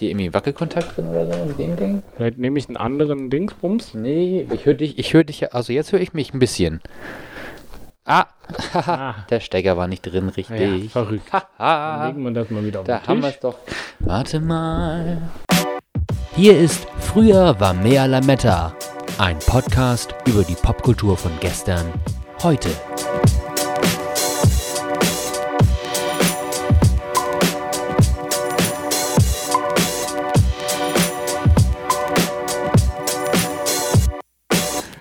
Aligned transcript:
hier 0.00 0.10
irgendwie 0.10 0.34
Wackelkontakt 0.34 0.96
drin 0.96 1.06
oder 1.08 1.26
so 1.32 1.44
mit 1.44 1.58
dem 1.58 1.76
Ding? 1.76 2.02
Vielleicht 2.16 2.38
nehme 2.38 2.58
ich 2.58 2.66
einen 2.68 2.76
anderen 2.76 3.30
Dingsbums. 3.30 3.94
Nee, 3.94 4.46
ich 4.52 4.66
höre 4.66 4.74
dich, 4.74 4.98
ich 4.98 5.14
höre 5.14 5.24
dich, 5.24 5.40
ja- 5.40 5.48
also 5.52 5.72
jetzt 5.72 5.92
höre 5.92 6.00
ich 6.00 6.12
mich 6.12 6.34
ein 6.34 6.40
bisschen. 6.40 6.80
Ah, 8.04 8.26
Ah, 8.74 9.14
der 9.30 9.38
Stecker 9.40 9.76
war 9.76 9.86
nicht 9.86 10.02
drin, 10.02 10.24
ja, 10.26 10.32
richtig. 10.34 10.90
verrückt. 10.90 11.30
Dann 11.58 12.06
legen 12.08 12.24
wir 12.24 12.32
das 12.32 12.50
mal 12.50 12.64
wieder 12.64 12.80
auf 12.80 12.86
da 12.86 12.98
den 12.98 13.06
haben 13.06 13.22
wir 13.22 13.28
es 13.28 13.38
doch. 13.38 13.54
Warte 14.00 14.40
mal. 14.40 15.22
Hier 16.34 16.58
ist 16.58 16.86
Früher 16.98 17.58
war 17.60 17.74
mehr 17.74 18.08
Lametta. 18.08 18.74
Ein 19.18 19.38
Podcast 19.40 20.14
über 20.26 20.42
die 20.42 20.54
Popkultur 20.54 21.16
von 21.16 21.32
gestern, 21.40 21.84
heute. 22.42 22.70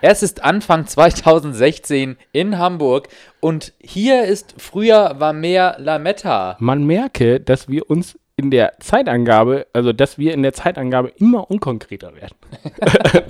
Es 0.02 0.24
ist 0.24 0.44
Anfang 0.44 0.88
2016 0.88 2.16
in 2.32 2.58
Hamburg 2.58 3.10
und 3.42 3.74
hier 3.80 4.24
ist 4.24 4.56
früher 4.58 5.16
war 5.18 5.34
mehr 5.34 5.76
Lametta. 5.78 6.56
Man 6.60 6.86
merke, 6.86 7.42
dass 7.42 7.68
wir 7.68 7.90
uns 7.90 8.18
in 8.38 8.50
der 8.50 8.80
Zeitangabe, 8.80 9.68
also 9.74 9.92
dass 9.92 10.18
wir 10.18 10.34
in 10.34 10.42
der 10.42 10.54
Zeitangabe 10.54 11.12
immer 11.18 11.52
unkonkreter 11.52 12.14
werden. 12.16 12.36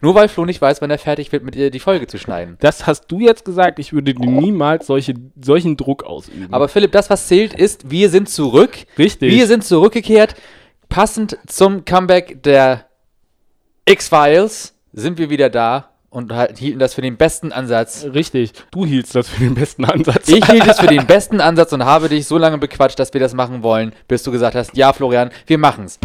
Nur 0.00 0.14
weil 0.14 0.28
Flo 0.28 0.44
nicht 0.44 0.62
weiß, 0.62 0.80
wann 0.80 0.90
er 0.90 0.98
fertig 0.98 1.32
wird, 1.32 1.42
mit 1.42 1.56
ihr 1.56 1.72
die 1.72 1.80
Folge 1.80 2.06
zu 2.06 2.18
schneiden. 2.18 2.56
Das 2.60 2.86
hast 2.86 3.08
du 3.08 3.18
jetzt 3.18 3.44
gesagt, 3.44 3.80
ich 3.80 3.92
würde 3.92 4.14
dir 4.14 4.24
niemals 4.24 4.86
solche, 4.86 5.14
solchen 5.42 5.76
Druck 5.76 6.04
ausüben. 6.04 6.46
Aber 6.52 6.68
Philipp, 6.68 6.92
das, 6.92 7.10
was 7.10 7.26
zählt, 7.26 7.52
ist, 7.52 7.90
wir 7.90 8.08
sind 8.08 8.28
zurück. 8.28 8.70
Richtig. 8.96 9.32
Wir 9.32 9.48
sind 9.48 9.64
zurückgekehrt. 9.64 10.36
Passend 10.88 11.36
zum 11.46 11.84
Comeback 11.84 12.42
der 12.44 12.86
X-Files 13.84 14.74
sind 14.92 15.18
wir 15.18 15.30
wieder 15.30 15.48
da 15.50 15.90
und 16.10 16.32
halt- 16.32 16.58
hielten 16.58 16.80
das 16.80 16.94
für 16.94 17.02
den 17.02 17.16
besten 17.16 17.52
Ansatz. 17.52 18.04
Richtig. 18.12 18.52
Du 18.72 18.84
hieltst 18.84 19.14
das 19.14 19.28
für 19.28 19.44
den 19.44 19.54
besten 19.54 19.84
Ansatz. 19.84 20.28
Ich 20.28 20.44
hielt 20.46 20.66
es 20.66 20.80
für 20.80 20.88
den 20.88 21.06
besten 21.06 21.40
Ansatz 21.40 21.72
und 21.72 21.84
habe 21.84 22.08
dich 22.08 22.26
so 22.26 22.36
lange 22.36 22.58
bequatscht, 22.58 22.98
dass 22.98 23.12
wir 23.14 23.20
das 23.20 23.32
machen 23.32 23.62
wollen, 23.62 23.92
bis 24.08 24.24
du 24.24 24.32
gesagt 24.32 24.56
hast, 24.56 24.76
ja 24.76 24.92
Florian, 24.92 25.30
wir 25.46 25.58
machen's. 25.58 26.00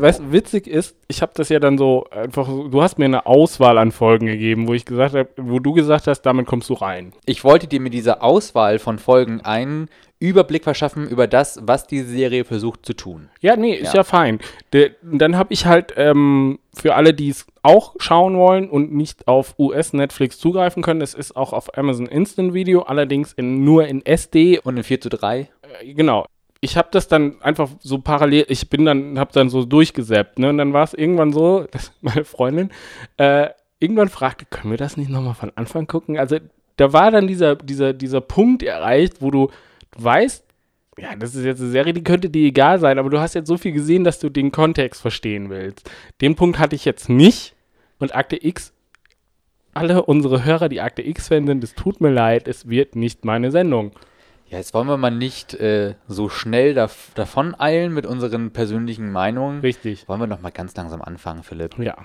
Was 0.00 0.32
witzig 0.32 0.66
ist, 0.66 0.96
ich 1.08 1.22
habe 1.22 1.32
das 1.34 1.48
ja 1.48 1.58
dann 1.58 1.78
so 1.78 2.06
einfach, 2.10 2.46
du 2.46 2.82
hast 2.82 2.98
mir 2.98 3.06
eine 3.06 3.26
Auswahl 3.26 3.78
an 3.78 3.92
Folgen 3.92 4.26
gegeben, 4.26 4.68
wo 4.68 4.74
ich 4.74 4.84
gesagt 4.84 5.14
habe, 5.14 5.28
wo 5.36 5.58
du 5.58 5.72
gesagt 5.72 6.06
hast, 6.06 6.22
damit 6.22 6.46
kommst 6.46 6.68
du 6.68 6.74
rein. 6.74 7.12
Ich 7.26 7.44
wollte 7.44 7.66
dir 7.66 7.80
mit 7.80 7.94
dieser 7.94 8.22
Auswahl 8.22 8.78
von 8.78 8.98
Folgen 8.98 9.40
einen 9.40 9.88
Überblick 10.20 10.64
verschaffen 10.64 11.08
über 11.08 11.26
das, 11.26 11.58
was 11.62 11.86
diese 11.86 12.06
Serie 12.06 12.44
versucht 12.44 12.84
zu 12.84 12.92
tun. 12.92 13.30
Ja, 13.40 13.56
nee, 13.56 13.74
ist 13.74 13.94
Ja. 13.94 14.00
ja, 14.00 14.04
fein. 14.04 14.38
De, 14.72 14.90
dann 15.02 15.36
habe 15.36 15.52
ich 15.54 15.64
halt 15.64 15.94
ähm, 15.96 16.58
für 16.74 16.94
alle, 16.94 17.14
die 17.14 17.30
es 17.30 17.46
auch 17.62 17.96
schauen 17.98 18.36
wollen 18.36 18.68
und 18.68 18.92
nicht 18.92 19.26
auf 19.26 19.54
US-Netflix 19.58 20.38
zugreifen 20.38 20.82
können, 20.82 21.00
es 21.00 21.14
ist 21.14 21.36
auch 21.36 21.54
auf 21.54 21.76
Amazon 21.76 22.06
Instant 22.06 22.52
Video, 22.52 22.82
allerdings 22.82 23.32
in, 23.32 23.64
nur 23.64 23.86
in 23.86 24.04
SD. 24.04 24.60
Und 24.62 24.76
in 24.76 24.84
4 24.84 25.00
zu 25.00 25.08
3. 25.08 25.40
Äh, 25.80 25.94
genau. 25.94 26.26
Ich 26.60 26.76
habe 26.76 26.88
das 26.90 27.08
dann 27.08 27.40
einfach 27.40 27.70
so 27.80 27.98
parallel, 27.98 28.44
ich 28.48 28.68
bin 28.68 28.84
dann, 28.84 29.18
habe 29.18 29.32
dann 29.32 29.48
so 29.48 29.64
durchgesäppt, 29.64 30.38
ne? 30.38 30.50
Und 30.50 30.58
dann 30.58 30.72
war 30.72 30.84
es 30.84 30.94
irgendwann 30.94 31.32
so, 31.32 31.66
dass 31.70 31.92
meine 32.00 32.24
Freundin 32.24 32.70
äh, 33.16 33.48
irgendwann 33.78 34.08
fragte, 34.08 34.44
können 34.44 34.70
wir 34.70 34.78
das 34.78 34.96
nicht 34.96 35.10
nochmal 35.10 35.34
von 35.34 35.52
Anfang 35.56 35.86
gucken? 35.86 36.18
Also 36.18 36.38
da 36.76 36.92
war 36.92 37.10
dann 37.10 37.26
dieser, 37.26 37.56
dieser, 37.56 37.92
dieser 37.92 38.20
Punkt 38.20 38.62
erreicht, 38.62 39.20
wo 39.20 39.30
du, 39.30 39.50
weißt, 39.96 40.44
ja, 40.98 41.16
das 41.16 41.34
ist 41.34 41.44
jetzt 41.44 41.60
eine 41.60 41.70
Serie, 41.70 41.92
die 41.92 42.04
könnte 42.04 42.28
dir 42.28 42.46
egal 42.46 42.78
sein, 42.78 42.98
aber 42.98 43.10
du 43.10 43.20
hast 43.20 43.34
jetzt 43.34 43.48
so 43.48 43.56
viel 43.56 43.72
gesehen, 43.72 44.04
dass 44.04 44.18
du 44.18 44.28
den 44.28 44.52
Kontext 44.52 45.00
verstehen 45.00 45.48
willst. 45.48 45.90
Den 46.20 46.36
Punkt 46.36 46.58
hatte 46.58 46.76
ich 46.76 46.84
jetzt 46.84 47.08
nicht. 47.08 47.54
Und 47.98 48.14
Akte 48.14 48.42
X, 48.42 48.72
alle 49.72 50.02
unsere 50.02 50.44
Hörer, 50.44 50.68
die 50.68 50.80
Akte 50.80 51.02
X-Fan 51.02 51.46
sind, 51.46 51.64
es 51.64 51.74
tut 51.74 52.00
mir 52.00 52.10
leid, 52.10 52.48
es 52.48 52.68
wird 52.68 52.96
nicht 52.96 53.24
meine 53.24 53.50
Sendung. 53.50 53.92
Ja, 54.50 54.58
jetzt 54.58 54.74
wollen 54.74 54.88
wir 54.88 54.96
mal 54.96 55.10
nicht 55.10 55.54
äh, 55.54 55.94
so 56.08 56.28
schnell 56.28 56.74
dav 56.74 57.12
davon 57.14 57.54
eilen 57.58 57.94
mit 57.94 58.04
unseren 58.04 58.50
persönlichen 58.50 59.12
Meinungen. 59.12 59.60
Richtig. 59.60 60.08
Wollen 60.08 60.20
wir 60.20 60.26
noch 60.26 60.40
mal 60.40 60.50
ganz 60.50 60.74
langsam 60.74 61.02
anfangen, 61.02 61.44
Philipp? 61.44 61.78
Ja. 61.78 61.96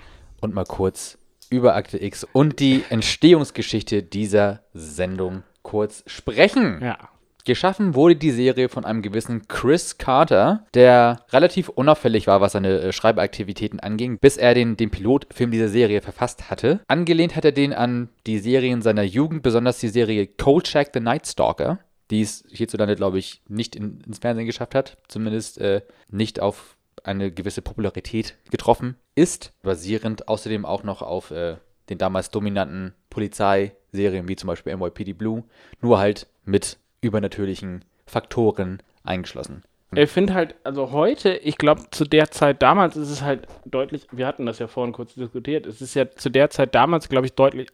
Und 0.41 0.53
mal 0.53 0.65
kurz 0.65 1.17
über 1.49 1.75
Akte 1.75 2.01
X 2.01 2.23
und 2.23 2.59
die 2.59 2.83
Entstehungsgeschichte 2.89 4.03
dieser 4.03 4.61
Sendung 4.73 5.41
kurz 5.63 6.03
sprechen. 6.05 6.81
Ja. 6.83 6.97
Geschaffen 7.45 7.95
wurde 7.95 8.15
die 8.15 8.31
Serie 8.31 8.69
von 8.69 8.85
einem 8.85 9.01
gewissen 9.01 9.47
Chris 9.47 9.97
Carter, 9.97 10.65
der 10.75 11.21
relativ 11.31 11.69
unauffällig 11.69 12.27
war, 12.27 12.41
was 12.41 12.51
seine 12.51 12.79
äh, 12.79 12.91
Schreibaktivitäten 12.91 13.79
anging, 13.79 14.19
bis 14.19 14.37
er 14.37 14.53
den, 14.53 14.77
den 14.77 14.91
Pilotfilm 14.91 15.49
dieser 15.49 15.69
Serie 15.69 16.01
verfasst 16.01 16.51
hatte. 16.51 16.81
Angelehnt 16.87 17.35
hat 17.35 17.45
er 17.45 17.51
den 17.51 17.73
an 17.73 18.09
die 18.27 18.37
Serien 18.37 18.83
seiner 18.83 19.03
Jugend, 19.03 19.41
besonders 19.41 19.79
die 19.79 19.89
Serie 19.89 20.27
Kolchak 20.27 20.89
the 20.93 20.99
Night 20.99 21.27
Stalker, 21.27 21.79
die 22.11 22.21
es 22.21 22.43
hierzulande, 22.49 22.95
glaube 22.95 23.17
ich, 23.17 23.41
nicht 23.47 23.75
in, 23.75 24.01
ins 24.01 24.19
Fernsehen 24.19 24.45
geschafft 24.45 24.75
hat, 24.75 24.97
zumindest 25.07 25.59
äh, 25.59 25.81
nicht 26.09 26.39
auf 26.39 26.77
eine 27.03 27.31
gewisse 27.31 27.61
Popularität 27.61 28.35
getroffen 28.49 28.95
ist, 29.15 29.53
basierend 29.61 30.27
außerdem 30.27 30.65
auch 30.65 30.83
noch 30.83 31.01
auf 31.01 31.31
äh, 31.31 31.57
den 31.89 31.97
damals 31.97 32.31
dominanten 32.31 32.93
Polizeiserien 33.09 34.27
wie 34.27 34.35
zum 34.35 34.47
Beispiel 34.47 34.75
NYPD 34.75 35.13
Blue, 35.13 35.43
nur 35.81 35.99
halt 35.99 36.27
mit 36.43 36.77
übernatürlichen 37.01 37.85
Faktoren 38.05 38.81
eingeschlossen. 39.03 39.63
Ich 39.93 40.09
finde 40.09 40.33
halt, 40.33 40.55
also 40.63 40.91
heute, 40.91 41.35
ich 41.35 41.57
glaube, 41.57 41.83
zu 41.91 42.05
der 42.05 42.29
Zeit 42.31 42.61
damals 42.61 42.97
ist 42.97 43.09
es 43.09 43.21
halt 43.21 43.47
deutlich, 43.65 44.07
wir 44.11 44.27
hatten 44.27 44.45
das 44.45 44.59
ja 44.59 44.67
vorhin 44.67 44.93
kurz 44.93 45.13
diskutiert, 45.13 45.65
es 45.65 45.81
ist 45.81 45.93
ja 45.93 46.09
zu 46.11 46.29
der 46.29 46.49
Zeit 46.49 46.75
damals, 46.75 47.07
glaube 47.07 47.27
ich, 47.27 47.33
deutlich, 47.33 47.69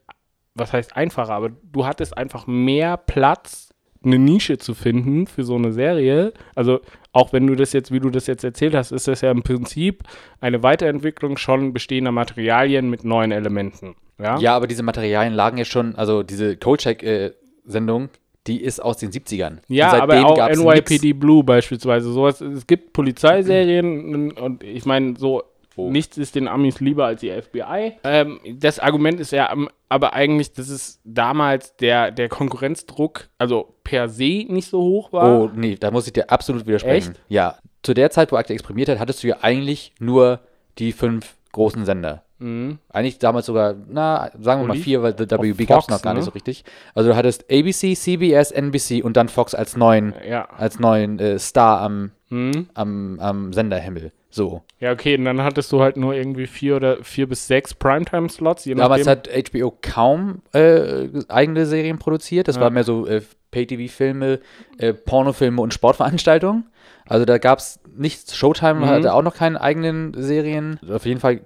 was 0.53 0.73
heißt 0.73 0.95
einfacher, 0.95 1.33
aber 1.33 1.49
du 1.49 1.85
hattest 1.85 2.15
einfach 2.15 2.45
mehr 2.45 2.97
Platz, 2.97 3.70
eine 4.03 4.17
Nische 4.17 4.57
zu 4.57 4.73
finden 4.73 5.27
für 5.27 5.43
so 5.43 5.55
eine 5.55 5.71
Serie. 5.71 6.33
Also 6.55 6.79
auch 7.11 7.33
wenn 7.33 7.45
du 7.47 7.55
das 7.55 7.73
jetzt, 7.73 7.91
wie 7.91 7.99
du 7.99 8.09
das 8.09 8.27
jetzt 8.27 8.43
erzählt 8.43 8.73
hast, 8.73 8.91
ist 8.91 9.07
das 9.07 9.21
ja 9.21 9.31
im 9.31 9.43
Prinzip 9.43 10.03
eine 10.39 10.63
Weiterentwicklung 10.63 11.37
schon 11.37 11.73
bestehender 11.73 12.11
Materialien 12.11 12.89
mit 12.89 13.03
neuen 13.03 13.31
Elementen. 13.31 13.95
Ja, 14.19 14.37
Ja, 14.39 14.55
aber 14.55 14.67
diese 14.67 14.83
Materialien 14.83 15.33
lagen 15.33 15.57
ja 15.57 15.65
schon, 15.65 15.95
also 15.95 16.23
diese 16.23 16.57
Kolchak-Sendung, 16.57 18.09
die 18.47 18.61
ist 18.61 18.79
aus 18.79 18.97
den 18.97 19.11
70ern. 19.11 19.57
Ja, 19.67 19.93
Und 19.93 20.01
aber 20.01 20.25
auch 20.25 20.49
NYPD 20.49 21.13
Blue 21.13 21.43
beispielsweise. 21.43 22.11
Sowas, 22.11 22.41
es 22.41 22.65
gibt 22.65 22.93
Polizeiserien 22.93 24.31
und 24.37 24.63
ich 24.63 24.85
meine, 24.85 25.15
so 25.17 25.43
Oh. 25.77 25.89
nichts 25.89 26.17
ist 26.17 26.35
den 26.35 26.47
Amis 26.47 26.79
lieber 26.79 27.05
als 27.05 27.21
die 27.21 27.29
FBI. 27.29 27.93
Ähm, 28.03 28.39
das 28.55 28.79
Argument 28.79 29.19
ist 29.19 29.31
ja 29.31 29.51
ähm, 29.51 29.69
aber 29.89 30.13
eigentlich, 30.13 30.53
dass 30.53 30.69
es 30.69 31.01
damals 31.03 31.75
der, 31.75 32.11
der 32.11 32.29
Konkurrenzdruck, 32.29 33.29
also 33.37 33.75
per 33.83 34.07
se 34.07 34.45
nicht 34.47 34.69
so 34.69 34.81
hoch 34.81 35.11
war. 35.11 35.41
Oh, 35.41 35.49
nee, 35.53 35.75
da 35.75 35.91
muss 35.91 36.07
ich 36.07 36.13
dir 36.13 36.29
absolut 36.29 36.65
widersprechen. 36.65 37.11
Echt? 37.11 37.21
Ja, 37.27 37.57
zu 37.83 37.93
der 37.93 38.09
Zeit, 38.09 38.31
wo 38.31 38.37
Akte 38.37 38.53
exprimiert 38.53 38.89
hat, 38.89 38.99
hattest 38.99 39.23
du 39.23 39.27
ja 39.27 39.37
eigentlich 39.41 39.93
nur 39.99 40.39
die 40.77 40.91
fünf 40.91 41.35
großen 41.51 41.85
Sender. 41.85 42.23
Mhm. 42.41 42.79
Eigentlich 42.89 43.19
damals 43.19 43.45
sogar, 43.45 43.75
na, 43.89 44.31
sagen 44.39 44.61
wir 44.61 44.67
mal 44.67 44.75
vier, 44.77 45.03
weil 45.03 45.15
The 45.17 45.29
WB 45.29 45.65
gab 45.67 45.81
es 45.81 45.87
noch 45.89 46.01
gar 46.01 46.13
ne? 46.13 46.19
nicht 46.19 46.25
so 46.25 46.31
richtig. 46.31 46.63
Also 46.95 47.09
du 47.11 47.15
hattest 47.15 47.45
ABC, 47.51 47.95
CBS, 47.95 48.51
NBC 48.51 49.03
und 49.03 49.15
dann 49.15 49.29
Fox 49.29 49.53
als 49.53 49.77
neuen, 49.77 50.13
Ja. 50.27 50.47
als 50.57 50.79
neuen 50.79 51.19
äh, 51.19 51.37
Star 51.39 51.81
am, 51.81 52.11
Mhm. 52.29 52.67
am, 52.73 53.19
am 53.19 53.53
Senderhimmel. 53.53 54.11
So. 54.29 54.61
Ja, 54.79 54.93
okay, 54.93 55.17
und 55.17 55.25
dann 55.25 55.41
hattest 55.43 55.71
du 55.73 55.81
halt 55.81 55.97
nur 55.97 56.13
irgendwie 56.15 56.47
vier 56.47 56.77
oder 56.77 57.03
vier 57.03 57.27
bis 57.27 57.47
sechs 57.47 57.73
Primetime-Slots, 57.73 58.63
Damals 58.63 59.05
hat 59.05 59.27
HBO 59.29 59.77
kaum 59.81 60.41
äh, 60.53 61.09
eigene 61.27 61.65
Serien 61.65 61.99
produziert. 61.99 62.47
Das 62.47 62.55
Ja. 62.55 62.61
war 62.61 62.69
mehr 62.69 62.85
so 62.85 63.05
äh, 63.05 63.21
Pay-TV-Filme, 63.51 64.39
äh, 64.77 64.93
Pornofilme 64.93 65.61
und 65.61 65.73
Sportveranstaltungen. 65.73 66.65
Also 67.05 67.25
da 67.25 67.37
gab 67.39 67.59
es 67.59 67.79
nichts. 67.93 68.35
Showtime 68.37 68.75
Mhm. 68.75 68.85
hatte 68.85 69.13
auch 69.13 69.21
noch 69.23 69.35
keine 69.35 69.59
eigenen 69.59 70.13
Serien. 70.15 70.79
Auf 70.89 71.05
jeden 71.05 71.19
Fall 71.19 71.41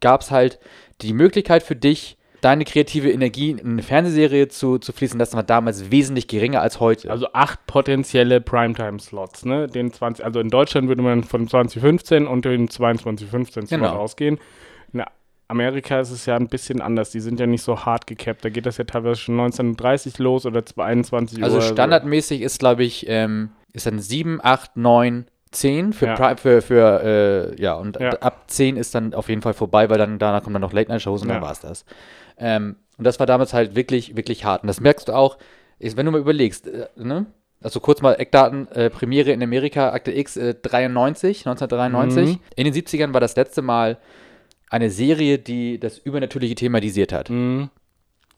gab 0.00 0.20
es 0.22 0.30
halt 0.30 0.58
die 1.02 1.12
Möglichkeit 1.12 1.62
für 1.62 1.76
dich, 1.76 2.16
deine 2.40 2.64
kreative 2.64 3.10
Energie 3.10 3.50
in 3.50 3.60
eine 3.60 3.82
Fernsehserie 3.82 4.48
zu, 4.48 4.78
zu 4.78 4.92
fließen 4.92 5.18
lassen, 5.18 5.36
war 5.36 5.42
damals 5.42 5.90
wesentlich 5.90 6.26
geringer 6.26 6.62
als 6.62 6.80
heute. 6.80 7.10
Also 7.10 7.26
acht 7.34 7.66
potenzielle 7.66 8.40
Primetime-Slots, 8.40 9.44
ne? 9.44 9.66
Den 9.66 9.92
20, 9.92 10.24
also 10.24 10.40
in 10.40 10.48
Deutschland 10.48 10.88
würde 10.88 11.02
man 11.02 11.22
von 11.24 11.46
2015 11.48 12.26
und 12.26 12.44
den 12.46 12.68
2215 12.68 13.66
Slot 13.66 13.80
Genau. 13.80 13.92
ausgehen. 13.94 14.38
In 14.94 15.02
Amerika 15.48 16.00
ist 16.00 16.12
es 16.12 16.24
ja 16.26 16.36
ein 16.36 16.48
bisschen 16.48 16.80
anders. 16.80 17.10
Die 17.10 17.20
sind 17.20 17.40
ja 17.40 17.46
nicht 17.46 17.62
so 17.62 17.84
hart 17.84 18.06
gecapped. 18.06 18.42
Da 18.44 18.48
geht 18.48 18.64
das 18.66 18.78
ja 18.78 18.84
teilweise 18.84 19.20
schon 19.20 19.34
1930 19.38 20.18
los 20.18 20.46
oder 20.46 20.62
21 20.76 21.42
Also 21.42 21.56
Uhr. 21.56 21.62
standardmäßig 21.62 22.40
ist, 22.40 22.58
glaube 22.60 22.84
ich, 22.84 23.04
ähm, 23.08 23.50
ist 23.72 23.84
dann 23.86 23.98
7, 23.98 24.40
8, 24.42 24.76
9, 24.76 25.26
10 25.52 25.92
für, 25.92 26.06
Ja. 26.06 26.14
Pri- 26.14 26.36
für, 26.36 26.62
für 26.62 27.02
äh, 27.56 27.60
ja, 27.62 27.74
und 27.74 27.98
Ja. 28.00 28.10
ab 28.20 28.44
10 28.48 28.76
ist 28.76 28.94
dann 28.94 29.14
auf 29.14 29.28
jeden 29.28 29.42
Fall 29.42 29.54
vorbei, 29.54 29.90
weil 29.90 29.98
dann 29.98 30.18
danach 30.18 30.42
kommen 30.42 30.54
dann 30.54 30.62
noch 30.62 30.72
Late-Night-Shows 30.72 31.22
und 31.22 31.28
dann 31.28 31.38
Ja. 31.38 31.42
war 31.42 31.52
es 31.52 31.60
das. 31.60 31.84
Ähm, 32.38 32.76
und 32.98 33.04
das 33.04 33.18
war 33.18 33.26
damals 33.26 33.52
halt 33.52 33.74
wirklich, 33.74 34.16
wirklich 34.16 34.44
hart. 34.44 34.62
Und 34.62 34.68
das 34.68 34.80
merkst 34.80 35.08
du 35.08 35.12
auch, 35.12 35.38
ist, 35.78 35.96
wenn 35.96 36.06
du 36.06 36.12
mal 36.12 36.20
überlegst, 36.20 36.66
äh, 36.68 36.86
ne? 36.96 37.26
Also 37.62 37.80
kurz 37.80 38.00
mal 38.00 38.14
Eckdaten, 38.14 38.68
äh, 38.72 38.88
Premiere 38.88 39.32
in 39.32 39.42
Amerika, 39.42 39.90
Akte 39.90 40.12
X 40.12 40.36
äh, 40.38 40.54
93, 40.54 41.46
1993. 41.46 42.36
Mhm. 42.36 42.40
In 42.56 42.64
den 42.64 42.72
70ern 42.74 43.12
war 43.12 43.20
das 43.20 43.36
letzte 43.36 43.60
Mal 43.60 43.98
eine 44.70 44.88
Serie, 44.88 45.38
die 45.38 45.78
das 45.78 45.98
Übernatürliche 45.98 46.54
thematisiert 46.54 47.12
hat. 47.12 47.28
Mhm. 47.28 47.68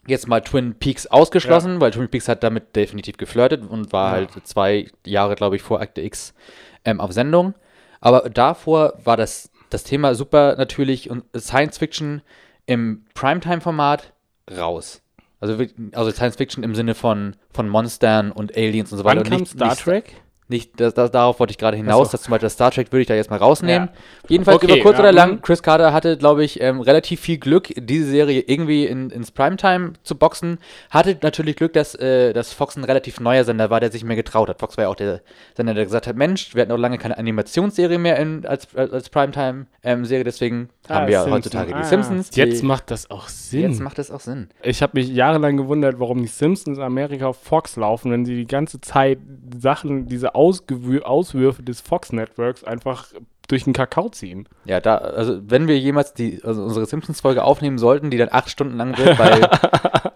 Jetzt 0.08 0.26
mal 0.26 0.40
Twin 0.40 0.74
Peaks 0.74 1.06
ausgeschlossen, 1.06 1.80
weil 1.80 1.92
Twin 1.92 2.08
Peaks 2.08 2.26
hat 2.28 2.42
damit 2.42 2.74
definitiv 2.74 3.16
geflirtet 3.16 3.62
und 3.68 3.92
war 3.92 4.08
Ja. 4.08 4.12
halt 4.12 4.30
zwei 4.46 4.86
Jahre, 5.06 5.36
glaube 5.36 5.54
ich, 5.54 5.62
vor 5.62 5.80
Akte 5.80 6.00
X 6.00 6.34
ähm, 6.84 7.00
auf 7.00 7.12
Sendung. 7.12 7.54
Aber 8.00 8.28
davor 8.30 8.94
war 9.04 9.16
das, 9.16 9.50
das 9.70 9.84
Thema 9.84 10.14
super 10.14 10.56
natürlich 10.56 11.10
und 11.10 11.24
Science 11.36 11.78
Fiction 11.78 12.22
im 12.66 13.04
Primetime-Format 13.14 14.12
raus. 14.50 15.02
Also, 15.40 15.64
also 15.92 16.10
Science 16.10 16.36
Fiction 16.36 16.62
im 16.62 16.74
Sinne 16.74 16.94
von, 16.94 17.36
von 17.52 17.68
Monstern 17.68 18.30
und 18.32 18.56
Aliens 18.56 18.92
und 18.92 18.98
so 18.98 19.04
weiter. 19.04 19.22
Wann 19.24 19.38
kam 19.38 19.46
Star 19.46 19.76
Trek? 19.76 20.20
Nicht, 20.48 20.78
das, 20.80 20.92
das, 20.92 21.10
darauf 21.10 21.40
wollte 21.40 21.52
ich 21.52 21.58
gerade 21.58 21.76
hinaus, 21.76 22.08
so. 22.08 22.12
dass 22.12 22.22
zum 22.22 22.32
Beispiel 22.32 22.46
das 22.46 22.52
Star 22.54 22.70
Trek 22.70 22.92
würde 22.92 23.02
ich 23.02 23.06
da 23.06 23.14
jetzt 23.14 23.30
mal 23.30 23.36
rausnehmen. 23.36 23.88
Ja. 23.88 24.00
Jedenfalls 24.28 24.56
Okay, 24.56 24.66
über 24.74 24.82
kurz 24.82 24.94
ja, 24.98 25.00
oder 25.00 25.12
lang, 25.12 25.32
mhm. 25.36 25.42
Chris 25.42 25.62
Carter 25.62 25.92
hatte, 25.92 26.18
glaube 26.18 26.44
ich, 26.44 26.60
ähm, 26.60 26.80
relativ 26.80 27.20
viel 27.20 27.38
Glück, 27.38 27.72
diese 27.76 28.06
Serie 28.10 28.42
irgendwie 28.46 28.84
in, 28.86 29.08
ins 29.10 29.30
Primetime 29.30 29.94
zu 30.02 30.14
boxen. 30.16 30.58
Hatte 30.90 31.16
natürlich 31.22 31.56
Glück, 31.56 31.72
dass, 31.72 31.94
äh, 31.94 32.32
dass 32.32 32.52
Fox 32.52 32.76
ein 32.76 32.84
relativ 32.84 33.18
neuer 33.20 33.44
Sender 33.44 33.70
war, 33.70 33.80
der 33.80 33.90
sich 33.90 34.04
mehr 34.04 34.16
getraut 34.16 34.48
hat. 34.48 34.58
Fox 34.60 34.76
war 34.76 34.84
ja 34.84 34.90
auch 34.90 34.96
der 34.96 35.22
Sender, 35.56 35.74
der 35.74 35.84
gesagt 35.84 36.06
hat, 36.06 36.16
Mensch, 36.16 36.54
wir 36.54 36.62
hatten 36.62 36.72
auch 36.72 36.76
lange 36.76 36.98
keine 36.98 37.16
Animationsserie 37.16 37.98
mehr 37.98 38.18
in, 38.18 38.44
als, 38.44 38.74
als 38.76 39.08
Primetime-Serie, 39.08 40.24
deswegen 40.24 40.68
Ah, 40.88 40.96
haben 40.96 41.06
wir 41.08 41.18
Simpson. 41.20 41.32
heutzutage 41.34 41.74
Ah, 41.76 41.80
die 41.82 41.86
Simpsons. 41.86 42.30
Jetzt 42.34 42.62
die, 42.62 42.66
macht 42.66 42.90
das 42.90 43.08
auch 43.08 43.28
Sinn. 43.28 43.60
jetzt 43.70 43.80
macht 43.80 43.98
das 43.98 44.10
auch 44.10 44.18
Sinn. 44.18 44.48
ich 44.62 44.82
habe 44.82 44.98
mich 44.98 45.08
jahrelang 45.08 45.56
gewundert, 45.56 46.00
warum 46.00 46.18
die 46.20 46.26
Simpsons 46.26 46.76
in 46.76 46.82
Amerika 46.82 47.26
auf 47.28 47.36
Fox 47.40 47.76
laufen, 47.76 48.10
wenn 48.10 48.24
sie 48.24 48.34
die 48.34 48.46
ganze 48.48 48.80
Zeit 48.80 49.18
Sachen, 49.56 50.06
diese 50.06 50.31
Ausgewür 50.34 51.06
Auswürfe 51.06 51.62
des 51.62 51.80
Fox-Networks 51.80 52.64
einfach 52.64 53.06
durch 53.48 53.64
den 53.64 53.72
Kakao 53.72 54.08
ziehen. 54.08 54.48
Ja, 54.64 54.80
da, 54.80 54.96
also 54.96 55.40
wenn 55.44 55.68
wir 55.68 55.78
jemals 55.78 56.14
die, 56.14 56.40
also 56.42 56.62
unsere 56.62 56.86
Simpsons-Folge 56.86 57.44
aufnehmen 57.44 57.78
sollten, 57.78 58.10
die 58.10 58.16
dann 58.16 58.28
acht 58.30 58.50
Stunden 58.50 58.76
lang 58.76 58.96
wird, 58.96 59.18
weil 59.18 59.48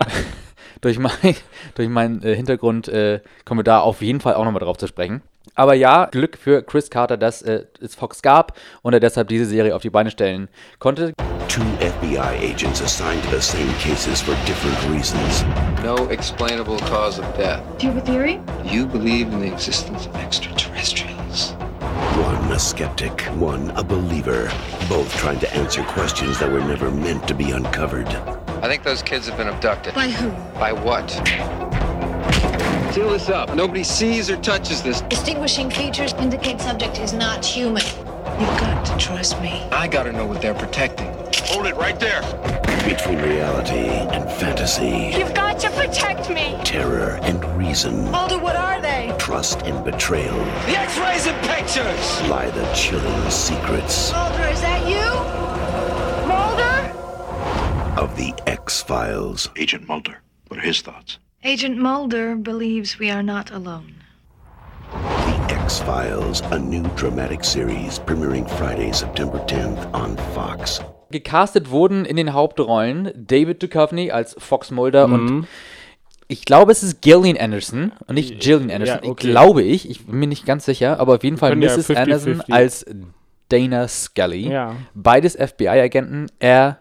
durch, 0.80 0.98
mein, 0.98 1.36
durch 1.74 1.88
meinen 1.88 2.22
äh, 2.22 2.34
Hintergrund 2.34 2.88
äh, 2.88 3.20
kommen 3.44 3.60
wir 3.60 3.64
da 3.64 3.80
auf 3.80 4.00
jeden 4.00 4.20
Fall 4.20 4.34
auch 4.34 4.44
nochmal 4.44 4.60
drauf 4.60 4.78
zu 4.78 4.86
sprechen. 4.86 5.22
Aber 5.54 5.74
ja, 5.74 6.06
Glück 6.06 6.36
für 6.36 6.62
Chris 6.62 6.90
Carter, 6.90 7.16
dass 7.16 7.42
äh, 7.42 7.64
es 7.80 7.94
Fox 7.94 8.22
gab 8.22 8.56
und 8.82 8.92
er 8.92 9.00
deshalb 9.00 9.28
diese 9.28 9.46
Serie 9.46 9.74
auf 9.74 9.82
die 9.82 9.90
Beine 9.90 10.10
stellen 10.10 10.48
konnte. 10.78 11.12
Two 11.48 11.60
FBI 11.60 12.32
agents 12.40 12.80
assigned 12.80 13.22
to 13.22 13.30
the 13.30 13.40
same 13.40 13.72
cases 13.74 14.20
for 14.20 14.32
different 14.44 14.78
reasons. 14.90 15.42
No 15.82 16.08
explainable 16.08 16.78
cause 16.80 17.18
of 17.18 17.24
death. 17.36 17.62
Do 17.78 17.86
you 17.86 17.92
have 17.92 18.02
a 18.02 18.06
theory? 18.06 18.40
You 18.64 18.84
believe 18.84 19.32
in 19.32 19.40
the 19.40 19.52
existence 19.52 20.06
of 20.06 20.16
extraterrestrials. 20.16 21.52
One 22.22 22.52
a 22.52 22.58
skeptic, 22.58 23.22
one 23.36 23.70
a 23.70 23.84
believer. 23.84 24.50
Both 24.88 25.14
trying 25.16 25.38
to 25.40 25.54
answer 25.54 25.82
questions 25.84 26.38
that 26.40 26.50
were 26.50 26.60
never 26.60 26.90
meant 26.90 27.26
to 27.28 27.34
be 27.34 27.52
uncovered. 27.52 28.08
I 28.08 28.68
think 28.68 28.82
those 28.82 29.00
kids 29.00 29.28
have 29.28 29.38
been 29.38 29.48
abducted. 29.48 29.94
By 29.94 30.08
who? 30.08 30.30
By 30.58 30.72
what? 30.72 31.10
Seal 32.92 33.10
this 33.10 33.28
up. 33.28 33.54
Nobody 33.54 33.84
sees 33.84 34.28
or 34.28 34.36
touches 34.38 34.82
this. 34.82 35.00
Distinguishing 35.02 35.70
features 35.70 36.12
indicate 36.14 36.60
subject 36.60 36.98
is 36.98 37.12
not 37.12 37.44
human. 37.44 37.82
You've 38.38 38.58
got 38.60 38.84
to 38.86 38.96
trust 38.98 39.40
me. 39.40 39.62
I 39.72 39.88
gotta 39.88 40.12
know 40.12 40.26
what 40.26 40.42
they're 40.42 40.54
protecting. 40.54 41.06
Hold 41.46 41.66
it 41.66 41.76
right 41.76 41.98
there! 41.98 42.20
Between 42.84 43.18
reality 43.18 43.88
and 43.88 44.30
fantasy, 44.32 45.12
You've 45.18 45.34
got 45.34 45.58
to 45.60 45.70
protect 45.70 46.28
me. 46.30 46.56
terror 46.64 47.18
and 47.22 47.42
reason, 47.56 48.10
Mulder, 48.10 48.38
what 48.38 48.54
are 48.56 48.80
they? 48.80 49.14
trust 49.18 49.62
and 49.62 49.84
betrayal 49.84 50.36
The 50.66 50.78
X-rays 50.78 51.26
and 51.26 51.46
pictures! 51.48 52.28
lie 52.28 52.50
the 52.50 52.64
chilling 52.74 53.30
secrets 53.30 54.12
Mulder, 54.12 54.44
is 54.48 54.60
that 54.60 54.86
you? 54.86 55.06
Mulder? 56.28 56.92
of 58.00 58.16
the 58.16 58.34
X 58.46 58.82
Files. 58.82 59.48
Agent 59.56 59.88
Mulder. 59.88 60.18
What 60.48 60.58
are 60.60 60.62
his 60.62 60.80
thoughts? 60.82 61.18
Agent 61.42 61.78
Mulder 61.78 62.36
believes 62.36 62.98
we 62.98 63.10
are 63.10 63.22
not 63.22 63.50
alone. 63.50 63.94
X 65.76 65.84
Files, 65.84 66.42
a 66.52 66.58
new 66.58 66.82
dramatic 66.96 67.44
series 67.44 67.98
premiering 68.00 68.48
Friday, 68.48 68.90
September 68.94 69.44
10th 69.46 69.92
on 69.92 70.16
Fox. 70.34 70.80
Gecastet 71.10 71.68
wurden 71.70 72.06
in 72.06 72.16
den 72.16 72.32
Hauptrollen 72.32 73.12
David 73.14 73.62
Duchovny 73.62 74.10
als 74.10 74.34
Fox 74.38 74.70
Mulder 74.70 75.06
Mhm. 75.06 75.14
und 75.14 75.46
ich 76.28 76.46
glaube, 76.46 76.72
es 76.72 76.82
ist 76.82 77.02
Gillian 77.02 77.36
Anderson 77.36 77.92
und 78.06 78.14
nicht 78.14 78.40
Gillian 78.40 78.70
Anderson. 78.70 79.00
Ja, 79.04 79.10
okay. 79.10 79.26
Ich 79.26 79.30
glaube 79.30 79.62
ich, 79.64 79.90
ich 79.90 80.06
bin 80.06 80.18
mir 80.18 80.26
nicht 80.28 80.46
ganz 80.46 80.64
sicher, 80.64 80.98
aber 80.98 81.16
auf 81.16 81.22
jeden 81.24 81.36
Fall 81.36 81.50
können 81.50 81.60
ja 81.60 81.76
Mrs. 81.76 81.90
50-50. 81.90 81.96
Anderson 81.98 82.40
als 82.48 82.86
Dana 83.50 83.86
Scully. 83.86 84.48
Ja. 84.50 84.76
Beides 84.94 85.34
FBI-Agenten. 85.36 86.28
Er, 86.38 86.78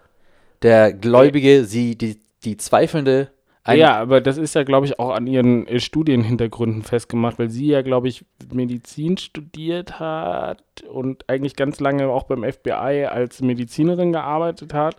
der 0.62 0.94
Gläubige, 0.94 1.65
sie, 1.65 1.97
die, 1.97 2.21
die 2.45 2.56
Zweifelnde. 2.56 3.30
Ein- 3.67 3.79
ja, 3.79 3.97
aber 4.00 4.21
das 4.21 4.38
ist 4.38 4.53
ja, 4.56 4.63
glaube 4.63 4.85
ich, 4.85 5.00
auch 5.00 5.09
an 5.09 5.25
ihren 5.27 5.65
äh, 5.67 5.79
Studienhintergründen 5.79 6.83
festgemacht, 6.83 7.39
weil 7.39 7.50
sie 7.50 7.65
ja, 7.67 7.81
glaube 7.81 8.07
ich, 8.07 8.23
Medizin 8.53 9.17
studiert 9.17 10.00
hat 10.00 10.63
und 10.89 11.27
eigentlich 11.29 11.56
ganz 11.56 11.79
lange 11.79 12.07
auch 12.07 12.23
beim 12.23 12.44
FBI 12.44 13.07
als 13.09 13.41
Medizinerin 13.41 14.12
gearbeitet 14.13 14.73
hat 14.73 14.97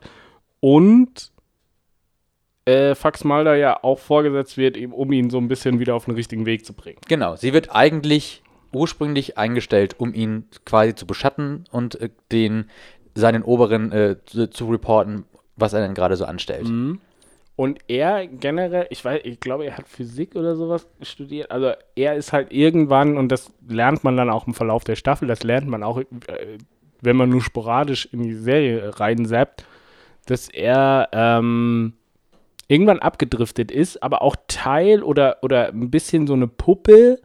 und 0.60 1.30
äh, 2.64 2.96
Fax 2.96 3.22
Mulder 3.22 3.54
ja 3.54 3.82
auch 3.84 4.00
vorgesetzt 4.00 4.56
wird, 4.56 4.76
eben, 4.76 4.92
um 4.92 5.12
ihn 5.12 5.30
so 5.30 5.38
ein 5.38 5.46
bisschen 5.48 5.78
wieder 5.78 5.94
auf 5.94 6.06
den 6.06 6.14
richtigen 6.14 6.46
Weg 6.46 6.66
zu 6.66 6.72
bringen. 6.72 6.98
Genau, 7.08 7.36
sie 7.36 7.52
wird 7.52 7.74
eigentlich 7.74 8.42
ursprünglich 8.72 9.38
eingestellt, 9.38 9.94
um 9.98 10.12
ihn 10.12 10.46
quasi 10.64 10.94
zu 10.94 11.06
beschatten 11.06 11.64
und 11.70 12.00
äh, 12.00 12.10
den 12.32 12.68
seinen 13.14 13.44
Oberen 13.44 13.92
äh, 13.92 14.16
zu, 14.26 14.50
zu 14.50 14.68
reporten, 14.68 15.24
was 15.54 15.72
er 15.72 15.80
denn 15.82 15.94
gerade 15.94 16.16
so 16.16 16.24
anstellt. 16.24 16.66
Und 17.56 17.78
er 17.88 18.26
generell, 18.26 18.86
ich 18.90 19.02
weiß, 19.02 19.22
ich 19.24 19.40
glaube, 19.40 19.64
er 19.64 19.78
hat 19.78 19.88
Physik 19.88 20.36
oder 20.36 20.56
sowas 20.56 20.86
studiert. 21.00 21.50
Also 21.50 21.72
er 21.94 22.14
ist 22.14 22.34
halt 22.34 22.52
irgendwann, 22.52 23.16
und 23.16 23.32
das 23.32 23.50
lernt 23.66 24.04
man 24.04 24.16
dann 24.16 24.28
auch 24.28 24.46
im 24.46 24.52
Verlauf 24.52 24.84
der 24.84 24.96
Staffel, 24.96 25.26
das 25.26 25.42
lernt 25.42 25.66
man 25.66 25.82
auch, 25.82 25.98
äh, 25.98 26.04
wenn 27.00 27.16
man 27.16 27.30
nur 27.30 27.40
sporadisch 27.40 28.06
in 28.12 28.22
die 28.22 28.34
Serie 28.34 29.00
reinsappt, 29.00 29.64
dass 30.26 30.50
er 30.50 31.08
ähm, 31.12 31.94
irgendwann 32.68 32.98
abgedriftet 32.98 33.70
ist, 33.70 34.02
aber 34.02 34.20
auch 34.20 34.36
Teil 34.48 35.02
oder, 35.02 35.38
oder 35.40 35.68
ein 35.68 35.90
bisschen 35.90 36.26
so 36.26 36.34
eine 36.34 36.48
Puppe 36.48 37.20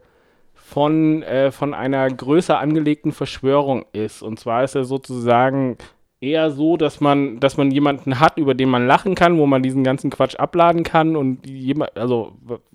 von, 0.54 1.22
äh, 1.24 1.50
von 1.50 1.74
einer 1.74 2.08
größer 2.08 2.58
angelegten 2.58 3.12
Verschwörung 3.12 3.84
ist. 3.92 4.22
Und 4.22 4.40
zwar 4.40 4.64
ist 4.64 4.76
er 4.76 4.84
sozusagen 4.84 5.76
eher 6.22 6.50
so, 6.50 6.76
dass 6.76 7.00
man, 7.00 7.40
dass 7.40 7.56
man 7.56 7.70
jemanden 7.70 8.20
hat, 8.20 8.38
über 8.38 8.54
den 8.54 8.68
man 8.68 8.86
lachen 8.86 9.14
kann, 9.14 9.38
wo 9.38 9.46
man 9.46 9.62
diesen 9.62 9.82
ganzen 9.82 10.10
Quatsch 10.10 10.36
abladen 10.36 10.84
kann 10.84 11.16
und 11.16 11.46
jemand, 11.48 11.96
also, 11.96 12.32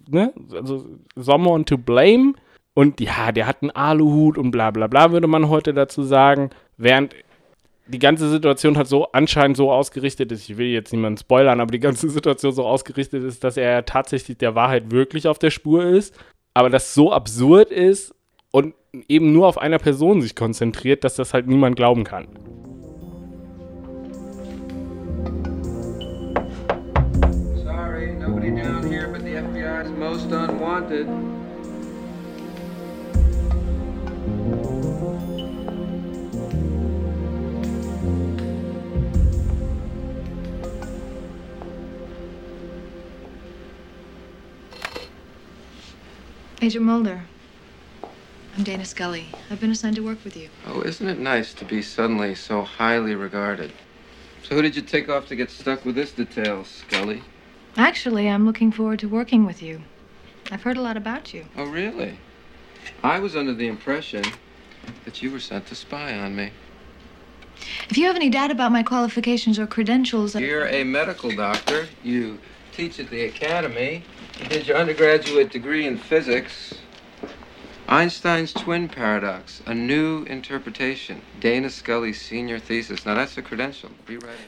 ne, 0.10 0.34
also 0.54 0.86
someone 1.16 1.66
to 1.66 1.77
blame. 1.77 2.34
Und 2.74 3.00
ja, 3.00 3.32
der 3.32 3.48
hat 3.48 3.62
einen 3.62 3.72
Aluhut 3.72 4.38
und 4.38 4.51
bla 4.51 4.70
bla 4.70 4.88
bla, 4.88 5.12
würde 5.12 5.27
man 5.27 5.50
heute 5.50 5.74
dazu 5.74 6.04
sagen. 6.04 6.51
Während 6.77 7.16
die 7.88 8.00
ganze 8.00 8.30
Situation 8.30 8.77
hat 8.77 8.88
so 8.88 9.12
anscheinend 9.13 9.58
so 9.58 9.72
ausgerichtet 9.72 10.32
ist, 10.32 10.50
ich 10.50 10.58
will 10.58 10.68
jetzt 10.68 10.92
niemanden 10.92 11.18
spoilern, 11.18 11.62
aber 11.62 11.72
die 11.72 11.80
ganze 11.80 12.10
Situation 12.12 12.51
so 12.51 12.66
ausgerichtet 12.66 13.24
ist, 13.24 13.44
dass 13.44 13.58
er 13.58 13.86
tatsächlich 13.86 14.38
der 14.38 14.56
Wahrheit 14.56 14.92
wirklich 14.92 15.27
auf 15.27 15.39
der 15.39 15.51
Spur 15.51 15.86
ist, 15.86 16.13
aber 16.54 16.70
das 16.70 16.94
so 16.94 17.13
absurd 17.13 17.72
ist 17.72 18.13
und 18.51 18.75
eben 19.08 19.32
nur 19.32 19.48
auf 19.48 19.58
einer 19.58 19.80
Person 19.80 20.22
sich 20.22 20.36
konzentriert, 20.36 21.04
dass 21.04 21.16
das 21.16 21.34
halt 21.34 21.48
niemand 21.48 21.77
glauben 21.77 22.04
kann. 22.04 22.27
you 28.48 28.63
down 28.63 28.89
here, 28.89 29.10
but 29.10 29.24
the 29.24 29.32
FBI's 29.32 29.92
most 29.92 30.32
unwanted. 30.32 31.08
Agent 46.62 46.86
Mulder. 46.86 47.24
I'm 48.56 48.63
Dana 48.63 48.86
Scully. 48.86 49.27
I've 49.51 49.60
been 49.60 49.72
assigned 49.72 49.98
to 49.98 50.01
work 50.04 50.24
with 50.24 50.38
you. 50.38 50.50
Oh, 50.66 50.82
isn't 50.82 51.08
it 51.08 51.20
nice 51.20 51.54
to 51.54 51.66
be 51.66 51.82
suddenly 51.82 52.34
so 52.34 52.63
highly 52.63 53.13
regarded? 53.13 53.74
So 54.44 54.56
who 54.56 54.62
did 54.62 54.75
you 54.75 54.82
take 54.82 55.10
off 55.10 55.27
to 55.27 55.36
get 55.36 55.51
stuck 55.51 55.84
with 55.84 55.96
this 55.96 56.13
detail, 56.13 56.63
Scully? 56.63 57.24
Actually, 57.77 58.27
I'm 58.27 58.48
looking 58.48 58.72
forward 58.72 58.98
to 59.00 59.07
working 59.07 59.46
with 59.46 59.62
you. 59.62 59.84
I've 60.50 60.63
heard 60.63 60.77
a 60.77 60.81
lot 60.81 60.98
about 60.98 61.31
you. 61.31 61.46
Oh, 61.55 61.65
really? 61.65 62.17
I 63.03 63.19
was 63.19 63.36
under 63.36 63.53
the 63.53 63.67
impression 63.67 64.24
that 65.05 65.22
you 65.22 65.29
were 65.31 65.39
sent 65.39 65.67
to 65.67 65.75
spy 65.75 66.17
on 66.17 66.36
me. 66.36 66.51
If 67.89 67.98
you 67.98 68.07
have 68.07 68.15
any 68.15 68.31
doubt 68.31 68.50
about 68.50 68.72
my 68.72 68.81
qualifications 68.81 69.60
or 69.60 69.67
credentials, 69.67 70.36
uh, 70.36 70.39
You're 70.39 70.67
a 70.67 70.84
medical 70.84 71.29
doctor. 71.36 71.88
You 72.03 72.39
teach 72.72 73.00
at 73.00 73.12
the 73.12 73.25
academy. 73.25 74.03
You 74.41 74.46
did 74.48 74.67
your 74.67 74.77
undergraduate 74.77 75.51
degree 75.51 75.86
in 75.86 75.98
physics. 75.98 76.74
Einstein's 77.88 78.53
twin 78.53 78.89
paradox, 78.89 79.63
a 79.65 79.74
new 79.74 80.24
interpretation. 80.25 81.17
Dana 81.41 81.70
Scully's 81.70 82.20
senior 82.20 82.60
thesis. 82.60 83.06
Now 83.06 83.15
that's 83.15 83.38
a 83.38 83.41
credential. 83.41 83.89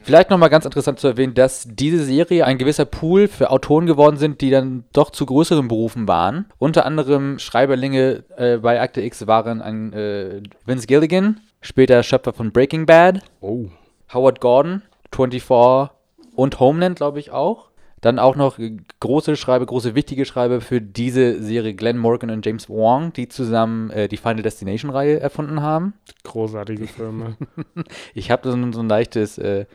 Vielleicht 0.03 0.29
nochmal 0.29 0.50
ganz 0.50 0.65
interessant 0.65 1.00
zu 1.00 1.08
erwähnen, 1.08 1.36
dass 1.36 1.65
diese 1.69 2.03
Serie 2.03 2.46
ein 2.46 2.58
gewisser 2.58 2.84
Pool 2.84 3.29
für 3.29 3.50
Autoren 3.50 3.86
geworden 3.86 4.17
sind, 4.17 4.41
die 4.41 4.50
dann 4.50 4.84
doch 4.91 5.12
zu 5.12 5.25
größeren 5.25 5.69
Berufen 5.69 6.08
waren. 6.10 6.46
Unter 6.58 6.86
anderem 6.86 7.39
Schreiberlinge 7.39 8.25
äh, 8.36 8.58
bei 8.58 8.81
Akte 8.81 9.01
X 9.01 9.25
waren 9.25 9.62
ein 9.62 9.93
äh, 9.93 10.41
Vince 10.65 10.88
Gilligan, 10.88 11.39
später 11.62 12.03
Schöpfer 12.03 12.34
von 12.34 12.51
Breaking 12.51 12.86
Bad, 12.86 13.22
Oh. 13.39 13.67
Howard 14.13 14.41
Gordon, 14.41 14.81
24 15.15 15.91
und 16.36 16.60
Homeland, 16.60 16.98
glaube 16.98 17.19
ich 17.19 17.31
auch. 17.31 17.69
Dann 18.01 18.18
auch 18.20 18.36
noch 18.36 18.58
große 19.00 19.36
Schreiber, 19.36 19.65
große 19.65 19.94
wichtige 19.96 20.25
Schreiber 20.25 20.62
für 20.62 20.79
diese 20.82 21.41
Serie 21.44 21.74
Glenn 21.74 21.98
Morgan 21.98 22.29
und 22.29 22.46
James 22.46 22.70
Wong, 22.70 23.12
die 23.13 23.27
zusammen 23.27 23.89
äh, 23.89 24.08
die 24.08 24.18
Final 24.18 24.41
Destination 24.41 24.89
Reihe 24.91 25.20
erfunden 25.20 25.62
haben. 25.62 25.94
Großartige 26.24 26.88
Filme. 26.88 27.36
Ich 28.13 28.32
habe 28.32 28.50
so, 28.50 28.56
ein- 28.56 28.74
so 28.74 28.79
ein 28.82 28.89
leichtes 28.89 29.38
äh, 29.38 29.65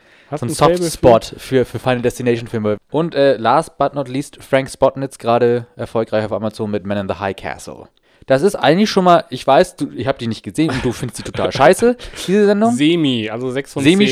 so 0.40 0.46
ein 0.46 0.48
Softspot 0.80 1.34
für, 1.38 1.64
für 1.64 1.78
Final 1.78 2.02
Destination 2.02 2.48
Filme. 2.48 2.76
Und 2.90 3.14
äh, 3.14 3.36
last 3.36 3.76
but 3.78 3.94
not 3.94 4.08
least, 4.08 4.42
Frank 4.42 4.70
Spotnitz 4.70 5.18
gerade 5.18 5.66
erfolgreich 5.76 6.24
auf 6.24 6.32
Amazon 6.32 6.70
mit 6.70 6.84
Man 6.86 6.98
in 6.98 7.08
the 7.08 7.14
High 7.20 7.36
Castle. 7.36 7.88
Das 8.26 8.40
ist 8.40 8.54
eigentlich 8.56 8.88
schon 8.88 9.04
mal, 9.04 9.24
ich 9.28 9.46
weiß, 9.46 9.76
du, 9.76 9.90
ich 9.94 10.06
habe 10.06 10.16
die 10.18 10.28
nicht 10.28 10.42
gesehen 10.42 10.70
und 10.70 10.82
du 10.82 10.92
findest 10.92 11.18
die 11.18 11.22
total 11.30 11.52
scheiße, 11.52 11.96
diese 12.26 12.46
Sendung. 12.46 12.74
Semi, 12.74 13.28
also 13.28 13.50
6 13.50 13.74
von 13.74 13.82
10. 14.06 14.08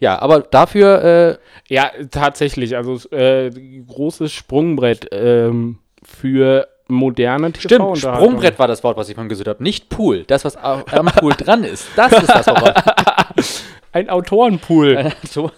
Ja, 0.00 0.20
aber 0.20 0.40
dafür, 0.40 1.04
äh, 1.04 1.72
Ja, 1.72 1.90
tatsächlich. 2.10 2.76
Also 2.76 3.08
äh, 3.10 3.50
großes 3.86 4.32
Sprungbrett 4.32 5.08
ähm, 5.12 5.78
für 6.02 6.68
moderne 6.88 7.52
stimmt. 7.58 7.98
Sprungbrett 7.98 8.58
war 8.58 8.68
das 8.68 8.84
Wort, 8.84 8.96
was 8.96 9.08
ich 9.08 9.14
von 9.14 9.28
gesucht 9.28 9.48
habe. 9.48 9.62
Nicht 9.62 9.88
Pool. 9.88 10.24
Das, 10.24 10.44
was 10.44 10.56
am 10.56 11.06
Pool 11.06 11.32
dran 11.32 11.64
ist. 11.64 11.88
Das 11.96 12.12
ist 12.12 12.28
das 12.28 12.46
Wort. 12.46 12.82
Ein 13.92 14.10
Autorenpool. 14.10 15.12
so. 15.28 15.50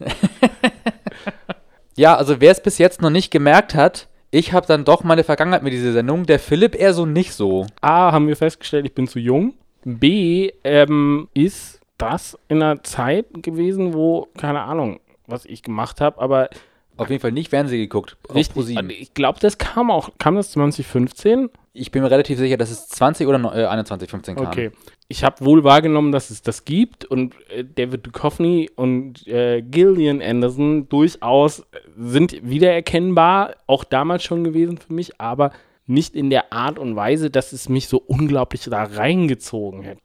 ja, 1.96 2.16
also 2.16 2.40
wer 2.40 2.52
es 2.52 2.60
bis 2.60 2.78
jetzt 2.78 3.00
noch 3.00 3.10
nicht 3.10 3.30
gemerkt 3.30 3.74
hat, 3.74 4.08
ich 4.30 4.52
habe 4.52 4.66
dann 4.66 4.84
doch 4.84 5.04
meine 5.04 5.24
Vergangenheit 5.24 5.62
mit 5.62 5.72
dieser 5.72 5.92
Sendung. 5.92 6.26
Der 6.26 6.38
Philipp 6.38 6.74
eher 6.74 6.92
so 6.92 7.06
nicht 7.06 7.32
so. 7.32 7.66
A, 7.80 8.12
haben 8.12 8.28
wir 8.28 8.36
festgestellt, 8.36 8.86
ich 8.86 8.94
bin 8.94 9.06
zu 9.06 9.18
jung. 9.18 9.54
B, 9.84 10.50
ähm, 10.64 11.28
ist 11.32 11.75
das 11.98 12.38
in 12.48 12.62
einer 12.62 12.82
Zeit 12.82 13.26
gewesen, 13.42 13.94
wo, 13.94 14.28
keine 14.36 14.62
Ahnung, 14.62 15.00
was 15.26 15.44
ich 15.44 15.62
gemacht 15.62 16.00
habe, 16.00 16.20
aber 16.20 16.48
Auf 16.98 17.10
jeden 17.10 17.20
Fall 17.20 17.32
nicht 17.32 17.50
Fernsehen 17.50 17.80
geguckt. 17.80 18.16
Richtig, 18.34 18.70
ich 19.00 19.12
glaube, 19.12 19.38
das 19.40 19.58
kam 19.58 19.90
auch, 19.90 20.10
kam 20.18 20.36
das 20.36 20.52
2015? 20.52 21.50
Ich 21.74 21.90
bin 21.90 22.02
mir 22.02 22.10
relativ 22.10 22.38
sicher, 22.38 22.56
dass 22.56 22.70
es 22.70 22.88
20 22.88 23.26
oder 23.26 23.38
äh, 23.54 23.66
21, 23.66 24.08
15 24.08 24.36
kam. 24.36 24.46
Okay. 24.46 24.70
Ich 25.08 25.22
habe 25.22 25.44
wohl 25.44 25.62
wahrgenommen, 25.62 26.10
dass 26.10 26.30
es 26.30 26.40
das 26.40 26.64
gibt 26.64 27.04
und 27.04 27.34
äh, 27.50 27.64
David 27.64 28.06
Duchovny 28.06 28.70
und 28.74 29.26
äh, 29.26 29.60
Gillian 29.60 30.22
Anderson 30.22 30.88
durchaus 30.88 31.66
sind 31.98 32.48
wiedererkennbar, 32.48 33.56
auch 33.66 33.84
damals 33.84 34.24
schon 34.24 34.42
gewesen 34.42 34.78
für 34.78 34.92
mich, 34.92 35.20
aber 35.20 35.52
nicht 35.86 36.16
in 36.16 36.30
der 36.30 36.52
Art 36.52 36.78
und 36.78 36.96
Weise, 36.96 37.30
dass 37.30 37.52
es 37.52 37.68
mich 37.68 37.88
so 37.88 37.98
unglaublich 37.98 38.62
da 38.62 38.84
reingezogen 38.84 39.82
hätte. 39.82 40.00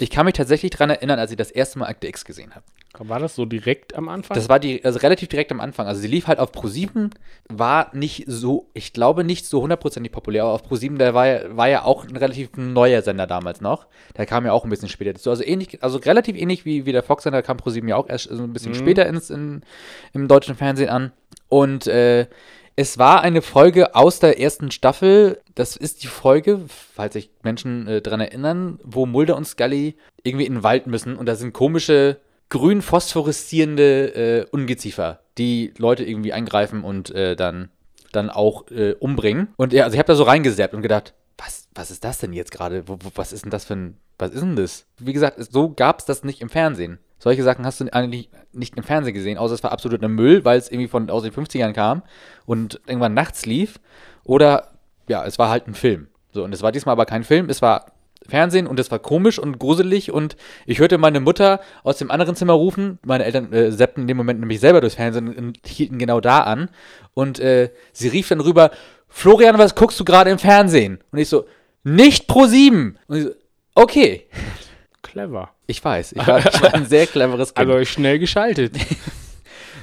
Ich 0.00 0.10
kann 0.10 0.26
mich 0.26 0.34
tatsächlich 0.34 0.70
daran 0.72 0.90
erinnern, 0.90 1.18
als 1.18 1.30
ich 1.30 1.36
das 1.36 1.50
erste 1.50 1.78
Mal 1.78 1.86
Akte 1.86 2.08
X 2.08 2.24
gesehen 2.24 2.54
habe. 2.54 2.64
War 2.98 3.18
das 3.18 3.34
so 3.34 3.44
direkt 3.44 3.96
am 3.96 4.08
Anfang? 4.08 4.36
Das 4.36 4.48
war 4.48 4.60
die, 4.60 4.84
also 4.84 5.00
relativ 5.00 5.28
direkt 5.28 5.50
am 5.50 5.60
Anfang. 5.60 5.86
Also 5.88 6.00
sie 6.00 6.06
lief 6.08 6.26
halt 6.28 6.38
auf 6.38 6.52
Pro7, 6.52 7.10
war 7.48 7.90
nicht 7.94 8.24
so, 8.28 8.68
ich 8.72 8.92
glaube 8.92 9.24
nicht 9.24 9.46
so 9.46 9.62
hundertprozentig 9.62 10.12
populär, 10.12 10.44
aber 10.44 10.52
auf 10.52 10.62
Pro7, 10.70 10.96
da 10.98 11.12
war, 11.12 11.26
ja- 11.26 11.56
war 11.56 11.68
ja 11.68 11.82
auch 11.84 12.04
ein 12.04 12.16
relativ 12.16 12.50
neuer 12.56 13.02
Sender 13.02 13.26
damals 13.26 13.60
noch. 13.60 13.86
Der 14.16 14.26
kam 14.26 14.46
ja 14.46 14.52
auch 14.52 14.62
ein 14.64 14.70
bisschen 14.70 14.88
später 14.88 15.12
dazu. 15.12 15.30
Also 15.30 15.44
ähnlich, 15.44 15.82
also 15.82 15.98
relativ 15.98 16.36
ähnlich 16.36 16.64
wie, 16.64 16.86
wie 16.86 16.92
der 16.92 17.02
Fox-Sender 17.02 17.42
kam 17.42 17.56
Pro7 17.56 17.88
ja 17.88 17.96
auch 17.96 18.08
erst 18.08 18.28
so 18.30 18.42
ein 18.42 18.52
bisschen 18.52 18.74
später 18.74 19.06
ins, 19.06 19.30
in, 19.30 19.62
im 20.12 20.28
deutschen 20.28 20.54
Fernsehen 20.54 20.88
an. 20.88 21.12
Und 21.48 21.86
äh, 21.88 22.26
es 22.76 22.98
war 22.98 23.22
eine 23.22 23.40
Folge 23.42 23.94
aus 23.94 24.18
der 24.18 24.40
ersten 24.40 24.70
Staffel. 24.70 25.40
Das 25.54 25.76
ist 25.76 26.02
die 26.02 26.06
Folge, 26.08 26.60
falls 26.68 27.14
sich 27.14 27.30
Menschen 27.42 27.86
äh, 27.86 28.00
dran 28.02 28.20
erinnern, 28.20 28.78
wo 28.82 29.06
Mulder 29.06 29.36
und 29.36 29.46
Scully 29.46 29.96
irgendwie 30.22 30.46
in 30.46 30.54
den 30.54 30.62
Wald 30.62 30.86
müssen 30.86 31.16
und 31.16 31.26
da 31.26 31.36
sind 31.36 31.52
komische 31.52 32.18
grün 32.48 32.82
phosphoreszierende 32.82 34.14
äh, 34.14 34.46
Ungeziefer, 34.50 35.20
die 35.38 35.72
Leute 35.78 36.04
irgendwie 36.04 36.32
angreifen 36.32 36.84
und 36.84 37.10
äh, 37.10 37.36
dann, 37.36 37.70
dann 38.12 38.30
auch 38.30 38.70
äh, 38.70 38.92
umbringen. 38.98 39.48
Und 39.56 39.72
ja, 39.72 39.84
also 39.84 39.94
ich 39.94 39.98
habe 39.98 40.06
da 40.08 40.14
so 40.14 40.24
reingesappt 40.24 40.74
und 40.74 40.82
gedacht, 40.82 41.14
was, 41.38 41.66
was 41.74 41.90
ist 41.90 42.04
das 42.04 42.18
denn 42.18 42.32
jetzt 42.32 42.52
gerade? 42.52 42.84
Was 43.14 43.32
ist 43.32 43.44
denn 43.44 43.50
das 43.50 43.64
für 43.64 43.74
ein, 43.74 43.96
was 44.18 44.30
ist 44.32 44.40
denn 44.42 44.56
das? 44.56 44.86
Wie 44.98 45.12
gesagt, 45.12 45.38
es- 45.38 45.48
so 45.50 45.70
gab 45.70 45.98
es 46.00 46.04
das 46.04 46.22
nicht 46.22 46.40
im 46.40 46.48
Fernsehen. 46.48 46.98
Solche 47.24 47.42
Sachen 47.42 47.64
hast 47.64 47.80
du 47.80 47.90
eigentlich 47.90 48.28
nicht 48.52 48.76
im 48.76 48.82
Fernsehen 48.82 49.14
gesehen, 49.14 49.38
außer 49.38 49.54
es 49.54 49.62
war 49.62 49.72
absoluter 49.72 50.08
Müll, 50.08 50.44
weil 50.44 50.58
es 50.58 50.70
irgendwie 50.70 50.88
von 50.88 51.08
aus 51.08 51.22
den 51.22 51.32
50ern 51.32 51.72
kam 51.72 52.02
und 52.44 52.82
irgendwann 52.86 53.14
nachts 53.14 53.46
lief. 53.46 53.80
Oder 54.24 54.72
ja, 55.08 55.24
es 55.24 55.38
war 55.38 55.48
halt 55.48 55.66
ein 55.66 55.72
Film. 55.72 56.08
So, 56.32 56.44
und 56.44 56.52
es 56.52 56.60
war 56.60 56.70
diesmal 56.70 56.92
aber 56.92 57.06
kein 57.06 57.24
Film, 57.24 57.48
es 57.48 57.62
war 57.62 57.86
Fernsehen 58.28 58.66
und 58.66 58.78
es 58.78 58.90
war 58.90 58.98
komisch 58.98 59.38
und 59.38 59.58
gruselig 59.58 60.12
und 60.12 60.36
ich 60.66 60.80
hörte 60.80 60.98
meine 60.98 61.18
Mutter 61.18 61.60
aus 61.82 61.96
dem 61.96 62.10
anderen 62.10 62.36
Zimmer 62.36 62.52
rufen. 62.52 62.98
Meine 63.06 63.24
Eltern 63.24 63.50
äh, 63.54 63.74
zappten 63.74 64.02
in 64.02 64.08
dem 64.08 64.18
Moment 64.18 64.40
nämlich 64.40 64.60
selber 64.60 64.82
durchs 64.82 64.96
Fernsehen 64.96 65.34
und 65.34 65.66
hielten 65.66 65.96
genau 65.96 66.20
da 66.20 66.40
an. 66.40 66.68
Und 67.14 67.38
äh, 67.38 67.70
sie 67.94 68.08
rief 68.08 68.28
dann 68.28 68.40
rüber, 68.40 68.70
Florian, 69.08 69.56
was 69.56 69.74
guckst 69.74 69.98
du 69.98 70.04
gerade 70.04 70.28
im 70.28 70.38
Fernsehen? 70.38 70.98
Und 71.10 71.18
ich 71.20 71.30
so, 71.30 71.46
nicht 71.84 72.26
pro 72.26 72.44
sieben. 72.44 72.98
Und 73.08 73.16
ich 73.16 73.24
so, 73.24 73.30
okay. 73.74 74.26
Clever. 75.14 75.50
Ich 75.68 75.82
weiß, 75.84 76.12
ich 76.12 76.26
war, 76.26 76.40
ich 76.40 76.60
war 76.60 76.74
ein 76.74 76.86
sehr 76.86 77.06
cleveres 77.06 77.54
Kind. 77.54 77.70
Also 77.70 77.84
schnell 77.84 78.18
geschaltet. 78.18 78.74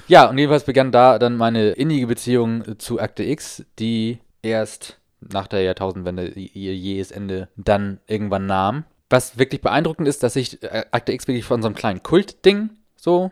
Ja, 0.07 0.29
und 0.29 0.38
jedenfalls 0.38 0.65
begann 0.65 0.91
da 0.91 1.17
dann 1.19 1.38
meine 1.38 1.69
innige 1.69 2.05
Beziehung 2.05 2.77
zu 2.79 3.00
Akte 3.00 3.23
X, 3.23 3.63
die 3.79 4.19
erst 4.41 5.00
nach 5.21 5.47
der 5.47 5.61
Jahrtausendwende 5.61 6.27
ihr 6.27 6.75
jähes 6.75 7.11
Ende 7.11 7.47
dann 7.55 8.01
irgendwann 8.07 8.45
nahm. 8.45 8.83
Was 9.09 9.38
wirklich 9.38 9.61
beeindruckend 9.61 10.09
ist, 10.09 10.21
dass 10.21 10.33
sich 10.33 10.61
äh, 10.63 10.83
Akte 10.91 11.13
X 11.13 11.29
wirklich 11.29 11.45
von 11.45 11.61
so 11.61 11.67
einem 11.69 11.75
kleinen 11.75 12.03
Kultding 12.03 12.71
so. 12.97 13.31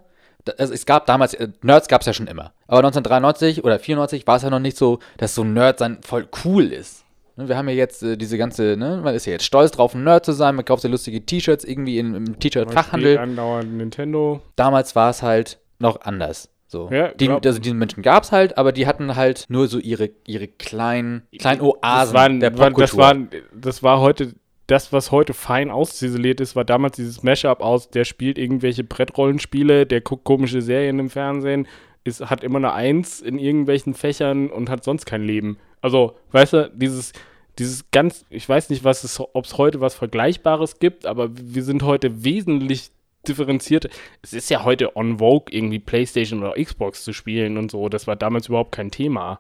Also 0.58 0.74
es 0.74 0.86
gab 0.86 1.06
damals, 1.06 1.34
äh, 1.34 1.50
Nerds 1.64 1.90
gab 1.90 2.00
es 2.00 2.08
ja 2.08 2.14
schon 2.14 2.28
immer. 2.28 2.54
Aber 2.68 2.78
1993 2.78 3.66
oder 3.66 3.78
94 3.78 4.26
war 4.26 4.38
es 4.38 4.44
ja 4.44 4.50
noch 4.50 4.60
nicht 4.60 4.78
so, 4.78 5.00
dass 5.18 5.36
so 5.36 5.42
ein 5.42 5.52
Nerd 5.52 5.80
sein 5.80 5.98
voll 6.02 6.30
cool 6.46 6.72
ist. 6.72 7.04
Ne, 7.40 7.48
Wir 7.48 7.58
haben 7.58 7.70
ja 7.70 7.76
jetzt 7.76 8.04
äh, 8.04 8.18
diese 8.18 8.38
ganze, 8.38 8.76
ne, 8.76 9.00
man 9.02 9.16
ist 9.16 9.26
ja 9.26 9.32
jetzt 9.32 9.46
stolz 9.46 9.72
drauf, 9.72 9.96
ein 9.96 10.04
Nerd 10.04 10.26
zu 10.26 10.34
sein, 10.34 10.56
man 10.56 10.66
kauft 10.66 10.84
ja 10.84 10.90
lustige 10.90 11.26
T-Shirts 11.26 11.64
irgendwie 11.64 11.98
in, 11.98 12.14
im 12.14 12.38
T-Shirt-Fachhandel 12.38 13.18
andauernd 13.18 13.74
Nintendo. 13.74 14.42
damals 14.58 14.94
war 14.96 15.10
es 15.10 15.24
halt 15.24 15.58
noch 15.80 16.02
anders. 16.02 16.50
So. 16.68 16.90
Ja, 16.92 17.08
die, 17.14 17.30
also 17.30 17.60
diese 17.60 17.74
Menschen 17.76 18.04
gab 18.04 18.24
es 18.24 18.34
halt, 18.34 18.58
aber 18.58 18.74
die 18.74 18.86
hatten 18.86 19.16
halt 19.16 19.46
nur 19.48 19.68
so 19.68 19.80
ihre, 19.80 20.10
ihre 20.28 20.50
kleinen, 20.50 21.24
kleinen 21.40 21.62
Oasen 21.62 21.80
das, 21.82 22.14
waren, 22.14 22.40
der 22.42 22.58
war, 22.58 22.72
das, 22.72 22.92
Popkultur. 22.92 23.00
war, 23.00 23.42
das 23.56 23.84
war 23.84 24.02
heute, 24.02 24.34
das, 24.68 24.92
was 24.92 25.12
heute 25.12 25.34
fein 25.34 25.72
ausziseliert 25.72 26.42
ist, 26.42 26.58
war 26.58 26.66
damals 26.66 26.98
dieses 26.98 27.24
Mashup 27.24 27.62
aus, 27.62 27.90
der 27.90 28.04
spielt 28.04 28.38
irgendwelche 28.38 28.84
Brettrollenspiele, 28.84 29.86
der 29.86 30.02
guckt 30.02 30.26
komische 30.26 30.62
Serien 30.62 31.00
im 31.00 31.10
Fernsehen, 31.10 31.68
ist, 32.04 32.30
hat 32.30 32.44
immer 32.44 32.58
eine 32.58 32.74
Eins 32.74 33.22
in 33.22 33.40
irgendwelchen 33.40 33.94
Fächern 33.94 34.50
und 34.50 34.70
hat 34.70 34.84
sonst 34.84 35.06
kein 35.06 35.24
Leben. 35.24 35.58
Also, 35.82 36.18
weißt 36.34 36.54
du, 36.54 36.72
dieses, 36.76 37.14
dieses 37.60 37.92
ganz, 37.92 38.26
ich 38.30 38.48
weiß 38.48 38.70
nicht, 38.70 38.84
was 38.84 39.04
es, 39.04 39.20
ob 39.20 39.46
es 39.46 39.58
heute 39.58 39.82
was 39.82 39.96
Vergleichbares 39.96 40.80
gibt, 40.80 41.06
aber 41.06 41.30
wir 41.32 41.64
sind 41.64 41.84
heute 41.84 42.24
wesentlich 42.24 42.92
differenziert. 43.28 43.90
Es 44.22 44.34
ist 44.34 44.50
ja 44.50 44.64
heute 44.64 44.96
on 44.96 45.20
vogue, 45.20 45.54
irgendwie 45.54 45.80
Playstation 45.80 46.42
oder 46.42 46.62
Xbox 46.62 47.04
zu 47.04 47.14
spielen 47.14 47.58
und 47.58 47.70
so. 47.70 47.90
Das 47.90 48.08
war 48.08 48.16
damals 48.16 48.48
überhaupt 48.48 48.72
kein 48.72 48.92
Thema. 48.92 49.40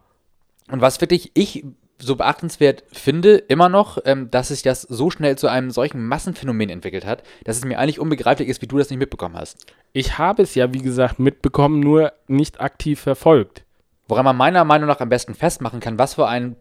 Und 0.69 0.81
was 0.81 1.01
wirklich 1.01 1.31
ich 1.33 1.65
so 2.01 2.15
beachtenswert 2.15 2.83
finde, 2.91 3.37
immer 3.37 3.67
noch, 3.67 3.97
ähm, 4.05 4.31
dass 4.31 4.49
sich 4.49 4.61
das 4.61 4.83
so 4.83 5.09
schnell 5.09 5.37
zu 5.37 5.47
einem 5.47 5.71
solchen 5.71 6.05
Massenphänomen 6.05 6.69
entwickelt 6.69 7.05
hat, 7.05 7.23
dass 7.43 7.57
es 7.57 7.65
mir 7.65 7.77
eigentlich 7.77 7.99
unbegreiflich 7.99 8.47
ist, 8.47 8.61
wie 8.61 8.67
du 8.67 8.77
das 8.77 8.89
nicht 8.89 8.99
mitbekommen 8.99 9.35
hast. 9.35 9.65
Ich 9.91 10.17
habe 10.17 10.43
es 10.43 10.55
ja, 10.55 10.73
wie 10.73 10.81
gesagt, 10.81 11.19
mitbekommen, 11.19 11.81
nur 11.81 12.13
nicht 12.27 12.61
aktiv 12.61 13.01
verfolgt. 13.01 13.63
Woran 14.07 14.25
man 14.25 14.37
meiner 14.37 14.63
Meinung 14.63 14.87
nach 14.87 15.01
am 15.01 15.09
besten 15.09 15.35
festmachen 15.35 15.81
kann, 15.81 15.99
was 15.99 16.13
für 16.13 16.27
ein 16.27 16.55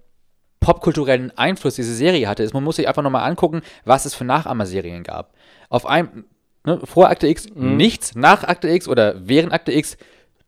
popkulturellen 0.61 1.37
Einfluss 1.37 1.77
diese 1.77 1.95
Serie 1.95 2.29
hatte, 2.29 2.43
ist, 2.43 2.55
man 2.55 2.65
muss 2.65 2.77
sich 2.77 2.89
einfach 2.89 3.03
nochmal 3.03 3.29
angucken, 3.29 3.63
was 3.85 4.05
es 4.05 4.15
für 4.15 4.25
Nachahmerserien 4.25 5.03
gab. 5.03 5.35
Auf 5.69 5.87
einem, 5.87 6.25
ne, 6.65 6.81
vor 6.85 7.09
Akte 7.09 7.29
X 7.29 7.47
nichts, 7.55 8.15
nach 8.15 8.45
Akte 8.45 8.69
X 8.69 8.89
oder 8.89 9.15
während 9.29 9.53
Akte 9.53 9.73
X 9.73 9.97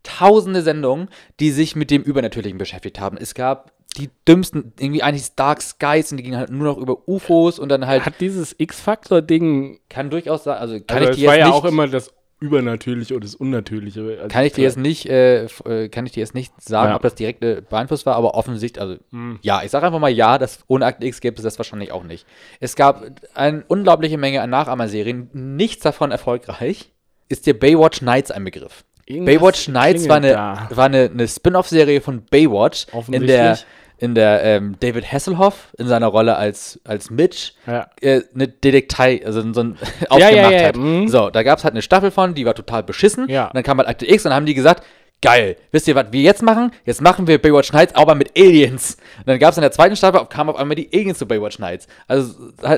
tausende 0.02 0.62
Sendungen, 0.62 1.08
die 1.40 1.50
sich 1.50 1.76
mit 1.76 1.90
dem 1.90 2.02
Übernatürlichen 2.02 2.58
beschäftigt 2.58 3.00
haben. 3.00 3.16
Es 3.16 3.34
gab 3.34 3.72
die 3.96 4.10
dümmsten, 4.26 4.72
irgendwie 4.78 5.02
eigentlich 5.02 5.34
Dark 5.34 5.62
Skies 5.62 6.12
und 6.12 6.18
die 6.18 6.22
gingen 6.22 6.38
halt 6.38 6.50
nur 6.50 6.64
noch 6.64 6.78
über 6.78 7.08
UFOs 7.08 7.58
und 7.58 7.68
dann 7.68 7.86
halt, 7.86 8.06
Hat 8.06 8.20
dieses 8.20 8.54
X-Faktor-Ding, 8.56 9.80
kann 9.88 10.10
durchaus 10.10 10.44
sein, 10.44 10.58
also 10.58 10.78
kann 10.80 10.98
also 10.98 11.10
ich 11.10 11.16
dir 11.16 11.28
war 11.28 11.34
jetzt 11.34 11.40
ja 11.40 11.46
nicht, 11.48 11.56
auch 11.56 11.64
immer 11.64 11.88
das 11.88 12.12
Übernatürliche 12.40 13.14
oder 13.14 13.24
das 13.24 13.34
Unnatürliche. 13.34 14.00
Also 14.22 14.28
kann 14.28 14.44
ich 14.44 14.54
dir 14.54 14.62
jetzt 14.64 14.78
nicht, 14.78 15.06
äh, 15.06 15.44
äh, 15.44 15.88
kann 15.90 16.06
ich 16.06 16.12
dir 16.12 16.20
jetzt 16.20 16.34
nicht 16.34 16.52
sagen, 16.60 16.90
Ja. 16.90 16.96
ob 16.96 17.02
das 17.02 17.14
direkt 17.14 17.44
äh, 17.44 17.62
beeinflusst 17.68 18.06
war, 18.06 18.16
aber 18.16 18.34
offensichtlich, 18.34 18.80
also 18.80 18.96
ja, 19.42 19.62
ich 19.62 19.70
sage 19.70 19.86
einfach 19.86 19.98
mal 19.98 20.08
ja, 20.10 20.38
dass 20.38 20.60
ohne 20.66 20.86
Akte 20.86 21.06
X 21.06 21.20
gäbe 21.20 21.36
es 21.36 21.42
das 21.42 21.58
wahrscheinlich 21.58 21.92
auch 21.92 22.02
nicht. 22.02 22.26
Es 22.58 22.76
gab 22.76 23.04
eine 23.34 23.62
unglaubliche 23.68 24.16
Menge 24.18 24.40
an 24.40 24.50
Nachahmerserien, 24.50 25.28
nichts 25.34 25.82
davon 25.82 26.10
erfolgreich. 26.10 26.90
Ist 27.28 27.46
dir 27.46 27.58
Baywatch 27.58 28.00
Nights 28.02 28.30
ein 28.30 28.42
Begriff? 28.44 28.84
Irgendwas 29.06 29.34
Baywatch 29.34 29.68
Nights 29.68 30.08
war 30.08 30.16
eine, 30.16 30.28
klingelt 30.28 30.70
da. 30.70 30.76
war 30.76 30.84
eine, 30.86 31.10
eine 31.12 31.28
Spin-off-Serie 31.28 32.00
von 32.00 32.22
Baywatch, 32.24 32.86
in 33.10 33.26
der, 33.26 33.58
in 34.00 34.14
der 34.14 34.42
ähm, 34.42 34.76
David 34.80 35.10
Hasselhoff 35.12 35.68
in 35.78 35.86
seiner 35.86 36.06
Rolle 36.08 36.36
als, 36.36 36.80
als 36.84 37.10
Mitch 37.10 37.52
Ja. 37.66 37.88
äh, 38.00 38.22
eine 38.34 38.48
Detektei, 38.48 39.22
also 39.24 39.40
so 39.52 39.60
ein 39.60 39.78
aufgemacht 40.08 40.32
ja, 40.32 40.50
ja, 40.50 40.68
hat. 40.68 40.76
mhm. 40.76 41.08
So, 41.08 41.30
da 41.30 41.42
gab 41.42 41.58
es 41.58 41.64
halt 41.64 41.74
eine 41.74 41.82
Staffel 41.82 42.10
von, 42.10 42.34
die 42.34 42.44
war 42.46 42.54
total 42.54 42.82
beschissen. 42.82 43.28
Ja. 43.28 43.46
Und 43.46 43.54
dann 43.54 43.62
kam 43.62 43.78
halt 43.78 43.88
Akte 43.88 44.10
X 44.10 44.24
und 44.24 44.30
dann 44.30 44.36
haben 44.36 44.46
die 44.46 44.54
gesagt, 44.54 44.82
geil, 45.22 45.56
wisst 45.70 45.86
ihr, 45.86 45.94
was 45.94 46.06
wir 46.12 46.22
jetzt 46.22 46.42
machen? 46.42 46.70
Jetzt 46.86 47.02
machen 47.02 47.26
wir 47.26 47.36
Baywatch 47.36 47.74
Nights, 47.74 47.94
aber 47.94 48.14
mit 48.14 48.30
Aliens. 48.38 48.96
Und 49.18 49.28
dann 49.28 49.38
gab 49.38 49.50
es 49.50 49.58
in 49.58 49.60
der 49.60 49.70
zweiten 49.70 49.94
Staffel, 49.94 50.24
kamen 50.24 50.48
auf 50.48 50.56
einmal 50.56 50.76
die 50.76 50.88
Aliens 50.94 51.18
zu 51.18 51.26
Baywatch 51.26 51.58
Nights. 51.58 51.86
Also 52.08 52.32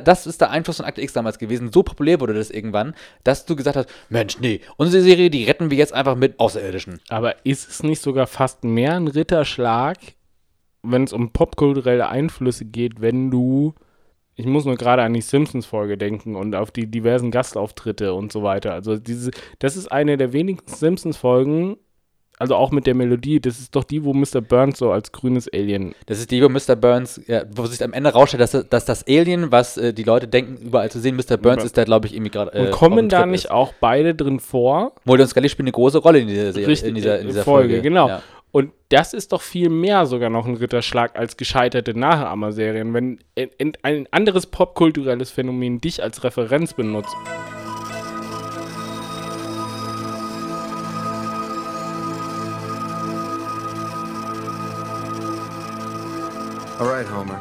das 0.05 0.27
ist 0.27 0.41
der 0.41 0.51
Einfluss 0.51 0.79
von 0.79 0.87
Akte 0.87 1.01
X 1.03 1.13
damals 1.13 1.39
gewesen. 1.39 1.71
So 1.73 1.85
populär 1.85 2.19
wurde 2.21 2.35
das 2.35 2.51
irgendwann, 2.51 2.95
dass 3.23 3.47
du 3.47 3.55
gesagt 3.55 3.77
hast, 3.77 3.89
Mensch, 4.09 4.41
nee, 4.41 4.61
unsere 4.77 5.05
Serie, 5.05 5.31
die 5.31 5.45
retten 5.45 5.71
wir 5.71 5.79
jetzt 5.79 5.93
einfach 5.93 6.17
mit 6.17 6.41
Außerirdischen. 6.41 7.01
Aber 7.11 7.37
ist 7.45 7.71
es 7.71 7.83
nicht 7.85 8.03
sogar 8.03 8.27
fast 8.27 8.65
mehr 8.65 8.95
ein 8.97 9.07
Ritterschlag, 9.07 9.99
wenn 10.83 11.05
es 11.05 11.13
um 11.13 11.33
popkulturelle 11.33 12.09
Einflüsse 12.09 12.65
geht, 12.65 13.01
wenn 13.01 13.31
du. 13.31 13.75
Ich 14.35 14.47
muss 14.47 14.65
nur 14.65 14.77
gerade 14.77 15.03
an 15.03 15.13
die 15.13 15.21
Simpsons-Folge 15.21 15.99
denken 15.99 16.37
und 16.37 16.55
auf 16.55 16.71
die 16.71 16.87
diversen 16.87 17.31
Gastauftritte 17.31 18.15
und 18.15 18.33
so 18.33 18.43
weiter. 18.43 18.73
Also, 18.73 18.97
diese, 18.97 19.31
das 19.59 19.77
ist 19.77 19.93
eine 19.93 20.17
der 20.17 20.33
wenigen 20.33 20.63
Simpsons-Folgen, 20.67 21.77
also 22.43 22.57
auch 22.57 22.73
mit 22.73 22.89
der 22.89 22.95
Melodie, 22.95 23.41
das 23.41 23.61
ist 23.61 23.77
doch 23.77 23.85
die, 23.85 24.05
wo 24.05 24.13
Mr. 24.13 24.41
Burns 24.41 24.79
so 24.79 24.91
als 24.91 25.13
grünes 25.13 25.49
Alien. 25.53 25.95
Das 26.07 26.19
ist 26.19 26.31
die, 26.33 26.43
wo 26.43 26.49
Mr. 26.49 26.75
Burns, 26.75 27.21
ja, 27.29 27.45
wo 27.55 27.67
sich 27.67 27.83
am 27.85 27.93
Ende 27.93 28.11
rausstellt, 28.11 28.41
dass, 28.41 28.69
dass 28.69 28.85
das 28.85 29.07
Alien, 29.07 29.53
was 29.53 29.77
äh, 29.77 29.93
die 29.93 30.03
Leute 30.03 30.27
denken, 30.27 30.57
überall 30.57 30.91
zu 30.91 30.99
sehen, 30.99 31.15
Mr. 31.15 31.37
Burns 31.37 31.63
ist 31.63 31.79
da, 31.79 31.85
glaube 31.85 32.09
ich, 32.09 32.15
irgendwie 32.15 32.33
gerade. 32.33 32.51
Und 32.51 32.67
äh, 32.67 32.71
auf 32.71 32.75
kommen 32.77 33.09
da 33.09 33.27
nicht 33.27 33.45
ist. 33.45 33.51
auch 33.51 33.73
beide 33.81 34.17
drin 34.17 34.41
vor? 34.41 34.93
Mulder 35.05 35.23
und 35.23 35.29
Scully 35.29 35.49
spielen 35.49 35.67
eine 35.67 35.73
große 35.73 35.99
Rolle 35.99 36.19
in 36.19 36.27
dieser 36.27 36.53
Serie, 36.53 36.77
in 36.85 36.95
dieser, 36.97 37.21
in 37.21 37.29
dieser 37.29 37.45
Folge, 37.45 37.75
Folge. 37.75 37.83
genau. 37.83 38.09
Ja. 38.09 38.23
Und 38.53 38.73
das 38.91 39.15
ist 39.15 39.33
doch 39.33 39.41
viel 39.41 39.71
mehr 39.71 40.05
sogar 40.05 40.29
noch 40.29 40.47
ein 40.47 40.57
Ritterschlag 40.57 41.19
als 41.19 41.39
gescheiterte 41.39 41.99
Nachahmer-Serien, 41.99 42.93
wenn 42.93 43.19
in, 43.35 43.49
in 43.57 43.73
ein 43.83 44.07
anderes 44.11 44.47
popkulturelles 44.47 45.31
Phänomen 45.31 45.81
dich 45.81 46.03
als 46.03 46.23
Referenz 46.23 46.75
benutzt. 46.75 47.17
All 56.79 56.89
right, 56.89 57.07
Homer. 57.07 57.41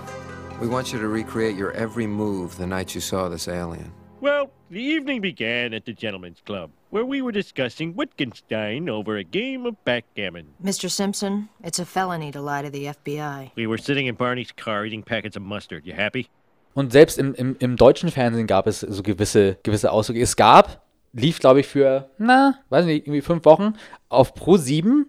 We 0.61 0.67
want 0.67 0.93
you 0.93 0.99
to 0.99 1.07
recreate 1.07 1.57
your 1.57 1.73
every 1.73 2.07
move 2.07 2.55
the 2.55 2.67
night 2.67 2.95
you 2.95 3.01
saw 3.01 3.27
this 3.27 3.47
alien. 3.49 3.91
Well, 4.21 4.51
the 4.69 4.79
evening 4.79 5.19
began 5.19 5.73
at 5.73 5.85
the 5.85 5.93
Gentlemen's 5.93 6.39
Club, 6.45 6.69
where 6.91 7.05
we 7.05 7.21
were 7.21 7.31
discussing 7.31 7.95
Wittgenstein 7.95 8.89
over 8.89 9.17
a 9.17 9.23
game 9.23 9.65
of 9.65 9.75
backgammon. 9.85 10.53
Mr. 10.63 10.89
Simpson, 10.89 11.49
it's 11.63 11.79
a 11.79 11.85
felony 11.85 12.31
to 12.31 12.41
lie 12.41 12.61
to 12.61 12.69
the 12.69 12.85
FBI. 12.85 13.51
We 13.55 13.65
were 13.65 13.77
sitting 13.77 14.07
in 14.07 14.15
Barney's 14.15 14.51
car 14.51 14.85
eating 14.85 15.01
packets 15.01 15.37
of 15.37 15.41
mustard. 15.41 15.85
You 15.85 15.93
happy? 15.93 16.27
Und 16.73 16.91
selbst 16.91 17.17
im, 17.17 17.33
im, 17.33 17.55
im 17.59 17.75
deutschen 17.75 18.11
Fernsehen 18.11 18.47
gab 18.47 18.67
es 18.67 18.81
so 18.81 19.03
gewisse, 19.03 19.57
gewisse 19.63 19.91
Ausdrücke. 19.91 20.21
Es 20.21 20.35
gab, 20.35 20.85
lief, 21.13 21.39
glaube 21.39 21.61
ich, 21.61 21.67
für, 21.67 22.09
na, 22.17 22.59
weiß 22.69 22.85
nicht, 22.85 23.07
irgendwie 23.07 23.21
fünf 23.21 23.45
Wochen 23.45 23.73
auf 24.09 24.33
Pro 24.33 24.57
7 24.57 25.05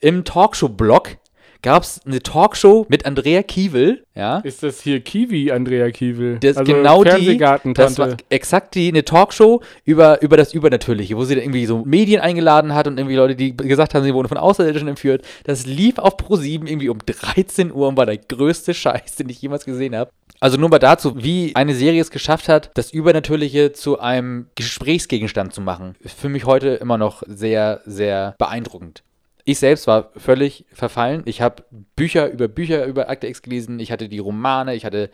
im 0.00 0.24
Talkshow-Blog 0.24 1.16
gab 1.64 1.82
es 1.82 2.00
eine 2.04 2.20
Talkshow 2.20 2.84
mit 2.90 3.06
Andrea 3.06 3.42
Kiewel, 3.42 4.04
ja. 4.14 4.38
Ist 4.38 4.62
das 4.62 4.80
hier 4.80 5.00
Kiwi, 5.00 5.50
Andrea 5.50 5.90
Kiewel? 5.90 6.38
Das 6.38 6.58
also 6.58 6.72
genau 6.72 7.02
die, 7.02 7.36
das 7.74 7.98
war 7.98 8.16
exakt 8.28 8.74
die, 8.76 8.88
eine 8.88 9.04
Talkshow 9.04 9.60
über, 9.84 10.22
über 10.22 10.36
das 10.36 10.54
Übernatürliche, 10.54 11.16
wo 11.16 11.24
sie 11.24 11.34
dann 11.34 11.42
irgendwie 11.42 11.66
so 11.66 11.82
Medien 11.84 12.20
eingeladen 12.20 12.74
hat 12.74 12.86
und 12.86 12.98
irgendwie 12.98 13.16
Leute, 13.16 13.34
die 13.34 13.56
gesagt 13.56 13.94
haben, 13.94 14.04
sie 14.04 14.14
wurden 14.14 14.28
von 14.28 14.36
Außerirdischen 14.36 14.88
entführt. 14.88 15.24
Das 15.44 15.66
lief 15.66 15.98
auf 15.98 16.16
Pro7 16.16 16.68
irgendwie 16.68 16.90
um 16.90 16.98
13 17.04 17.72
Uhr 17.72 17.88
und 17.88 17.96
war 17.96 18.06
der 18.06 18.18
größte 18.18 18.72
Scheiß, 18.72 19.16
den 19.16 19.30
ich 19.30 19.42
jemals 19.42 19.64
gesehen 19.64 19.96
habe. 19.96 20.10
Also 20.38 20.58
nur 20.58 20.68
mal 20.68 20.78
dazu, 20.78 21.16
wie 21.16 21.56
eine 21.56 21.74
Serie 21.74 22.02
es 22.02 22.10
geschafft 22.10 22.48
hat, 22.48 22.70
das 22.74 22.92
Übernatürliche 22.92 23.72
zu 23.72 23.98
einem 23.98 24.46
Gesprächsgegenstand 24.54 25.54
zu 25.54 25.62
machen. 25.62 25.96
Ist 26.00 26.20
für 26.20 26.28
mich 26.28 26.44
heute 26.44 26.68
immer 26.68 26.98
noch 26.98 27.22
sehr, 27.26 27.80
sehr 27.86 28.34
beeindruckend. 28.38 29.02
Ich 29.44 29.58
selbst 29.58 29.86
war 29.86 30.10
völlig 30.16 30.64
verfallen. 30.72 31.22
Ich 31.26 31.42
habe 31.42 31.64
Bücher 31.96 32.30
über 32.30 32.48
Bücher 32.48 32.86
über 32.86 33.10
Akte 33.10 33.26
X 33.26 33.42
gelesen. 33.42 33.78
Ich 33.78 33.92
hatte 33.92 34.08
die 34.08 34.18
Romane. 34.18 34.74
Ich 34.74 34.86
hatte, 34.86 35.10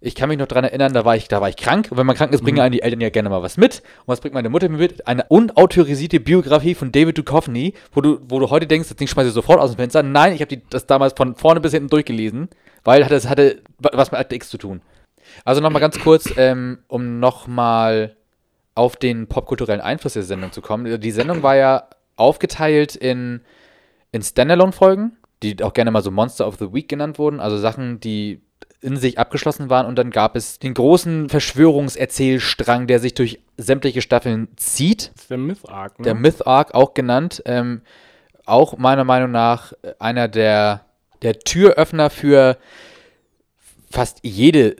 ich 0.00 0.14
kann 0.14 0.28
mich 0.28 0.38
noch 0.38 0.46
daran 0.46 0.64
erinnern, 0.64 0.92
da 0.92 1.06
war 1.06 1.16
ich, 1.16 1.26
da 1.28 1.40
war 1.40 1.48
ich 1.48 1.56
krank. 1.56 1.88
Und 1.90 1.96
wenn 1.96 2.04
man 2.04 2.16
krank 2.16 2.32
ist, 2.32 2.42
bringen 2.42 2.60
einen 2.60 2.72
die 2.72 2.82
Eltern 2.82 3.00
ja 3.00 3.08
gerne 3.08 3.30
mal 3.30 3.42
was 3.42 3.56
mit. 3.56 3.82
Und 4.00 4.08
was 4.08 4.20
bringt 4.20 4.34
meine 4.34 4.50
Mutter 4.50 4.68
mir 4.68 4.76
mit? 4.76 5.06
Eine 5.06 5.24
unautorisierte 5.24 6.20
Biografie 6.20 6.74
von 6.74 6.92
David 6.92 7.16
Duchovny, 7.16 7.72
wo 7.92 8.02
du, 8.02 8.18
wo 8.28 8.38
du 8.38 8.50
heute 8.50 8.66
denkst, 8.66 8.88
das 8.88 8.98
Ding 8.98 9.08
schmeiße 9.08 9.28
ich 9.28 9.34
sofort 9.34 9.58
aus 9.58 9.70
dem 9.70 9.78
Fenster. 9.78 10.02
Nein, 10.02 10.34
ich 10.34 10.42
habe 10.42 10.58
das 10.68 10.86
damals 10.86 11.14
von 11.16 11.34
vorne 11.34 11.60
bis 11.60 11.72
hinten 11.72 11.88
durchgelesen, 11.88 12.50
weil 12.84 13.04
das 13.04 13.26
hatte 13.26 13.62
was 13.78 14.10
mit 14.10 14.20
Akte 14.20 14.34
X 14.34 14.50
zu 14.50 14.58
tun. 14.58 14.82
Also 15.46 15.62
nochmal 15.62 15.80
ganz 15.80 15.98
kurz, 15.98 16.30
ähm, 16.36 16.78
um 16.88 17.20
nochmal 17.20 18.16
auf 18.74 18.96
den 18.96 19.26
popkulturellen 19.26 19.80
Einfluss 19.80 20.12
der 20.12 20.22
Sendung 20.22 20.52
zu 20.52 20.60
kommen. 20.60 21.00
Die 21.00 21.10
Sendung 21.10 21.42
war 21.42 21.56
ja 21.56 21.88
aufgeteilt 22.16 22.96
in, 22.96 23.40
in 24.12 24.22
Standalone-Folgen, 24.22 25.16
die 25.42 25.62
auch 25.62 25.72
gerne 25.72 25.90
mal 25.90 26.02
so 26.02 26.10
Monster 26.10 26.46
of 26.46 26.56
the 26.56 26.72
Week 26.72 26.88
genannt 26.88 27.18
wurden, 27.18 27.40
also 27.40 27.58
Sachen, 27.58 28.00
die 28.00 28.42
in 28.80 28.96
sich 28.96 29.18
abgeschlossen 29.18 29.70
waren 29.70 29.86
und 29.86 29.96
dann 29.96 30.10
gab 30.10 30.36
es 30.36 30.58
den 30.58 30.74
großen 30.74 31.28
Verschwörungserzählstrang, 31.28 32.86
der 32.86 33.00
sich 33.00 33.14
durch 33.14 33.40
sämtliche 33.56 34.02
Staffeln 34.02 34.48
zieht. 34.56 35.12
Das 35.14 35.22
ist 35.22 35.30
der 35.30 35.38
Myth-Arc, 35.38 35.98
ne? 35.98 36.04
Der 36.04 36.14
Myth-Arc 36.14 36.74
auch 36.74 36.94
genannt. 36.94 37.42
Ähm, 37.46 37.82
auch 38.44 38.78
meiner 38.78 39.04
Meinung 39.04 39.32
nach 39.32 39.72
einer 39.98 40.28
der, 40.28 40.84
der 41.22 41.38
Türöffner 41.40 42.10
für 42.10 42.58
fast 43.90 44.20
jede 44.22 44.76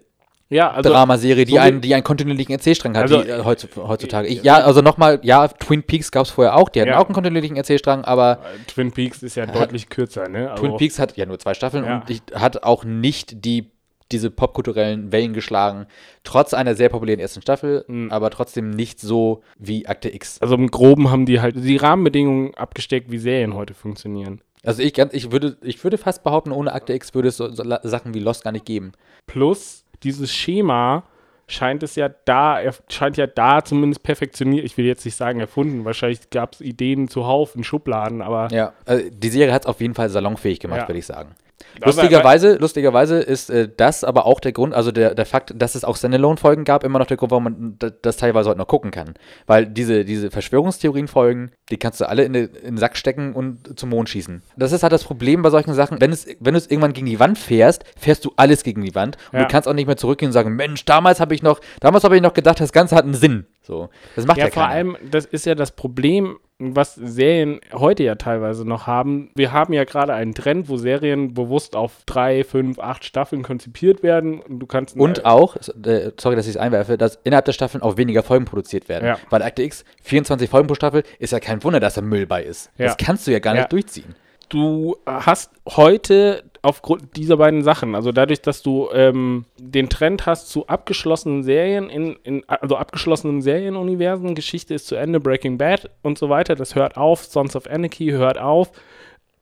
ja, 0.48 0.70
also, 0.70 0.90
Dramaserie, 0.90 1.44
die, 1.44 1.52
so 1.52 1.58
einen, 1.58 1.80
die 1.80 1.94
einen 1.94 2.04
kontinuierlichen 2.04 2.52
Erzählstrang 2.52 2.94
hat, 2.96 3.02
Also, 3.02 3.22
die, 3.22 3.28
äh, 3.30 3.40
heutzu- 3.42 3.86
heutzutage. 3.88 4.28
Ich, 4.28 4.42
ja, 4.42 4.58
also 4.58 4.80
nochmal, 4.80 5.18
ja, 5.22 5.48
Twin 5.48 5.82
Peaks 5.82 6.10
gab 6.10 6.24
es 6.26 6.30
vorher 6.30 6.56
auch, 6.56 6.68
die 6.68 6.80
hatten 6.80 6.90
Ja. 6.90 6.98
auch 6.98 7.06
einen 7.06 7.14
kontinuierlichen 7.14 7.56
Erzählstrang, 7.56 8.04
aber 8.04 8.40
Twin 8.66 8.92
Peaks 8.92 9.22
ist 9.22 9.34
ja 9.36 9.46
deutlich 9.46 9.88
kürzer, 9.88 10.28
ne? 10.28 10.50
Also, 10.50 10.62
Twin 10.62 10.76
Peaks 10.76 10.98
hat 10.98 11.16
ja 11.16 11.26
nur 11.26 11.38
zwei 11.38 11.54
Staffeln 11.54 11.84
Ja. 11.84 11.96
und 12.00 12.10
ich, 12.10 12.22
hat 12.34 12.62
auch 12.62 12.84
nicht 12.84 13.44
die, 13.44 13.70
diese 14.12 14.30
popkulturellen 14.30 15.10
Wellen 15.10 15.32
geschlagen, 15.32 15.86
trotz 16.22 16.54
einer 16.54 16.76
sehr 16.76 16.90
populären 16.90 17.18
ersten 17.18 17.42
Staffel, 17.42 17.84
Mhm. 17.88 18.12
aber 18.12 18.30
trotzdem 18.30 18.70
nicht 18.70 19.00
so 19.00 19.42
wie 19.58 19.86
Akte 19.88 20.14
X. 20.14 20.40
Also 20.40 20.54
im 20.54 20.70
Groben 20.70 21.10
haben 21.10 21.26
die 21.26 21.40
halt 21.40 21.56
die 21.56 21.76
Rahmenbedingungen 21.76 22.54
abgesteckt, 22.54 23.10
wie 23.10 23.18
Serien 23.18 23.54
heute 23.54 23.74
funktionieren. 23.74 24.42
Also 24.64 24.82
ich, 24.82 24.94
ganz, 24.94 25.12
ich, 25.12 25.30
würde, 25.32 25.56
ich 25.62 25.82
würde 25.84 25.98
fast 25.98 26.22
behaupten, 26.24 26.50
ohne 26.52 26.72
Akte 26.72 26.92
X 26.92 27.14
würde 27.14 27.28
es 27.28 27.36
so, 27.36 27.50
so 27.52 27.64
Sachen 27.82 28.14
wie 28.14 28.20
Lost 28.20 28.44
gar 28.44 28.52
nicht 28.52 28.64
geben. 28.64 28.92
Plus, 29.26 29.84
dieses 30.02 30.32
Schema 30.32 31.04
scheint 31.48 31.82
es 31.84 31.94
ja 31.94 32.08
da, 32.08 32.60
er 32.60 32.74
scheint 32.88 33.16
ja 33.16 33.26
da 33.28 33.62
zumindest 33.64 34.02
perfektioniert, 34.02 34.64
ich 34.64 34.76
will 34.76 34.84
jetzt 34.84 35.04
nicht 35.04 35.14
sagen 35.16 35.38
erfunden, 35.38 35.84
wahrscheinlich 35.84 36.28
gab 36.30 36.54
es 36.54 36.60
Ideen 36.60 37.06
zuhauf 37.08 37.54
in 37.54 37.62
Schubladen, 37.62 38.20
aber 38.20 38.48
Ja, 38.50 38.72
also 38.84 39.08
die 39.10 39.28
Serie 39.28 39.52
hat 39.52 39.62
es 39.62 39.66
auf 39.66 39.80
jeden 39.80 39.94
Fall 39.94 40.08
salonfähig 40.08 40.58
gemacht, 40.58 40.80
Ja. 40.82 40.88
würde 40.88 40.98
ich 40.98 41.06
sagen. 41.06 41.34
Lustigerweise, 41.84 42.56
lustigerweise 42.56 43.18
ist 43.18 43.50
äh, 43.50 43.68
das 43.74 44.02
aber 44.04 44.26
auch 44.26 44.40
der 44.40 44.52
Grund, 44.52 44.74
also 44.74 44.92
der, 44.92 45.14
der 45.14 45.26
Fakt, 45.26 45.52
dass 45.56 45.74
es 45.74 45.84
auch 45.84 45.96
Standalone-Folgen 45.96 46.64
gab, 46.64 46.84
immer 46.84 46.98
noch 46.98 47.06
der 47.06 47.16
Grund, 47.16 47.30
warum 47.30 47.44
man 47.44 47.76
das 48.02 48.16
teilweise 48.16 48.48
heute 48.48 48.58
noch 48.58 48.66
gucken 48.66 48.90
kann. 48.90 49.14
Weil 49.46 49.66
diese, 49.66 50.04
diese 50.04 50.30
Verschwörungstheorien-Folgen, 50.30 51.50
die 51.70 51.76
kannst 51.76 52.00
du 52.00 52.08
alle 52.08 52.24
in, 52.24 52.32
den- 52.32 52.48
in 52.54 52.62
den 52.74 52.78
Sack 52.78 52.96
stecken 52.96 53.32
und 53.34 53.78
zum 53.78 53.90
Mond 53.90 54.08
schießen. 54.08 54.42
Das 54.56 54.72
ist 54.72 54.82
halt 54.82 54.92
das 54.92 55.04
Problem 55.04 55.42
bei 55.42 55.50
solchen 55.50 55.74
Sachen. 55.74 56.00
Wenn, 56.00 56.12
es, 56.12 56.26
wenn 56.40 56.54
du 56.54 56.58
es 56.58 56.66
irgendwann 56.70 56.92
gegen 56.92 57.06
die 57.06 57.20
Wand 57.20 57.38
fährst, 57.38 57.84
fährst 57.98 58.24
du 58.24 58.32
alles 58.36 58.62
gegen 58.62 58.82
die 58.82 58.94
Wand. 58.94 59.16
Und 59.32 59.38
Ja. 59.40 59.44
du 59.44 59.50
kannst 59.50 59.68
auch 59.68 59.74
nicht 59.74 59.86
mehr 59.86 59.96
zurückgehen 59.96 60.28
und 60.28 60.32
sagen, 60.32 60.54
Mensch, 60.56 60.84
damals 60.84 61.20
habe 61.20 61.34
ich 61.34 61.42
noch, 61.42 61.60
damals 61.80 62.04
habe 62.04 62.16
ich 62.16 62.22
noch 62.22 62.34
gedacht, 62.34 62.60
das 62.60 62.72
Ganze 62.72 62.96
hat 62.96 63.04
einen 63.04 63.14
Sinn. 63.14 63.46
So, 63.66 63.88
das 64.14 64.26
macht 64.26 64.38
ja, 64.38 64.46
Ja, 64.46 64.50
vor 64.52 64.68
allem, 64.68 64.96
das 65.10 65.24
ist 65.24 65.44
ja 65.44 65.56
das 65.56 65.72
Problem, 65.72 66.38
was 66.58 66.94
Serien 66.94 67.60
heute 67.72 68.04
ja 68.04 68.14
teilweise 68.14 68.64
noch 68.64 68.86
haben. 68.86 69.30
Wir 69.34 69.52
haben 69.52 69.72
ja 69.72 69.84
gerade 69.84 70.14
einen 70.14 70.34
Trend, 70.34 70.68
wo 70.68 70.76
Serien 70.76 71.34
bewusst 71.34 71.76
auf 71.76 72.04
drei, 72.06 72.44
fünf, 72.44 72.78
acht 72.78 73.04
Staffeln 73.04 73.42
konzipiert 73.42 74.02
werden. 74.02 74.40
Und 74.40 74.60
du 74.60 74.66
kannst 74.66 74.96
Und 74.96 75.26
auch, 75.26 75.56
äh, 75.56 76.12
sorry, 76.18 76.36
dass 76.36 76.46
ich 76.46 76.54
es 76.54 76.56
einwerfe, 76.56 76.96
dass 76.96 77.18
innerhalb 77.24 77.44
der 77.44 77.52
Staffeln 77.52 77.82
auch 77.82 77.96
weniger 77.96 78.22
Folgen 78.22 78.44
produziert 78.44 78.88
werden. 78.88 79.06
Ja. 79.06 79.18
Weil 79.30 79.42
Akte 79.42 79.62
X, 79.62 79.84
24 80.02 80.48
Folgen 80.48 80.68
pro 80.68 80.74
Staffel, 80.74 81.02
ist 81.18 81.32
ja 81.32 81.40
kein 81.40 81.62
Wunder, 81.64 81.80
dass 81.80 81.94
da 81.94 82.00
Müll 82.00 82.26
bei 82.26 82.42
ist. 82.42 82.70
Ja. 82.78 82.86
Das 82.86 82.96
kannst 82.96 83.26
du 83.26 83.32
ja 83.32 83.40
gar 83.40 83.52
nicht 83.52 83.72
durchziehen. 83.72 84.14
Du 84.48 84.96
hast 85.06 85.52
heute 85.68 86.44
aufgrund 86.62 87.16
dieser 87.16 87.36
beiden 87.36 87.62
Sachen, 87.62 87.94
also 87.94 88.10
dadurch, 88.10 88.42
dass 88.42 88.62
du 88.62 88.88
ähm, 88.92 89.44
den 89.58 89.88
Trend 89.88 90.26
hast 90.26 90.48
zu 90.48 90.66
abgeschlossenen 90.66 91.44
Serien, 91.44 91.88
in, 91.88 92.16
in, 92.24 92.42
also 92.48 92.76
abgeschlossenen 92.76 93.40
Serienuniversen, 93.40 94.34
Geschichte 94.34 94.74
ist 94.74 94.88
zu 94.88 94.96
Ende, 94.96 95.20
Breaking 95.20 95.58
Bad 95.58 95.90
und 96.02 96.18
so 96.18 96.28
weiter, 96.28 96.56
das 96.56 96.74
hört 96.74 96.96
auf, 96.96 97.24
Sons 97.24 97.54
of 97.54 97.68
Anarchy 97.68 98.08
hört 98.08 98.38
auf, 98.38 98.72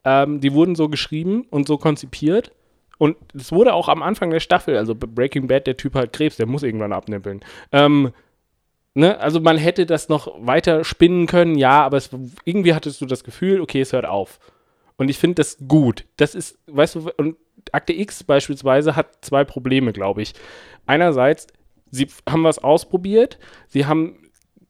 ähm, 0.03 0.39
die 0.39 0.53
wurden 0.53 0.75
so 0.75 0.87
geschrieben 0.87 1.45
und 1.49 1.67
so 1.67 1.77
konzipiert. 1.77 2.51
Und 2.97 3.17
es 3.33 3.51
wurde 3.51 3.73
auch 3.73 3.89
am 3.89 4.03
Anfang 4.03 4.29
der 4.29 4.39
Staffel, 4.39 4.77
also 4.77 4.95
Breaking 4.95 5.47
Bad, 5.47 5.67
der 5.67 5.77
Typ 5.77 5.95
hat 5.95 6.13
Krebs, 6.13 6.37
der 6.37 6.45
muss 6.45 6.63
irgendwann 6.63 6.93
abnippeln. 6.93 7.41
Ähm, 7.71 8.11
ne? 8.93 9.19
Also 9.19 9.39
man 9.41 9.57
hätte 9.57 9.85
das 9.85 10.09
noch 10.09 10.33
weiter 10.39 10.83
spinnen 10.83 11.25
können, 11.25 11.55
ja, 11.55 11.83
aber 11.83 11.97
es, 11.97 12.09
irgendwie 12.45 12.73
hattest 12.73 13.01
du 13.01 13.05
das 13.05 13.23
Gefühl, 13.23 13.61
okay, 13.61 13.81
es 13.81 13.93
hört 13.93 14.05
auf. 14.05 14.39
Und 14.97 15.09
ich 15.09 15.17
finde 15.17 15.35
das 15.35 15.57
gut. 15.67 16.05
Das 16.17 16.35
ist, 16.35 16.57
weißt 16.67 16.95
du, 16.95 17.11
und 17.17 17.35
Akte 17.71 17.93
X 17.93 18.23
beispielsweise 18.23 18.95
hat 18.95 19.25
zwei 19.25 19.43
Probleme, 19.43 19.93
glaube 19.93 20.21
ich. 20.21 20.33
Einerseits, 20.85 21.47
sie 21.91 22.07
haben 22.29 22.43
was 22.43 22.59
ausprobiert, 22.59 23.39
sie 23.67 23.85
haben 23.85 24.17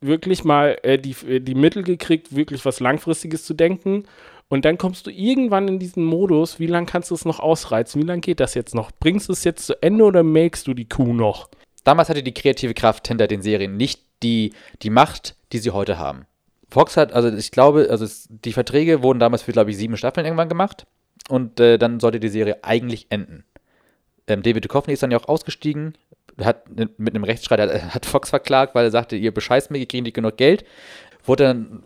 wirklich 0.01 0.43
mal 0.43 0.77
äh, 0.83 0.97
die, 0.97 1.15
äh, 1.27 1.39
die 1.39 1.55
Mittel 1.55 1.83
gekriegt, 1.83 2.35
wirklich 2.35 2.65
was 2.65 2.79
Langfristiges 2.79 3.43
zu 3.43 3.53
denken. 3.53 4.05
Und 4.47 4.65
dann 4.65 4.77
kommst 4.77 5.07
du 5.07 5.11
irgendwann 5.11 5.67
in 5.67 5.79
diesen 5.79 6.03
Modus, 6.03 6.59
wie 6.59 6.67
lange 6.67 6.85
kannst 6.85 7.09
du 7.09 7.15
es 7.15 7.25
noch 7.25 7.39
ausreizen? 7.39 8.01
Wie 8.01 8.05
lange 8.05 8.21
geht 8.21 8.39
das 8.39 8.53
jetzt 8.53 8.75
noch? 8.75 8.91
Bringst 8.99 9.27
du 9.27 9.33
es 9.33 9.43
jetzt 9.43 9.65
zu 9.65 9.81
Ende 9.81 10.03
oder 10.03 10.21
melkst 10.23 10.67
du 10.67 10.73
die 10.73 10.87
Kuh 10.87 11.13
noch? 11.13 11.49
Damals 11.83 12.09
hatte 12.09 12.23
die 12.23 12.33
kreative 12.33 12.73
Kraft 12.73 13.07
hinter 13.07 13.27
den 13.27 13.41
Serien 13.41 13.75
nicht 13.75 14.01
die, 14.21 14.53
die 14.81 14.89
Macht, 14.89 15.35
die 15.51 15.59
sie 15.59 15.71
heute 15.71 15.97
haben. 15.97 16.25
Fox 16.75 16.97
hat, 16.97 17.13
also 17.13 17.29
ich 17.29 17.51
glaube, 17.51 17.87
also 17.89 18.03
es, 18.03 18.27
die 18.29 18.51
Verträge 18.51 19.01
wurden 19.01 19.19
damals 19.19 19.43
für, 19.43 19.53
glaube 19.53 19.71
ich, 19.71 19.77
sieben 19.77 19.95
Staffeln 19.95 20.25
irgendwann 20.25 20.49
gemacht. 20.49 20.85
Und 21.29 21.61
äh, 21.61 21.77
dann 21.77 22.01
sollte 22.01 22.19
die 22.19 22.27
Serie 22.27 22.65
eigentlich 22.65 23.07
enden. 23.11 23.45
Ähm, 24.27 24.43
David 24.43 24.65
Duchovny 24.65 24.91
ist 24.91 25.01
dann 25.01 25.09
ja 25.09 25.17
auch 25.17 25.29
ausgestiegen, 25.29 25.93
hat 26.43 26.65
mit 26.97 27.15
einem 27.15 27.23
Rechtsstreit, 27.23 27.61
hat, 27.61 27.93
hat 27.95 28.05
Fox 28.05 28.29
verklagt, 28.29 28.75
weil 28.75 28.83
er 28.83 28.91
sagte, 28.91 29.15
ihr 29.15 29.33
bescheißt 29.33 29.71
mir, 29.71 29.77
ihr 29.77 29.85
kriegt 29.85 30.03
nicht 30.03 30.15
genug 30.15 30.35
Geld. 30.35 30.65
Wurde 31.23 31.45
dann, 31.45 31.83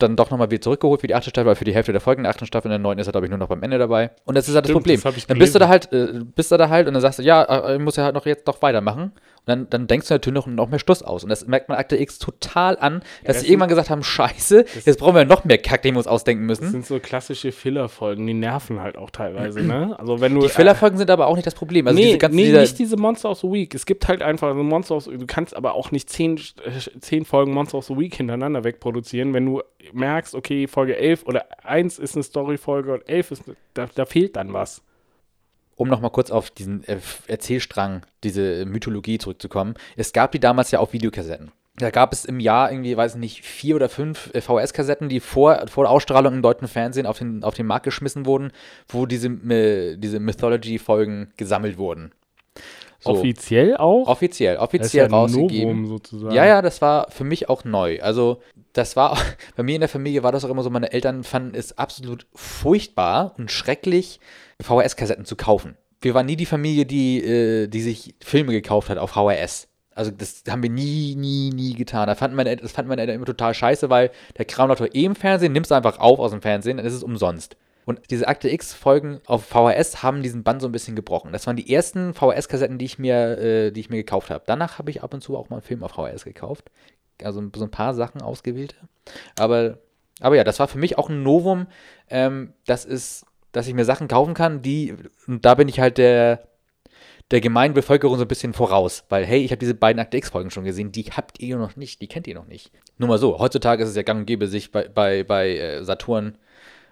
dann 0.00 0.16
doch 0.16 0.32
nochmal 0.32 0.50
wieder 0.50 0.60
zurückgeholt 0.60 1.02
für 1.02 1.06
die 1.06 1.14
achte 1.14 1.30
Staffel, 1.30 1.46
weil 1.46 1.54
für 1.54 1.64
die 1.64 1.74
Hälfte 1.74 1.92
der 1.92 2.00
Folgen 2.00 2.24
der 2.24 2.30
achten 2.30 2.44
Staffel, 2.44 2.66
in 2.66 2.72
der 2.72 2.78
neunten 2.80 3.00
ist 3.00 3.06
er, 3.06 3.12
glaube 3.12 3.26
ich, 3.26 3.30
nur 3.30 3.38
noch 3.38 3.48
beim 3.48 3.62
Ende 3.62 3.78
dabei. 3.78 4.10
Und 4.24 4.34
das 4.34 4.48
ist 4.48 4.56
halt 4.56 4.64
das 4.64 4.70
Stimmt, 4.70 4.82
Problem. 4.82 4.96
das 4.96 5.04
hab 5.04 5.16
ich 5.16 5.26
dann 5.28 5.38
bist 5.38 5.54
du 5.54 5.60
da 5.60 5.68
halt, 5.68 5.92
äh, 5.92 6.20
bist 6.34 6.50
du 6.50 6.56
da 6.56 6.68
halt 6.68 6.88
und 6.88 6.94
dann 6.94 7.00
sagst 7.00 7.20
du, 7.20 7.22
ja, 7.22 7.44
äh, 7.44 7.76
ich 7.76 7.80
muss 7.80 7.94
ja 7.94 8.02
halt 8.02 8.16
noch 8.16 8.26
jetzt 8.26 8.48
doch 8.48 8.60
weitermachen. 8.60 9.12
Und 9.44 9.48
dann, 9.48 9.70
dann 9.70 9.86
denkst 9.88 10.06
du 10.06 10.14
natürlich 10.14 10.34
noch, 10.34 10.46
noch 10.46 10.68
mehr 10.68 10.78
Schluss 10.78 11.02
aus. 11.02 11.24
Und 11.24 11.30
das 11.30 11.46
merkt 11.48 11.68
man 11.68 11.76
Akte 11.76 11.96
X 12.00 12.20
total 12.20 12.78
an, 12.78 13.00
dass 13.24 13.38
das 13.38 13.40
sie 13.40 13.48
irgendwann 13.48 13.68
gesagt 13.70 13.90
haben, 13.90 14.04
scheiße, 14.04 14.64
jetzt 14.84 14.98
brauchen 15.00 15.16
wir 15.16 15.24
noch 15.24 15.44
mehr 15.44 15.58
Kack, 15.58 15.82
den 15.82 15.94
wir 15.94 15.98
uns 15.98 16.06
ausdenken 16.06 16.46
Das 16.46 16.60
müssen. 16.60 16.70
sind 16.70 16.86
so 16.86 17.00
klassische 17.00 17.50
Filler-Folgen, 17.50 18.24
die 18.24 18.34
nerven 18.34 18.80
halt 18.80 18.96
auch 18.96 19.10
teilweise, 19.10 19.62
ne? 19.62 19.96
Also 19.98 20.20
wenn 20.20 20.32
du. 20.34 20.42
Die 20.42 20.48
Fillerfolgen 20.48 20.96
sind 20.96 21.10
aber 21.10 21.26
auch 21.26 21.34
nicht 21.34 21.46
das 21.46 21.56
Problem. 21.56 21.88
Also 21.88 21.98
nee, 21.98 22.06
diese 22.06 22.18
ganzen, 22.18 22.36
nee 22.36 22.44
dieser- 22.46 22.60
nicht 22.60 22.78
diese 22.78 22.96
Monster 22.96 23.30
of 23.30 23.40
the 23.40 23.48
Week. 23.50 23.74
Es 23.74 23.84
gibt 23.84 24.06
halt 24.06 24.22
einfach 24.22 24.54
so 24.54 24.62
Monster 24.62 24.94
of 24.94 25.04
the 25.04 25.18
Du 25.18 25.26
kannst 25.26 25.56
aber 25.56 25.74
auch 25.74 25.90
nicht 25.90 26.08
zehn, 26.08 26.36
äh, 26.36 27.00
zehn 27.00 27.24
Folgen 27.24 27.52
Monster 27.52 27.78
of 27.78 27.86
the 27.86 27.96
Week 27.98 28.14
hintereinander 28.14 28.62
wegproduzieren, 28.62 29.34
wenn 29.34 29.46
du 29.46 29.60
merkst, 29.92 30.36
okay, 30.36 30.68
Folge 30.68 30.96
11 30.96 31.24
oder 31.26 31.46
1 31.64 31.98
ist 31.98 32.14
eine 32.14 32.22
Storyfolge 32.22 32.94
und 32.94 33.08
11 33.08 33.30
ist, 33.32 33.42
da, 33.74 33.88
da 33.92 34.04
fehlt 34.06 34.36
dann 34.36 34.52
was. 34.52 34.82
Um 35.82 35.88
nochmal 35.88 36.10
kurz 36.10 36.30
auf 36.30 36.50
diesen 36.50 36.84
äh, 36.84 36.98
Erzählstrang, 37.26 38.02
diese 38.24 38.64
Mythologie 38.66 39.18
zurückzukommen. 39.18 39.74
Es 39.96 40.12
gab 40.12 40.32
die 40.32 40.40
damals 40.40 40.70
ja 40.70 40.78
auf 40.78 40.92
Videokassetten. 40.92 41.52
Da 41.76 41.90
gab 41.90 42.12
es 42.12 42.26
im 42.26 42.38
Jahr 42.38 42.70
irgendwie, 42.70 42.96
weiß 42.96 43.14
ich 43.14 43.20
nicht, 43.20 43.42
vier 43.44 43.76
oder 43.76 43.88
fünf 43.88 44.30
äh, 44.34 44.40
VHS-Kassetten, 44.42 45.08
die 45.08 45.20
vor, 45.20 45.66
vor 45.68 45.84
der 45.84 45.90
Ausstrahlung 45.90 46.34
im 46.34 46.42
deutschen 46.42 46.68
Fernsehen 46.68 47.06
auf 47.06 47.18
den, 47.18 47.42
auf 47.44 47.54
den 47.54 47.66
Markt 47.66 47.84
geschmissen 47.84 48.26
wurden, 48.26 48.52
wo 48.88 49.06
diese, 49.06 49.28
äh, 49.28 49.96
diese 49.96 50.20
Mythology-Folgen 50.20 51.32
gesammelt 51.36 51.78
wurden. 51.78 52.12
So. 53.00 53.10
Offiziell 53.12 53.76
auch? 53.78 54.06
Offiziell, 54.06 54.54
Das 54.54 54.62
offiziell 54.64 55.04
ja 55.04 55.08
ein 55.08 55.14
rausgegeben. 55.14 55.68
Novum 55.82 55.86
sozusagen. 55.86 56.34
Ja, 56.34 56.44
ja, 56.46 56.62
das 56.62 56.80
war 56.82 57.10
für 57.10 57.24
mich 57.24 57.48
auch 57.48 57.64
neu. 57.64 58.00
Also, 58.00 58.40
das 58.74 58.94
war, 58.94 59.12
auch- 59.12 59.22
bei 59.56 59.62
mir 59.64 59.74
in 59.74 59.80
der 59.80 59.88
Familie 59.88 60.22
war 60.22 60.30
das 60.30 60.44
auch 60.44 60.50
immer 60.50 60.62
so, 60.62 60.70
meine 60.70 60.92
Eltern 60.92 61.24
fanden 61.24 61.54
es 61.56 61.76
absolut 61.78 62.26
furchtbar 62.34 63.34
und 63.38 63.50
schrecklich, 63.50 64.20
VHS-Kassetten 64.62 65.24
zu 65.24 65.36
kaufen. 65.36 65.76
Wir 66.00 66.14
waren 66.14 66.26
nie 66.26 66.36
die 66.36 66.46
Familie, 66.46 66.84
die, 66.84 67.22
äh, 67.24 67.68
die 67.68 67.80
sich 67.80 68.14
Filme 68.22 68.52
gekauft 68.52 68.90
hat 68.90 68.98
auf 68.98 69.10
VHS. 69.10 69.68
Also 69.94 70.10
das 70.10 70.42
haben 70.48 70.62
wir 70.62 70.70
nie, 70.70 71.14
nie, 71.16 71.50
nie 71.50 71.74
getan. 71.74 72.06
Da 72.06 72.14
fanden 72.14 72.36
meine, 72.36 72.56
das 72.56 72.76
meine 72.76 73.00
Eltern 73.00 73.16
immer 73.16 73.26
total 73.26 73.54
scheiße, 73.54 73.90
weil 73.90 74.10
der 74.38 74.46
Kram 74.46 74.68
läuft 74.68 74.82
eh 74.94 75.04
im 75.04 75.14
Fernsehen, 75.14 75.52
nimmst 75.52 75.70
du 75.70 75.74
einfach 75.74 75.98
auf 75.98 76.18
aus 76.18 76.30
dem 76.30 76.40
Fernsehen, 76.40 76.78
dann 76.78 76.86
ist 76.86 76.94
es 76.94 77.02
umsonst. 77.02 77.56
Und 77.84 78.10
diese 78.10 78.28
Akte 78.28 78.48
X-Folgen 78.48 79.20
auf 79.26 79.44
VHS 79.44 80.02
haben 80.02 80.22
diesen 80.22 80.44
Band 80.44 80.62
so 80.62 80.68
ein 80.68 80.72
bisschen 80.72 80.94
gebrochen. 80.94 81.32
Das 81.32 81.46
waren 81.46 81.56
die 81.56 81.72
ersten 81.72 82.14
VHS-Kassetten, 82.14 82.78
die 82.78 82.84
ich 82.84 82.98
mir, 82.98 83.38
äh, 83.38 83.70
die 83.72 83.80
ich 83.80 83.90
mir 83.90 83.96
gekauft 83.96 84.30
habe. 84.30 84.44
Danach 84.46 84.78
habe 84.78 84.90
ich 84.90 85.02
ab 85.02 85.12
und 85.12 85.20
zu 85.20 85.36
auch 85.36 85.50
mal 85.50 85.56
einen 85.56 85.62
Film 85.62 85.82
auf 85.82 85.92
VHS 85.92 86.24
gekauft. 86.24 86.70
Also 87.22 87.42
so 87.54 87.64
ein 87.64 87.70
paar 87.70 87.94
Sachen 87.94 88.22
ausgewählte. 88.22 88.76
Aber, 89.36 89.78
aber 90.20 90.36
ja, 90.36 90.44
das 90.44 90.60
war 90.60 90.68
für 90.68 90.78
mich 90.78 90.96
auch 90.96 91.08
ein 91.08 91.22
Novum. 91.22 91.66
Ähm, 92.08 92.52
das 92.66 92.84
ist, 92.84 93.26
dass 93.52 93.68
ich 93.68 93.74
mir 93.74 93.84
Sachen 93.84 94.08
kaufen 94.08 94.34
kann, 94.34 94.62
die, 94.62 94.94
und 95.26 95.44
da 95.44 95.54
bin 95.54 95.68
ich 95.68 95.80
halt 95.80 95.98
der, 95.98 96.48
der 97.30 97.40
gemeinen 97.40 97.74
Bevölkerung 97.74 98.16
so 98.16 98.24
ein 98.24 98.28
bisschen 98.28 98.52
voraus. 98.52 99.04
Weil, 99.08 99.24
hey, 99.24 99.42
ich 99.42 99.50
habe 99.50 99.58
diese 99.58 99.74
beiden 99.74 100.00
Akte 100.00 100.16
X-Folgen 100.16 100.50
schon 100.50 100.64
gesehen, 100.64 100.92
die 100.92 101.04
habt 101.04 101.40
ihr 101.40 101.56
noch 101.56 101.76
nicht, 101.76 102.00
die 102.02 102.08
kennt 102.08 102.26
ihr 102.26 102.34
noch 102.34 102.46
nicht. 102.46 102.70
Nur 102.98 103.08
mal 103.08 103.18
so, 103.18 103.38
heutzutage 103.38 103.82
ist 103.82 103.90
es 103.90 103.96
ja 103.96 104.02
gang 104.02 104.20
und 104.20 104.26
gäbe, 104.26 104.48
sich 104.48 104.70
bei, 104.70 104.88
bei, 104.88 105.24
bei 105.24 105.56
äh, 105.56 105.84
Saturn 105.84 106.36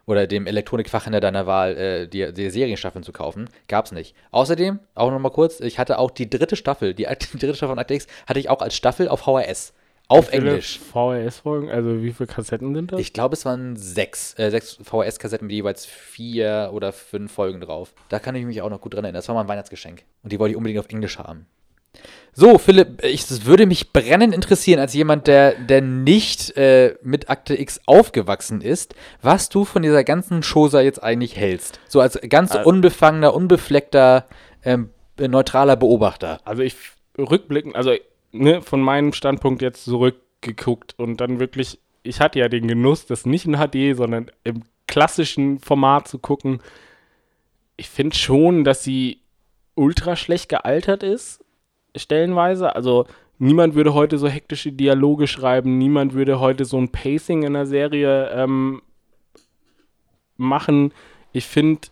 oder 0.06 0.26
dem 0.26 0.46
Elektronikfachhändler 0.46 1.20
deiner 1.20 1.46
Wahl 1.46 1.76
äh, 1.76 2.08
die, 2.08 2.32
die 2.32 2.50
Serienstaffeln 2.50 3.04
zu 3.04 3.12
kaufen. 3.12 3.48
Gab's 3.68 3.92
nicht. 3.92 4.16
Außerdem, 4.30 4.80
auch 4.94 5.10
nochmal 5.10 5.32
kurz, 5.32 5.60
ich 5.60 5.78
hatte 5.78 5.98
auch 5.98 6.10
die 6.10 6.28
dritte 6.28 6.56
Staffel, 6.56 6.94
die, 6.94 7.06
die 7.32 7.38
dritte 7.38 7.54
Staffel 7.54 7.72
von 7.72 7.78
Akte 7.78 7.94
X, 7.94 8.06
hatte 8.26 8.40
ich 8.40 8.48
auch 8.48 8.62
als 8.62 8.74
Staffel 8.74 9.08
auf 9.08 9.20
VHS. 9.20 9.74
Auf 10.10 10.26
Wie 10.32 10.36
viele 10.38 10.48
Englisch. 10.50 10.80
VHS-Folgen, 10.80 11.70
also 11.70 12.02
wie 12.02 12.12
viele 12.12 12.26
Kassetten 12.26 12.74
sind 12.74 12.90
das? 12.92 13.00
Ich 13.00 13.12
glaube, 13.12 13.34
es 13.34 13.44
waren 13.44 13.76
sechs, 13.76 14.36
äh, 14.38 14.50
sechs 14.50 14.76
VHS-Kassetten 14.82 15.46
mit 15.46 15.54
jeweils 15.54 15.86
vier 15.86 16.70
oder 16.72 16.92
fünf 16.92 17.30
Folgen 17.32 17.60
drauf. 17.60 17.92
Da 18.08 18.18
kann 18.18 18.34
ich 18.34 18.44
mich 18.44 18.60
auch 18.60 18.70
noch 18.70 18.80
gut 18.80 18.94
dran 18.94 19.04
erinnern. 19.04 19.18
Das 19.18 19.28
war 19.28 19.36
mal 19.36 19.42
ein 19.42 19.48
Weihnachtsgeschenk. 19.48 20.02
Und 20.24 20.32
die 20.32 20.38
wollte 20.40 20.50
ich 20.50 20.56
unbedingt 20.56 20.80
auf 20.80 20.88
Englisch 20.90 21.18
haben. 21.18 21.46
So, 22.32 22.58
Philipp, 22.58 23.04
ich, 23.04 23.22
es 23.30 23.44
würde 23.44 23.66
mich 23.66 23.92
brennend 23.92 24.34
interessieren, 24.34 24.78
als 24.80 24.94
jemand, 24.94 25.26
der, 25.26 25.54
der 25.54 25.80
nicht 25.80 26.56
äh, 26.56 26.96
mit 27.02 27.28
Akte 27.30 27.60
X 27.60 27.80
aufgewachsen 27.86 28.60
ist, 28.62 28.94
was 29.22 29.48
du 29.48 29.64
von 29.64 29.82
dieser 29.82 30.04
ganzen 30.04 30.42
Chose 30.42 30.80
jetzt 30.80 31.02
eigentlich 31.02 31.36
hältst. 31.36 31.78
So 31.88 32.00
als 32.00 32.18
ganz 32.28 32.52
Also- 32.52 32.68
unbefangener, 32.68 33.34
unbefleckter, 33.34 34.26
ähm, 34.64 34.90
neutraler 35.18 35.76
Beobachter. 35.76 36.40
Also 36.44 36.62
ich 36.62 36.74
rückblickend, 37.18 37.76
also 37.76 37.92
ne, 38.32 38.62
von 38.62 38.80
meinem 38.80 39.12
Standpunkt 39.12 39.62
jetzt 39.62 39.84
zurückgeguckt 39.84 40.94
und 40.98 41.20
dann 41.20 41.40
wirklich, 41.40 41.78
ich 42.02 42.20
hatte 42.20 42.38
ja 42.38 42.48
den 42.48 42.68
Genuss, 42.68 43.06
das 43.06 43.26
nicht 43.26 43.46
in 43.46 43.56
HD, 43.56 43.96
sondern 43.96 44.30
im 44.44 44.62
klassischen 44.86 45.58
Format 45.60 46.08
zu 46.08 46.18
gucken. 46.18 46.60
Ich 47.76 47.88
finde 47.88 48.16
schon, 48.16 48.64
dass 48.64 48.84
sie 48.84 49.20
ultra 49.74 50.16
schlecht 50.16 50.48
gealtert 50.48 51.02
ist, 51.02 51.44
stellenweise. 51.96 52.74
Also 52.74 53.06
niemand 53.38 53.74
würde 53.74 53.94
heute 53.94 54.18
so 54.18 54.28
hektische 54.28 54.72
Dialoge 54.72 55.26
schreiben, 55.26 55.78
niemand 55.78 56.14
würde 56.14 56.40
heute 56.40 56.64
so 56.64 56.78
ein 56.78 56.90
Pacing 56.90 57.42
in 57.42 57.54
der 57.54 57.66
Serie 57.66 58.30
ähm, 58.30 58.82
machen. 60.36 60.92
Ich 61.32 61.46
finde, 61.46 61.88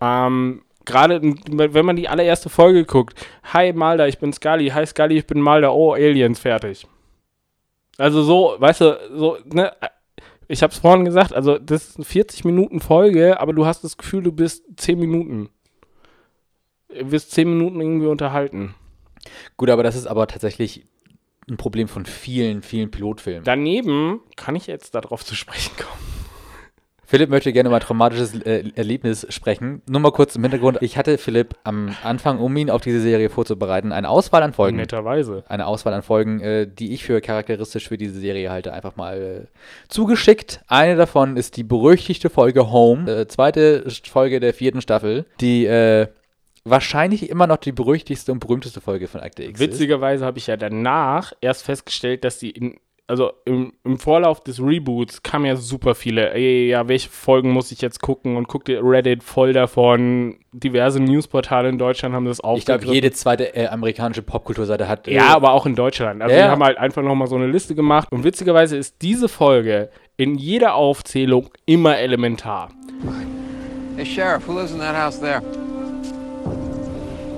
ähm, 0.00 0.62
gerade 0.84 1.20
wenn 1.22 1.86
man 1.86 1.96
die 1.96 2.08
allererste 2.08 2.48
Folge 2.48 2.84
guckt, 2.84 3.14
hi 3.52 3.72
Malda, 3.72 4.06
ich 4.06 4.18
bin 4.18 4.32
Scully, 4.32 4.68
hi 4.68 4.86
Scully, 4.86 5.18
ich 5.18 5.26
bin 5.26 5.40
Malda, 5.40 5.70
oh 5.70 5.92
Aliens, 5.92 6.40
fertig. 6.40 6.86
Also 7.98 8.22
so, 8.22 8.56
weißt 8.58 8.80
du, 8.80 8.98
so, 9.14 9.38
ne, 9.52 9.72
ich 10.48 10.62
hab's 10.62 10.78
vorhin 10.78 11.04
gesagt, 11.04 11.32
also 11.32 11.58
das 11.58 11.88
ist 11.88 11.96
eine 11.96 12.04
40 12.04 12.44
Minuten 12.44 12.80
Folge, 12.80 13.40
aber 13.40 13.52
du 13.52 13.64
hast 13.66 13.84
das 13.84 13.96
Gefühl, 13.96 14.22
du 14.22 14.32
bist 14.32 14.64
10 14.76 14.98
Minuten. 14.98 15.50
Du 16.88 17.10
wirst 17.10 17.30
10 17.32 17.48
Minuten 17.48 17.80
irgendwie 17.80 18.06
unterhalten. 18.06 18.74
Gut, 19.56 19.70
aber 19.70 19.82
das 19.82 19.96
ist 19.96 20.06
aber 20.06 20.26
tatsächlich 20.26 20.84
ein 21.48 21.56
Problem 21.56 21.88
von 21.88 22.06
vielen, 22.06 22.62
vielen 22.62 22.90
Pilotfilmen. 22.90 23.44
Daneben 23.44 24.20
kann 24.36 24.56
ich 24.56 24.66
jetzt 24.66 24.94
darauf 24.94 25.24
zu 25.24 25.34
sprechen 25.34 25.76
kommen. 25.76 26.11
Philipp 27.12 27.28
möchte 27.28 27.52
gerne 27.52 27.68
mal 27.68 27.76
ein 27.76 27.82
traumatisches 27.82 28.40
äh, 28.40 28.64
Erlebnis 28.74 29.26
sprechen. 29.28 29.82
Nur 29.86 30.00
mal 30.00 30.12
kurz 30.12 30.34
im 30.34 30.44
Hintergrund. 30.44 30.78
Ich 30.80 30.96
hatte 30.96 31.18
Philipp 31.18 31.54
am 31.62 31.94
Anfang, 32.02 32.38
um 32.38 32.56
ihn 32.56 32.70
auf 32.70 32.80
diese 32.80 33.02
Serie 33.02 33.28
vorzubereiten, 33.28 33.92
eine 33.92 34.08
Auswahl 34.08 34.42
an 34.42 34.54
Folgen. 34.54 34.78
Netterweise. 34.78 35.44
Eine 35.46 35.66
Auswahl 35.66 35.92
an 35.92 36.00
Folgen, 36.00 36.40
äh, 36.40 36.66
die 36.66 36.94
ich 36.94 37.04
für 37.04 37.20
charakteristisch 37.20 37.86
für 37.86 37.98
diese 37.98 38.18
Serie 38.18 38.50
halte, 38.50 38.72
einfach 38.72 38.96
mal 38.96 39.20
äh, 39.20 39.46
zugeschickt. 39.88 40.62
Eine 40.68 40.96
davon 40.96 41.36
ist 41.36 41.58
die 41.58 41.64
berüchtigte 41.64 42.30
Folge 42.30 42.72
Home, 42.72 43.10
äh, 43.12 43.28
zweite 43.28 43.84
Folge 44.10 44.40
der 44.40 44.54
vierten 44.54 44.80
Staffel, 44.80 45.26
die 45.38 45.66
äh, 45.66 46.06
wahrscheinlich 46.64 47.28
immer 47.28 47.46
noch 47.46 47.58
die 47.58 47.72
berüchtigste 47.72 48.32
und 48.32 48.38
berühmteste 48.38 48.80
Folge 48.80 49.06
von 49.06 49.20
Akte 49.20 49.44
X. 49.44 49.60
Witzigerweise 49.60 50.24
habe 50.24 50.38
ich 50.38 50.46
ja 50.46 50.56
danach 50.56 51.34
erst 51.42 51.64
festgestellt, 51.64 52.24
dass 52.24 52.38
die 52.38 52.52
in, 52.52 52.78
also 53.08 53.32
im, 53.44 53.72
im 53.84 53.98
Vorlauf 53.98 54.40
des 54.42 54.60
Reboots 54.60 55.22
kamen 55.22 55.44
ja 55.44 55.56
super 55.56 55.94
viele, 55.94 56.32
ey, 56.32 56.68
ja, 56.68 56.88
welche 56.88 57.10
Folgen 57.10 57.50
muss 57.50 57.70
ich 57.72 57.80
jetzt 57.82 58.00
gucken 58.00 58.36
und 58.36 58.48
guckte 58.48 58.80
Reddit 58.82 59.22
voll 59.22 59.52
davon. 59.52 60.38
Diverse 60.52 61.00
Newsportale 61.00 61.68
in 61.68 61.78
Deutschland 61.78 62.14
haben 62.14 62.24
das 62.26 62.40
auch. 62.40 62.56
Ich 62.56 62.64
glaube, 62.64 62.86
jede 62.86 63.10
zweite 63.10 63.54
äh, 63.56 63.66
amerikanische 63.66 64.22
Popkulturseite 64.22 64.88
hat. 64.88 65.08
äh, 65.08 65.14
Ja, 65.14 65.34
aber 65.34 65.52
auch 65.52 65.66
in 65.66 65.74
Deutschland. 65.74 66.22
Also 66.22 66.34
Ja, 66.34 66.40
die 66.42 66.46
ja. 66.46 66.50
haben 66.52 66.62
halt 66.62 66.78
einfach 66.78 67.02
nochmal 67.02 67.26
so 67.26 67.36
eine 67.36 67.46
Liste 67.48 67.74
gemacht. 67.74 68.08
Und 68.10 68.24
witzigerweise 68.24 68.76
ist 68.76 69.02
diese 69.02 69.28
Folge 69.28 69.90
in 70.16 70.36
jeder 70.36 70.74
Aufzählung 70.74 71.48
immer 71.66 71.98
elementar. 71.98 72.70
Hey, 73.96 74.06
Sheriff, 74.06 74.46
who 74.46 74.52
lives 74.58 74.72
in 74.72 74.78
that 74.78 74.96
house 74.96 75.20
there? 75.20 75.42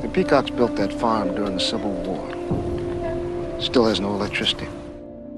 The 0.03 0.09
Peacocks 0.09 0.51
built 0.51 0.77
that 0.77 0.93
farm 0.93 1.35
during 1.35 1.59
the 1.59 1.65
Civil 1.65 1.93
War. 2.07 2.21
Still 3.61 3.85
has 3.87 3.99
no 4.01 4.15
electricity. 4.17 4.67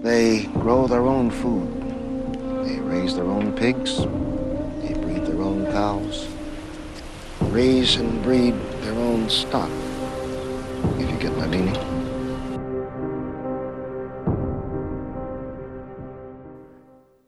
They 0.06 0.44
grow 0.62 0.86
their 0.86 1.02
own 1.02 1.30
food. 1.32 1.66
They 2.64 2.78
raise 2.78 3.16
their 3.16 3.24
own 3.26 3.52
pigs. 3.54 3.96
They 4.82 4.94
breed 4.94 5.26
their 5.26 5.42
own 5.42 5.66
cows. 5.72 6.28
Raise 7.50 7.96
and 7.96 8.22
breed 8.22 8.54
their 8.82 8.94
own 8.94 9.28
stock. 9.28 9.70
If 11.00 11.10
you 11.10 11.18
get 11.18 11.36
my 11.36 11.48
meaning. 11.48 11.74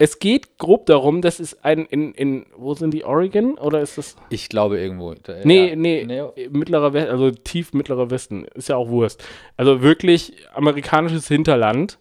Es 0.00 0.20
geht 0.20 0.58
grob 0.58 0.86
darum, 0.86 1.22
das 1.22 1.40
ist 1.40 1.64
ein 1.64 1.84
in, 1.86 2.14
in 2.14 2.46
wo 2.56 2.72
sind 2.74 2.94
die 2.94 3.04
Oregon 3.04 3.58
oder 3.58 3.80
ist 3.80 3.98
das 3.98 4.14
Ich 4.30 4.48
glaube 4.48 4.78
irgendwo. 4.78 5.14
Da- 5.14 5.40
Nee, 5.42 5.70
ja. 5.70 5.76
nee, 5.76 6.04
Nee. 6.06 6.48
mittlerer 6.50 6.92
Westen, 6.92 7.10
also 7.10 7.30
tief 7.32 7.72
mittlerer 7.72 8.08
Westen, 8.08 8.44
ist 8.54 8.68
ja 8.68 8.76
auch 8.76 8.88
Wurst. 8.88 9.24
Also 9.56 9.82
wirklich 9.82 10.34
amerikanisches 10.54 11.26
Hinterland. 11.26 11.98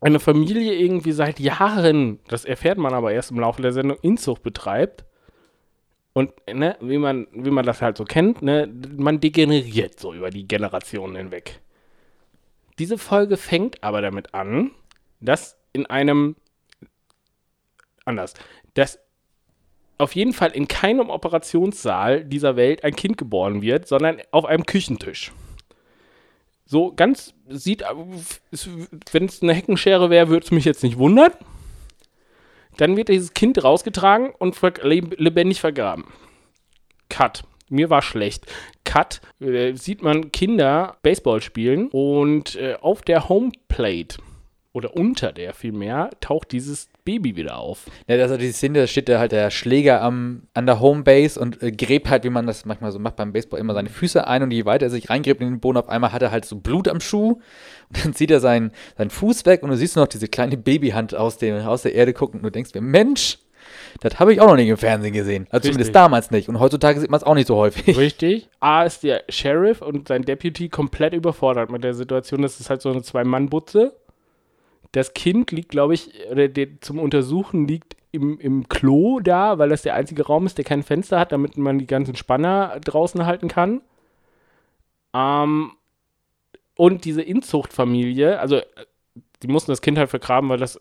Eine 0.00 0.18
Familie 0.18 0.74
irgendwie 0.74 1.12
seit 1.12 1.38
Jahren, 1.40 2.20
das 2.28 2.44
erfährt 2.44 2.78
man 2.78 2.94
aber 2.94 3.12
erst 3.12 3.30
im 3.30 3.40
Laufe 3.40 3.60
der 3.60 3.72
Sendung, 3.72 3.98
Inzucht 4.00 4.42
betreibt. 4.42 5.04
Und 6.12 6.32
ne, 6.52 6.76
wie 6.80 6.98
man, 6.98 7.28
wie 7.32 7.50
man 7.50 7.66
das 7.66 7.82
halt 7.82 7.96
so 7.96 8.04
kennt, 8.04 8.42
ne, 8.42 8.68
man 8.96 9.20
degeneriert 9.20 10.00
so 10.00 10.12
über 10.12 10.30
die 10.30 10.48
Generationen 10.48 11.16
hinweg. 11.16 11.60
Diese 12.78 12.98
Folge 12.98 13.36
fängt 13.36 13.84
aber 13.84 14.00
damit 14.00 14.34
an, 14.34 14.70
dass 15.20 15.58
in 15.72 15.86
einem 15.86 16.34
anders, 18.06 18.34
dass 18.74 18.98
auf 19.98 20.14
jeden 20.14 20.32
Fall 20.32 20.52
in 20.52 20.66
keinem 20.66 21.10
Operationssaal 21.10 22.24
dieser 22.24 22.56
Welt 22.56 22.84
ein 22.84 22.96
Kind 22.96 23.18
geboren 23.18 23.60
wird, 23.60 23.86
sondern 23.86 24.16
auf 24.30 24.46
einem 24.46 24.64
Küchentisch. 24.64 25.30
So 26.70 26.92
ganz 26.94 27.34
sieht, 27.48 27.82
wenn 27.82 29.24
es 29.24 29.42
eine 29.42 29.54
Heckenschere 29.54 30.08
wäre, 30.08 30.28
würde 30.28 30.44
es 30.44 30.52
mich 30.52 30.64
jetzt 30.64 30.84
nicht 30.84 30.98
wundern. 30.98 31.32
Dann 32.76 32.96
wird 32.96 33.08
dieses 33.08 33.34
Kind 33.34 33.64
rausgetragen 33.64 34.30
und 34.38 34.56
lebendig 34.84 35.60
vergraben. 35.60 36.04
Cut. 37.08 37.42
Mir 37.70 37.90
war 37.90 38.02
schlecht. 38.02 38.46
Cut. 38.84 39.20
Äh, 39.40 39.74
sieht 39.74 40.02
man 40.02 40.30
Kinder 40.30 40.96
Baseball 41.02 41.40
spielen 41.40 41.88
und 41.88 42.54
äh, 42.54 42.76
auf 42.80 43.02
der 43.02 43.28
Homeplate 43.28 44.18
oder 44.72 44.94
unter 44.96 45.32
der 45.32 45.54
vielmehr 45.54 46.10
taucht 46.20 46.52
dieses 46.52 46.88
Baby 47.10 47.34
wieder 47.34 47.58
auf. 47.58 47.86
Ja, 48.06 48.16
das 48.16 48.30
ist 48.30 48.40
die 48.40 48.52
Szene, 48.52 48.80
da 48.80 48.86
steht 48.86 49.08
da 49.08 49.18
halt 49.18 49.32
der 49.32 49.50
Schläger 49.50 50.00
am, 50.00 50.42
an 50.54 50.66
der 50.66 50.78
Homebase 50.78 51.40
und 51.40 51.60
äh, 51.60 51.72
gräbt 51.72 52.08
halt, 52.08 52.22
wie 52.22 52.30
man 52.30 52.46
das 52.46 52.64
manchmal 52.64 52.92
so 52.92 53.00
macht 53.00 53.16
beim 53.16 53.32
Baseball, 53.32 53.58
immer 53.58 53.74
seine 53.74 53.88
Füße 53.88 54.26
ein 54.26 54.44
und 54.44 54.52
je 54.52 54.64
weiter 54.64 54.86
er 54.86 54.90
sich 54.90 55.10
reingräbt 55.10 55.40
in 55.40 55.48
den 55.48 55.60
Boden, 55.60 55.78
auf 55.78 55.88
einmal 55.88 56.12
hat 56.12 56.22
er 56.22 56.30
halt 56.30 56.44
so 56.44 56.56
Blut 56.56 56.86
am 56.86 57.00
Schuh 57.00 57.40
und 57.88 58.04
dann 58.04 58.14
zieht 58.14 58.30
er 58.30 58.38
seinen, 58.38 58.70
seinen 58.96 59.10
Fuß 59.10 59.44
weg 59.44 59.62
und 59.64 59.70
du 59.70 59.76
siehst 59.76 59.96
noch 59.96 60.06
diese 60.06 60.28
kleine 60.28 60.56
Babyhand 60.56 61.14
aus, 61.14 61.38
dem, 61.38 61.56
aus 61.66 61.82
der 61.82 61.94
Erde 61.94 62.12
gucken 62.12 62.40
und 62.40 62.44
du 62.44 62.50
denkst 62.50 62.74
mir, 62.74 62.80
Mensch, 62.80 63.38
das 64.00 64.18
habe 64.18 64.32
ich 64.32 64.40
auch 64.40 64.46
noch 64.46 64.56
nicht 64.56 64.68
im 64.68 64.76
Fernsehen 64.76 65.12
gesehen. 65.12 65.46
Also 65.50 65.56
Richtig. 65.56 65.72
zumindest 65.72 65.94
damals 65.94 66.30
nicht. 66.30 66.48
Und 66.48 66.60
heutzutage 66.60 67.00
sieht 67.00 67.10
man 67.10 67.18
es 67.18 67.24
auch 67.24 67.34
nicht 67.34 67.48
so 67.48 67.56
häufig. 67.56 67.96
Richtig. 67.96 68.48
A 68.60 68.84
ist 68.84 69.02
der 69.02 69.24
Sheriff 69.28 69.82
und 69.82 70.08
sein 70.08 70.22
Deputy 70.22 70.68
komplett 70.68 71.12
überfordert 71.12 71.70
mit 71.70 71.84
der 71.84 71.94
Situation. 71.94 72.42
Das 72.42 72.60
ist 72.60 72.70
halt 72.70 72.82
so 72.82 72.90
eine 72.90 73.02
Zwei-Mann-Butze. 73.02 73.94
Das 74.92 75.14
Kind 75.14 75.52
liegt, 75.52 75.70
glaube 75.70 75.94
ich, 75.94 76.10
oder 76.30 76.48
der 76.48 76.80
zum 76.80 76.98
Untersuchen 76.98 77.68
liegt 77.68 77.96
im, 78.12 78.40
im 78.40 78.68
Klo 78.68 79.20
da, 79.20 79.58
weil 79.58 79.68
das 79.68 79.82
der 79.82 79.94
einzige 79.94 80.26
Raum 80.26 80.46
ist, 80.46 80.58
der 80.58 80.64
kein 80.64 80.82
Fenster 80.82 81.18
hat, 81.18 81.32
damit 81.32 81.56
man 81.56 81.78
die 81.78 81.86
ganzen 81.86 82.16
Spanner 82.16 82.80
draußen 82.80 83.24
halten 83.24 83.48
kann. 83.48 83.82
Ähm, 85.14 85.72
und 86.76 87.04
diese 87.04 87.22
Inzuchtfamilie, 87.22 88.38
also 88.40 88.56
äh, 88.56 88.64
die 89.42 89.48
mussten 89.48 89.72
das 89.72 89.80
Kind 89.80 89.98
halt 89.98 90.10
vergraben, 90.10 90.50
weil 90.50 90.58
das 90.58 90.80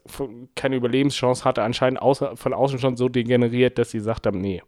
keine 0.56 0.76
Überlebenschance 0.76 1.46
hatte, 1.46 1.64
anscheinend 1.64 2.02
außer, 2.02 2.36
von 2.36 2.54
außen 2.54 2.80
schon 2.80 2.98
so 2.98 3.10
degeneriert, 3.10 3.78
dass 3.78 3.92
sie 3.92 4.00
gesagt 4.00 4.26
haben, 4.26 4.42
nee. 4.42 4.62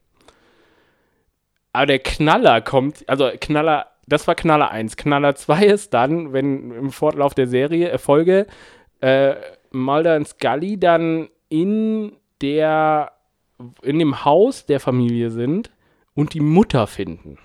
Aber 1.73 1.86
der 1.86 1.99
Knaller 1.99 2.62
kommt, 2.62 3.08
also 3.08 3.30
Knaller, 3.39 3.88
das 4.08 4.27
war 4.27 4.36
Knaller 4.36 4.71
1. 4.71 4.97
Knaller 4.97 5.36
2 5.36 5.65
ist 5.65 5.93
dann, 5.93 6.34
wenn 6.34 6.71
im 6.71 6.91
Fortlauf 6.91 7.34
der 7.34 7.47
Serie, 7.47 7.89
äh, 7.91 7.97
Folge, 7.97 8.47
äh, 9.02 9.36
Mulder 9.72 10.16
und 10.16 10.28
Scully 10.28 10.80
dann 10.80 11.30
in 11.50 12.14
der, 12.42 13.12
in 13.82 14.00
dem 14.00 14.26
Haus 14.26 14.66
der 14.66 14.80
Familie 14.80 15.30
sind 15.30 15.72
und 16.14 16.34
die 16.34 16.40
Mutter 16.40 16.88
finden. 16.88 17.38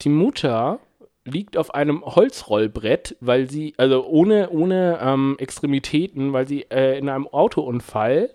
Die 0.00 0.08
Mutter 0.08 0.80
liegt 1.24 1.56
auf 1.56 1.74
einem 1.74 2.04
Holzrollbrett, 2.04 3.16
weil 3.20 3.48
sie, 3.48 3.74
also 3.76 4.04
ohne, 4.06 4.50
ohne 4.50 4.98
ähm, 5.00 5.36
Extremitäten, 5.38 6.32
weil 6.32 6.48
sie 6.48 6.62
äh, 6.70 6.98
in 6.98 7.08
einem 7.08 7.28
Autounfall 7.28 8.30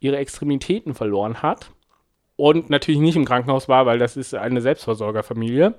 ihre 0.00 0.18
Extremitäten 0.18 0.94
verloren 0.94 1.42
hat 1.42 1.70
und 2.36 2.68
natürlich 2.68 3.00
nicht 3.00 3.16
im 3.16 3.24
Krankenhaus 3.24 3.68
war, 3.68 3.86
weil 3.86 3.98
das 3.98 4.16
ist 4.16 4.34
eine 4.34 4.60
Selbstversorgerfamilie. 4.60 5.74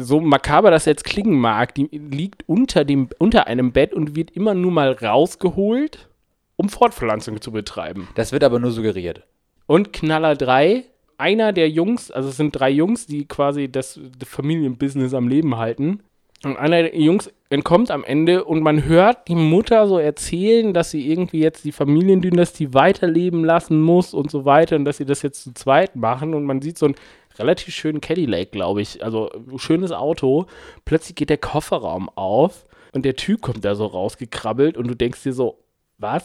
So 0.00 0.20
makaber 0.20 0.70
das 0.70 0.84
jetzt 0.84 1.04
klingen 1.04 1.34
mag, 1.34 1.74
die 1.74 1.88
liegt 1.92 2.48
unter, 2.48 2.84
dem, 2.84 3.08
unter 3.18 3.48
einem 3.48 3.72
Bett 3.72 3.92
und 3.92 4.14
wird 4.14 4.30
immer 4.30 4.54
nur 4.54 4.70
mal 4.70 4.92
rausgeholt, 4.92 6.08
um 6.54 6.68
Fortpflanzung 6.68 7.40
zu 7.40 7.50
betreiben. 7.50 8.06
Das 8.14 8.30
wird 8.30 8.44
aber 8.44 8.60
nur 8.60 8.70
suggeriert. 8.70 9.24
Und 9.66 9.92
Knaller 9.92 10.36
3, 10.36 10.84
einer 11.18 11.52
der 11.52 11.68
Jungs, 11.68 12.12
also 12.12 12.28
es 12.28 12.36
sind 12.36 12.52
drei 12.52 12.70
Jungs, 12.70 13.06
die 13.06 13.26
quasi 13.26 13.68
das, 13.68 13.98
Familienbusiness 14.24 15.14
am 15.14 15.26
Leben 15.26 15.56
halten. 15.56 16.00
Und 16.44 16.56
einer 16.56 16.82
der 16.84 16.96
Jungs 16.96 17.32
entkommt 17.50 17.90
am 17.90 18.04
Ende 18.04 18.44
und 18.44 18.62
man 18.62 18.84
hört 18.84 19.26
die 19.26 19.34
Mutter 19.34 19.88
so 19.88 19.98
erzählen, 19.98 20.72
dass 20.72 20.92
sie 20.92 21.10
irgendwie 21.10 21.40
jetzt 21.40 21.64
die 21.64 21.72
Familiendynastie 21.72 22.72
weiterleben 22.72 23.44
lassen 23.44 23.82
muss 23.82 24.14
und 24.14 24.30
so 24.30 24.44
weiter 24.44 24.76
und 24.76 24.84
dass 24.84 24.98
sie 24.98 25.06
das 25.06 25.22
jetzt 25.22 25.42
zu 25.42 25.54
zweit 25.54 25.96
machen. 25.96 26.34
Und 26.34 26.44
man 26.44 26.62
sieht 26.62 26.78
so 26.78 26.86
einen 26.86 26.94
relativ 27.38 27.74
schönen 27.74 28.00
Cadillac, 28.00 28.52
glaube 28.52 28.82
ich. 28.82 29.04
Also 29.04 29.30
schönes 29.56 29.92
Auto. 29.92 30.46
Plötzlich 30.84 31.16
geht 31.16 31.30
der 31.30 31.38
Kofferraum 31.38 32.10
auf 32.14 32.64
und 32.92 33.04
der 33.04 33.16
Typ 33.16 33.42
kommt 33.42 33.64
da 33.64 33.74
so 33.74 33.86
rausgekrabbelt 33.86 34.76
und 34.76 34.88
du 34.88 34.94
denkst 34.94 35.22
dir 35.22 35.32
so, 35.32 35.58
was? 35.98 36.24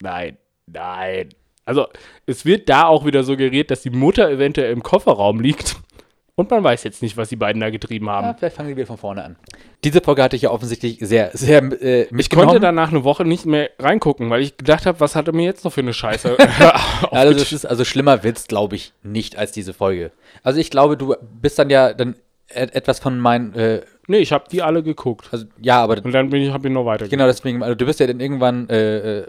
Nein, 0.00 0.36
nein. 0.66 1.30
Also 1.64 1.86
es 2.26 2.44
wird 2.44 2.68
da 2.68 2.86
auch 2.86 3.06
wieder 3.06 3.24
suggeriert, 3.24 3.70
dass 3.70 3.82
die 3.82 3.90
Mutter 3.90 4.30
eventuell 4.30 4.72
im 4.72 4.82
Kofferraum 4.82 5.40
liegt. 5.40 5.76
Und 6.36 6.50
man 6.50 6.64
weiß 6.64 6.82
jetzt 6.82 7.00
nicht, 7.00 7.16
was 7.16 7.28
die 7.28 7.36
beiden 7.36 7.60
da 7.60 7.70
getrieben 7.70 8.10
haben. 8.10 8.26
Ja, 8.26 8.34
vielleicht 8.34 8.56
fangen 8.56 8.68
wir 8.68 8.76
wieder 8.76 8.86
von 8.86 8.96
vorne 8.96 9.22
an. 9.22 9.36
Diese 9.84 10.00
Folge 10.00 10.22
hatte 10.22 10.34
ich 10.34 10.42
ja 10.42 10.50
offensichtlich 10.50 10.98
sehr, 11.00 11.30
sehr 11.32 11.62
äh, 11.80 12.02
Ich 12.02 12.10
mitgenommen. 12.10 12.48
konnte 12.48 12.60
danach 12.60 12.90
eine 12.90 13.04
Woche 13.04 13.24
nicht 13.24 13.46
mehr 13.46 13.70
reingucken, 13.78 14.30
weil 14.30 14.42
ich 14.42 14.56
gedacht 14.56 14.84
habe, 14.84 14.98
was 14.98 15.14
hat 15.14 15.28
er 15.28 15.34
mir 15.34 15.44
jetzt 15.44 15.64
noch 15.64 15.72
für 15.72 15.82
eine 15.82 15.92
Scheiße? 15.92 16.36
also, 17.12 17.38
das 17.38 17.52
ist, 17.52 17.64
also 17.64 17.84
schlimmer 17.84 18.24
wird's, 18.24 18.48
glaube 18.48 18.74
ich, 18.74 18.92
nicht 19.04 19.36
als 19.36 19.52
diese 19.52 19.74
Folge. 19.74 20.10
Also 20.42 20.58
ich 20.58 20.70
glaube, 20.70 20.96
du 20.96 21.14
bist 21.40 21.58
dann 21.58 21.70
ja 21.70 21.94
dann 21.94 22.16
et 22.48 22.74
etwas 22.74 22.98
von 22.98 23.18
meinen. 23.18 23.54
Äh, 23.54 23.82
nee, 24.08 24.18
ich 24.18 24.32
habe 24.32 24.44
die 24.50 24.62
alle 24.62 24.82
geguckt. 24.82 25.28
Also 25.30 25.46
ja, 25.60 25.82
aber 25.82 26.04
und 26.04 26.12
dann 26.12 26.30
bin 26.30 26.42
ich, 26.42 26.52
habe 26.52 26.66
ich 26.66 26.74
noch 26.74 26.84
weiter. 26.84 27.06
Genau 27.06 27.26
deswegen. 27.26 27.62
Also 27.62 27.76
du 27.76 27.86
bist 27.86 28.00
ja 28.00 28.08
dann 28.08 28.18
irgendwann. 28.18 28.68
Äh, 28.68 29.20
äh, 29.20 29.26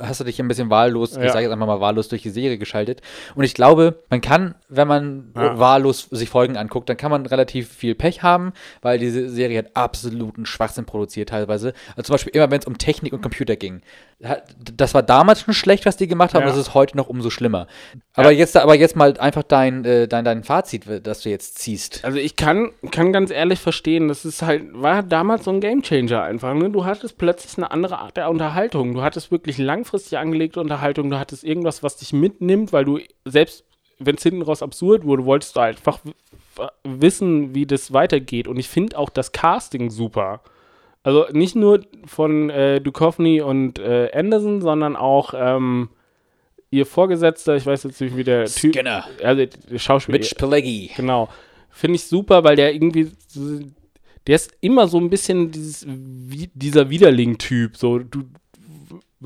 hast 0.00 0.20
du 0.20 0.24
dich 0.24 0.40
ein 0.40 0.48
bisschen 0.48 0.70
wahllos, 0.70 1.16
Ja. 1.16 1.24
ich 1.24 1.32
sage 1.32 1.44
jetzt 1.44 1.52
einfach 1.52 1.66
mal 1.66 1.80
wahllos 1.80 2.08
durch 2.08 2.22
die 2.22 2.30
Serie 2.30 2.56
geschaltet. 2.58 3.02
Und 3.34 3.44
ich 3.44 3.54
glaube, 3.54 4.02
man 4.08 4.20
kann, 4.20 4.54
wenn 4.68 4.88
man 4.88 5.32
Ja. 5.36 5.58
wahllos 5.58 6.08
sich 6.10 6.28
Folgen 6.30 6.56
anguckt, 6.56 6.88
dann 6.88 6.96
kann 6.96 7.10
man 7.10 7.26
relativ 7.26 7.68
viel 7.72 7.94
Pech 7.94 8.22
haben, 8.22 8.52
weil 8.80 8.98
diese 8.98 9.28
Serie 9.28 9.58
hat 9.58 9.66
absoluten 9.74 10.46
Schwachsinn 10.46 10.86
produziert 10.86 11.28
teilweise. 11.28 11.74
Also 11.90 12.02
zum 12.06 12.14
Beispiel 12.14 12.34
immer, 12.34 12.50
wenn 12.50 12.60
es 12.60 12.66
um 12.66 12.78
Technik 12.78 13.12
und 13.12 13.20
Computer 13.22 13.56
ging. 13.56 13.82
Das 14.74 14.94
war 14.94 15.02
damals 15.02 15.42
schon 15.42 15.52
schlecht, 15.52 15.84
was 15.84 15.98
die 15.98 16.06
gemacht 16.08 16.32
haben, 16.32 16.40
Ja. 16.42 16.48
das 16.48 16.56
ist 16.56 16.72
heute 16.72 16.96
noch 16.96 17.08
umso 17.08 17.28
schlimmer. 17.28 17.66
Aber, 18.14 18.30
jetzt, 18.30 18.56
aber 18.56 18.74
jetzt 18.74 18.96
mal 18.96 19.12
einfach 19.18 19.42
dein, 19.42 19.84
äh, 19.84 20.08
dein, 20.08 20.24
dein 20.24 20.42
Fazit, 20.42 20.84
das 21.06 21.20
du 21.20 21.28
jetzt 21.28 21.58
ziehst. 21.58 22.02
Also 22.02 22.16
ich 22.16 22.34
kann, 22.34 22.70
kann 22.92 23.12
ganz 23.12 23.30
ehrlich 23.30 23.60
verstehen, 23.60 24.08
das 24.08 24.24
ist 24.24 24.40
halt, 24.40 24.62
war 24.72 25.02
damals 25.02 25.44
so 25.44 25.50
ein 25.50 25.60
Gamechanger 25.60 26.22
einfach. 26.22 26.54
Ne? 26.54 26.70
Du 26.70 26.86
hattest 26.86 27.18
plötzlich 27.18 27.58
eine 27.58 27.70
andere 27.70 27.98
Art 27.98 28.16
der 28.16 28.30
Unterhaltung. 28.30 28.94
Du 28.94 29.02
hattest 29.02 29.30
wirklich 29.30 29.58
langfristig 29.66 30.18
angelegte 30.18 30.60
Unterhaltung. 30.60 31.10
Du 31.10 31.18
hattest 31.18 31.44
irgendwas, 31.44 31.82
was 31.82 31.96
dich 31.96 32.12
mitnimmt, 32.12 32.72
weil 32.72 32.84
du 32.84 33.00
selbst, 33.24 33.64
wenn 33.98 34.16
es 34.16 34.22
hinten 34.22 34.42
raus 34.42 34.62
absurd 34.62 35.04
wurde, 35.04 35.24
wolltest 35.24 35.56
du 35.56 35.60
einfach 35.60 36.00
wissen, 36.84 37.54
wie 37.54 37.66
das 37.66 37.92
weitergeht. 37.92 38.48
Und 38.48 38.58
ich 38.58 38.68
finde 38.68 38.98
auch 38.98 39.10
das 39.10 39.32
Casting 39.32 39.90
super. 39.90 40.40
Also 41.02 41.26
nicht 41.32 41.54
nur 41.54 41.82
von 42.06 42.50
äh, 42.50 42.80
Duchovny 42.80 43.40
und 43.40 43.78
äh, 43.78 44.10
Anderson, 44.12 44.60
sondern 44.60 44.96
auch 44.96 45.34
ähm, 45.36 45.90
ihr 46.70 46.86
Vorgesetzter, 46.86 47.56
ich 47.56 47.66
weiß 47.66 47.84
jetzt 47.84 48.00
nicht, 48.00 48.16
wie 48.16 48.24
der 48.24 48.46
Typ. 48.46 48.74
Skinner. 48.74 49.04
Also 49.22 49.46
der 49.46 49.78
Schauspieler. 49.78 50.18
Mitch 50.18 50.34
Pileggi. 50.34 50.90
Genau. 50.96 51.28
Finde 51.70 51.96
ich 51.96 52.04
super, 52.04 52.42
weil 52.42 52.56
der 52.56 52.74
irgendwie, 52.74 53.12
der 54.26 54.34
ist 54.34 54.50
immer 54.60 54.88
so 54.88 54.98
ein 54.98 55.10
bisschen 55.10 55.50
dieses, 55.50 55.86
wie, 55.86 56.50
dieser 56.54 56.90
Widerling-Typ. 56.90 57.76
So, 57.76 57.98
du 57.98 58.24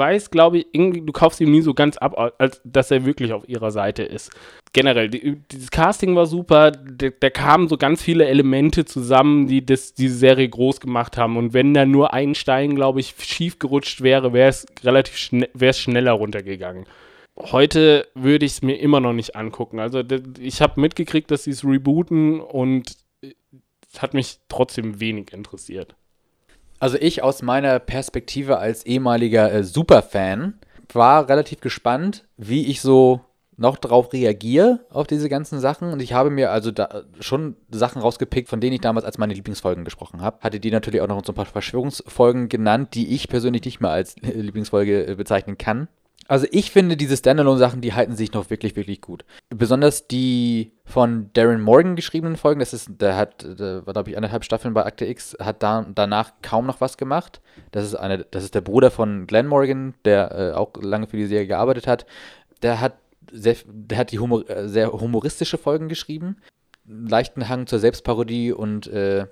weißt, 0.00 0.32
glaube 0.32 0.58
ich, 0.58 0.66
du 0.72 1.12
kaufst 1.12 1.40
ihm 1.40 1.52
nie 1.52 1.60
so 1.60 1.74
ganz 1.74 1.96
ab, 1.96 2.34
als 2.38 2.60
dass 2.64 2.90
er 2.90 3.04
wirklich 3.04 3.32
auf 3.32 3.48
ihrer 3.48 3.70
Seite 3.70 4.02
ist. 4.02 4.32
Generell, 4.72 5.08
die, 5.08 5.36
dieses 5.52 5.70
Casting 5.70 6.16
war 6.16 6.26
super, 6.26 6.72
da, 6.72 7.08
da 7.10 7.30
kamen 7.30 7.68
so 7.68 7.76
ganz 7.76 8.02
viele 8.02 8.26
Elemente 8.26 8.84
zusammen, 8.84 9.46
die 9.46 9.64
das, 9.64 9.94
diese 9.94 10.16
Serie 10.16 10.48
groß 10.48 10.80
gemacht 10.80 11.16
haben. 11.16 11.36
Und 11.36 11.52
wenn 11.52 11.74
da 11.74 11.86
nur 11.86 12.12
ein 12.12 12.34
Stein, 12.34 12.74
glaube 12.74 12.98
ich, 12.98 13.14
schief 13.18 13.60
gerutscht 13.60 14.00
wäre, 14.00 14.32
wäre 14.32 14.48
es 14.48 14.66
relativ 14.82 15.16
schnell, 15.16 15.50
wäre 15.54 15.70
es 15.70 15.78
schneller 15.78 16.12
runtergegangen. 16.12 16.86
Heute 17.36 18.08
würde 18.14 18.46
ich 18.46 18.52
es 18.52 18.62
mir 18.62 18.76
immer 18.80 19.00
noch 19.00 19.12
nicht 19.12 19.36
angucken. 19.36 19.78
Also 19.78 20.02
ich 20.40 20.60
habe 20.60 20.80
mitgekriegt, 20.80 21.30
dass 21.30 21.44
sie 21.44 21.52
es 21.52 21.64
rebooten 21.64 22.40
und 22.40 22.96
es 23.22 24.02
hat 24.02 24.14
mich 24.14 24.38
trotzdem 24.48 25.00
wenig 25.00 25.32
interessiert. 25.32 25.94
Also 26.80 26.96
ich 26.98 27.22
aus 27.22 27.42
meiner 27.42 27.78
Perspektive 27.78 28.58
als 28.58 28.84
ehemaliger 28.84 29.52
äh, 29.52 29.62
Superfan 29.62 30.54
war 30.92 31.28
relativ 31.28 31.60
gespannt, 31.60 32.24
wie 32.36 32.66
ich 32.66 32.80
so 32.80 33.20
noch 33.58 33.76
drauf 33.76 34.14
reagiere 34.14 34.80
auf 34.88 35.06
diese 35.06 35.28
ganzen 35.28 35.60
Sachen 35.60 35.92
und 35.92 36.00
ich 36.00 36.14
habe 36.14 36.30
mir 36.30 36.50
also 36.50 36.70
da 36.70 37.02
schon 37.20 37.56
Sachen 37.70 38.00
rausgepickt, 38.00 38.48
von 38.48 38.62
denen 38.62 38.72
ich 38.72 38.80
damals 38.80 39.04
als 39.04 39.18
meine 39.18 39.34
Lieblingsfolgen 39.34 39.84
gesprochen 39.84 40.22
habe. 40.22 40.40
Hatte 40.40 40.58
die 40.58 40.70
natürlich 40.70 41.02
auch 41.02 41.08
noch 41.08 41.22
so 41.22 41.32
ein 41.32 41.34
paar 41.34 41.44
Verschwörungsfolgen 41.44 42.48
genannt, 42.48 42.94
die 42.94 43.14
ich 43.14 43.28
persönlich 43.28 43.62
nicht 43.66 43.80
mehr 43.80 43.90
als 43.90 44.16
äh, 44.22 44.30
Lieblingsfolge 44.32 45.06
äh, 45.06 45.14
bezeichnen 45.14 45.58
kann. 45.58 45.88
Also 46.30 46.46
ich 46.52 46.70
finde 46.70 46.96
diese 46.96 47.16
Standalone-Sachen, 47.16 47.80
die 47.80 47.92
halten 47.92 48.14
sich 48.14 48.32
noch 48.32 48.50
wirklich, 48.50 48.76
wirklich 48.76 49.00
gut. 49.00 49.24
Besonders 49.48 50.06
die 50.06 50.70
von 50.84 51.28
Darren 51.32 51.60
Morgan 51.60 51.96
geschriebenen 51.96 52.36
Folgen, 52.36 52.60
das 52.60 52.72
ist, 52.72 52.88
der 53.00 53.16
hat, 53.16 53.42
der 53.58 53.84
war 53.84 53.94
glaube 53.94 54.10
ich 54.10 54.16
anderthalb 54.16 54.44
Staffeln 54.44 54.72
bei 54.72 54.86
Akte 54.86 55.06
X, 55.06 55.36
hat 55.40 55.60
da, 55.60 55.84
danach 55.92 56.34
kaum 56.40 56.66
noch 56.66 56.80
was 56.80 56.96
gemacht. 56.96 57.40
Das 57.72 57.84
ist 57.84 57.96
eine, 57.96 58.18
das 58.30 58.44
ist 58.44 58.54
der 58.54 58.60
Bruder 58.60 58.92
von 58.92 59.26
Glenn 59.26 59.48
Morgan, 59.48 59.94
der 60.04 60.30
äh, 60.30 60.52
auch 60.52 60.70
lange 60.80 61.08
für 61.08 61.16
die 61.16 61.26
Serie 61.26 61.48
gearbeitet 61.48 61.88
hat. 61.88 62.06
Der 62.62 62.80
hat 62.80 62.94
sehr, 63.32 63.56
der 63.66 63.98
hat 63.98 64.12
die 64.12 64.20
Humor, 64.20 64.48
äh, 64.48 64.68
sehr 64.68 64.92
humoristische 64.92 65.58
Folgen 65.58 65.88
geschrieben, 65.88 66.36
leichten 66.86 67.48
Hang 67.48 67.66
zur 67.66 67.80
Selbstparodie 67.80 68.52
und 68.52 68.86
äh, 68.86 69.26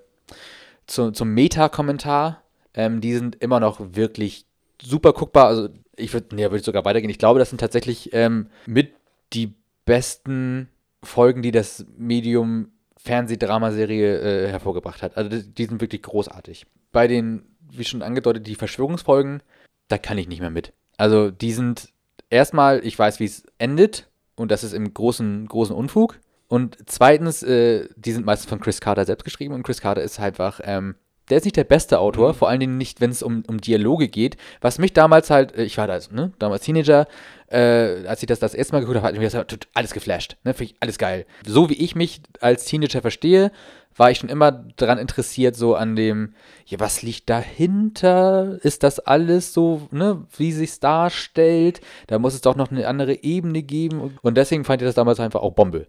zu, 0.88 1.12
zum 1.12 1.32
Meta-Kommentar. 1.32 2.42
Ähm, 2.74 3.00
die 3.00 3.14
sind 3.14 3.36
immer 3.36 3.60
noch 3.60 3.78
wirklich 3.92 4.46
super 4.82 5.12
guckbar. 5.12 5.46
Also 5.46 5.68
ich 5.98 6.12
würde, 6.12 6.34
nee, 6.34 6.50
würde 6.50 6.62
sogar 6.62 6.84
weitergehen. 6.84 7.10
Ich 7.10 7.18
glaube, 7.18 7.38
das 7.38 7.50
sind 7.50 7.60
tatsächlich 7.60 8.10
ähm, 8.12 8.48
mit 8.66 8.92
die 9.32 9.54
besten 9.84 10.68
Folgen, 11.02 11.42
die 11.42 11.52
das 11.52 11.86
Medium 11.96 12.72
Fernsehdramaserie 12.96 14.18
äh, 14.18 14.48
hervorgebracht 14.48 15.02
hat. 15.02 15.16
Also 15.16 15.40
die, 15.40 15.64
sind 15.64 15.80
wirklich 15.80 16.02
großartig. 16.02 16.66
Bei 16.92 17.06
den, 17.06 17.42
wie 17.70 17.84
schon 17.84 18.02
angedeutet, 18.02 18.46
die 18.46 18.54
Verschwörungsfolgen, 18.54 19.42
da 19.88 19.98
kann 19.98 20.18
ich 20.18 20.28
nicht 20.28 20.40
mehr 20.40 20.50
mit. 20.50 20.72
Also 20.96 21.30
die 21.30 21.52
sind 21.52 21.90
erstmal, 22.28 22.84
ich 22.84 22.98
weiß, 22.98 23.20
wie 23.20 23.24
es 23.24 23.44
endet 23.58 24.08
und 24.34 24.50
das 24.50 24.64
ist 24.64 24.72
im 24.72 24.92
großen, 24.92 25.46
großen 25.46 25.74
Unfug. 25.74 26.18
Und 26.48 26.78
zweitens, 26.86 27.42
äh, 27.42 27.88
die 27.96 28.12
sind 28.12 28.26
meistens 28.26 28.48
von 28.48 28.60
Chris 28.60 28.80
Carter 28.80 29.04
selbst 29.04 29.24
geschrieben 29.24 29.54
und 29.54 29.62
Chris 29.62 29.80
Carter 29.80 30.02
ist 30.02 30.18
halt 30.18 30.34
einfach, 30.34 30.60
ähm, 30.64 30.96
der 31.30 31.38
ist 31.38 31.44
nicht 31.44 31.56
der 31.56 31.64
beste 31.64 31.98
Autor, 31.98 32.34
vor 32.34 32.48
allen 32.48 32.60
Dingen 32.60 32.78
nicht, 32.78 33.00
wenn 33.00 33.10
es 33.10 33.22
um, 33.22 33.42
um 33.46 33.60
Dialoge 33.60 34.08
geht. 34.08 34.36
Was 34.60 34.78
mich 34.78 34.92
damals 34.92 35.30
halt, 35.30 35.56
äh, 35.56 35.64
ich 35.64 35.78
war 35.78 35.86
da, 35.86 35.98
ne, 36.10 36.32
damals 36.38 36.62
Teenager, 36.62 37.06
äh, 37.48 38.06
als 38.06 38.22
ich 38.22 38.26
das 38.26 38.38
das 38.38 38.54
erste 38.54 38.74
Mal 38.74 38.80
geguckt 38.80 38.96
habe, 38.96 39.08
hat 39.08 39.14
mich 39.14 39.24
das 39.24 39.34
halt 39.34 39.68
alles 39.74 39.92
geflasht. 39.92 40.36
Ne, 40.44 40.54
finde 40.54 40.72
ich 40.72 40.76
alles 40.80 40.98
geil. 40.98 41.26
So 41.46 41.70
wie 41.70 41.74
ich 41.74 41.94
mich 41.94 42.22
als 42.40 42.64
Teenager 42.64 43.00
verstehe, 43.00 43.52
war 43.96 44.10
ich 44.10 44.18
schon 44.18 44.28
immer 44.28 44.52
daran 44.76 44.98
interessiert, 44.98 45.56
so 45.56 45.74
an 45.74 45.96
dem, 45.96 46.34
ja, 46.66 46.78
was 46.78 47.02
liegt 47.02 47.28
dahinter? 47.28 48.58
Ist 48.62 48.82
das 48.82 49.00
alles 49.00 49.52
so, 49.52 49.88
ne, 49.90 50.24
wie 50.36 50.52
sich's 50.52 50.78
darstellt? 50.78 51.80
Da 52.06 52.18
muss 52.18 52.34
es 52.34 52.40
doch 52.40 52.54
noch 52.54 52.70
eine 52.70 52.86
andere 52.86 53.22
Ebene 53.24 53.62
geben. 53.62 54.18
Und 54.22 54.36
deswegen 54.36 54.64
fand 54.64 54.82
ich 54.82 54.86
das 54.86 54.94
damals 54.94 55.18
einfach 55.18 55.40
auch 55.40 55.52
Bombe 55.52 55.88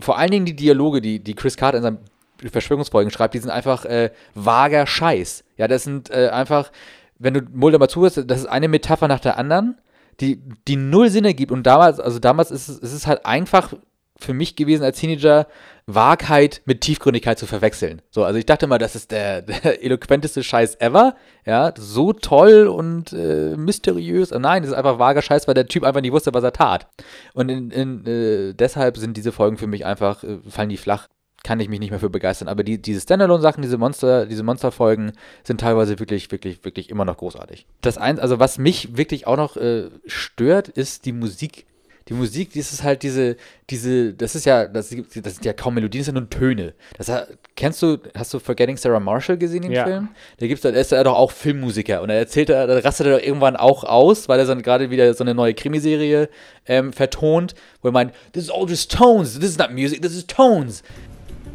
vor 0.00 0.18
allen 0.18 0.30
Dingen 0.30 0.46
die 0.46 0.56
Dialoge, 0.56 1.00
die, 1.00 1.22
die 1.22 1.34
Chris 1.34 1.56
Carter 1.56 1.78
in 1.78 1.82
seinen 1.82 1.98
Verschwörungsfolgen 2.48 3.10
schreibt, 3.10 3.34
die 3.34 3.38
sind 3.38 3.50
einfach 3.50 3.84
äh, 3.84 4.10
vager 4.34 4.86
Scheiß. 4.86 5.44
Ja, 5.56 5.68
das 5.68 5.84
sind 5.84 6.10
äh, 6.10 6.28
einfach, 6.28 6.72
wenn 7.18 7.34
du 7.34 7.42
Mulder 7.52 7.78
mal 7.78 7.88
zuhörst, 7.88 8.22
das 8.26 8.40
ist 8.40 8.46
eine 8.46 8.68
Metapher 8.68 9.08
nach 9.08 9.20
der 9.20 9.38
anderen, 9.38 9.80
die, 10.20 10.42
die 10.66 10.76
null 10.76 11.10
Sinn 11.10 11.24
ergibt. 11.24 11.52
Und 11.52 11.66
damals, 11.66 12.00
also 12.00 12.18
damals 12.18 12.50
ist 12.50 12.68
es, 12.68 12.78
ist 12.78 12.92
es 12.92 13.06
halt 13.06 13.26
einfach 13.26 13.74
für 14.18 14.34
mich 14.34 14.56
gewesen 14.56 14.84
als 14.84 14.98
Teenager, 14.98 15.46
Wahrheit 15.86 16.62
mit 16.66 16.82
Tiefgründigkeit 16.82 17.38
zu 17.38 17.46
verwechseln. 17.46 18.02
So, 18.10 18.24
also 18.24 18.38
ich 18.38 18.46
dachte 18.46 18.66
mal, 18.66 18.78
das 18.78 18.94
ist 18.94 19.10
der, 19.10 19.42
der 19.42 19.82
eloquenteste 19.82 20.42
Scheiß 20.42 20.76
ever. 20.80 21.16
Ja, 21.44 21.72
so 21.76 22.12
toll 22.12 22.66
und 22.68 23.12
äh, 23.12 23.56
mysteriös. 23.56 24.32
Und 24.32 24.42
nein, 24.42 24.62
das 24.62 24.72
ist 24.72 24.76
einfach 24.76 24.98
vager 24.98 25.22
Scheiß, 25.22 25.48
weil 25.48 25.54
der 25.54 25.66
Typ 25.66 25.84
einfach 25.84 26.00
nicht 26.00 26.12
wusste, 26.12 26.34
was 26.34 26.44
er 26.44 26.52
tat. 26.52 26.86
Und 27.34 27.48
in, 27.48 27.70
in, 27.70 28.06
äh, 28.06 28.52
deshalb 28.54 28.98
sind 28.98 29.16
diese 29.16 29.32
Folgen 29.32 29.56
für 29.56 29.66
mich 29.66 29.84
einfach, 29.84 30.22
äh, 30.22 30.38
fallen 30.48 30.68
die 30.68 30.76
flach. 30.76 31.08
Kann 31.42 31.58
ich 31.60 31.68
mich 31.68 31.80
nicht 31.80 31.90
mehr 31.90 32.00
für 32.00 32.10
begeistern. 32.10 32.48
Aber 32.48 32.62
die, 32.62 32.80
diese 32.80 33.00
Standalone-Sachen, 33.00 33.62
diese 33.62 33.78
Monster, 33.78 34.26
diese 34.26 34.42
Monsterfolgen 34.42 35.12
sind 35.42 35.60
teilweise 35.60 35.98
wirklich, 35.98 36.30
wirklich, 36.30 36.64
wirklich 36.64 36.90
immer 36.90 37.06
noch 37.06 37.16
großartig. 37.16 37.66
Das 37.80 37.96
eins, 37.96 38.20
also 38.20 38.38
was 38.38 38.58
mich 38.58 38.96
wirklich 38.96 39.26
auch 39.26 39.38
noch 39.38 39.56
äh, 39.56 39.88
stört, 40.06 40.68
ist 40.68 41.06
die 41.06 41.12
Musik 41.12 41.64
die 42.10 42.14
Musik, 42.14 42.54
das 42.54 42.72
ist 42.72 42.82
halt 42.82 43.04
diese, 43.04 43.36
diese, 43.70 44.12
das 44.12 44.34
ist 44.34 44.44
ja, 44.44 44.66
das, 44.66 44.88
das 44.90 45.34
sind 45.34 45.44
ja 45.44 45.52
kaum 45.52 45.74
Melodien, 45.74 46.00
das 46.00 46.06
sind 46.06 46.16
nur 46.16 46.28
Töne. 46.28 46.74
Das 46.98 47.10
kennst 47.54 47.80
du, 47.82 47.98
hast 48.16 48.34
du 48.34 48.40
Forgetting 48.40 48.76
Sarah 48.76 48.98
Marshall 48.98 49.38
gesehen, 49.38 49.62
den 49.62 49.70
Ja. 49.70 49.84
Film? 49.84 50.08
Da 50.38 50.48
gibt's, 50.48 50.62
da 50.62 50.70
ist 50.70 50.90
er 50.90 51.04
doch 51.04 51.14
auch 51.14 51.30
Filmmusiker 51.30 52.02
und 52.02 52.10
er 52.10 52.18
erzählt, 52.18 52.50
er, 52.50 52.66
da 52.66 52.78
rastet 52.80 53.06
er 53.06 53.18
doch 53.18 53.24
irgendwann 53.24 53.54
auch 53.54 53.84
aus, 53.84 54.28
weil 54.28 54.40
er 54.40 54.46
dann 54.46 54.62
gerade 54.62 54.90
wieder 54.90 55.14
so 55.14 55.22
eine 55.22 55.34
neue 55.34 55.54
Krimiserie 55.54 56.28
ähm, 56.66 56.92
vertont, 56.92 57.54
wo 57.80 57.88
er 57.88 57.92
meint, 57.92 58.12
this 58.32 58.44
is 58.44 58.50
all 58.50 58.68
just 58.68 58.90
tones, 58.90 59.34
this 59.38 59.50
is 59.50 59.58
not 59.58 59.70
music, 59.70 60.02
this 60.02 60.14
is 60.14 60.26
tones. 60.26 60.82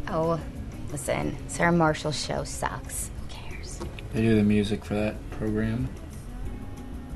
Oh, 0.08 0.40
listen, 0.90 1.36
Sarah 1.48 1.72
Marshall's 1.72 2.22
show 2.22 2.44
sucks. 2.44 3.10
Who 3.20 3.28
cares? 3.28 3.80
They 4.12 4.22
do 4.22 4.36
the 4.36 4.42
music 4.42 4.84
for 4.84 4.94
that 4.94 5.16
program. 5.32 5.88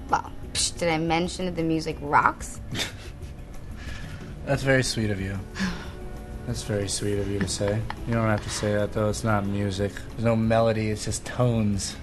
Well, 0.09 0.31
psh, 0.53 0.79
did 0.79 0.89
I 0.89 0.99
mention 0.99 1.47
that 1.47 1.57
the 1.57 1.63
music 1.63 1.97
rocks? 2.01 2.61
That's 4.45 4.63
very 4.63 4.83
sweet 4.83 5.11
of 5.11 5.21
you. 5.21 5.39
That's 6.47 6.65
very 6.65 6.89
sweet 6.89 7.19
of 7.19 7.31
you 7.31 7.39
to 7.39 7.47
say. 7.47 7.81
You 8.09 8.15
don't 8.15 8.27
have 8.27 8.43
to 8.43 8.51
say 8.51 8.75
that 8.75 8.93
though. 8.93 9.09
It's 9.09 9.23
not 9.23 9.47
music. 9.47 9.93
There's 10.11 10.25
no 10.25 10.35
melody. 10.35 10.89
It's 10.89 11.05
just 11.05 11.25
tones. 11.25 11.95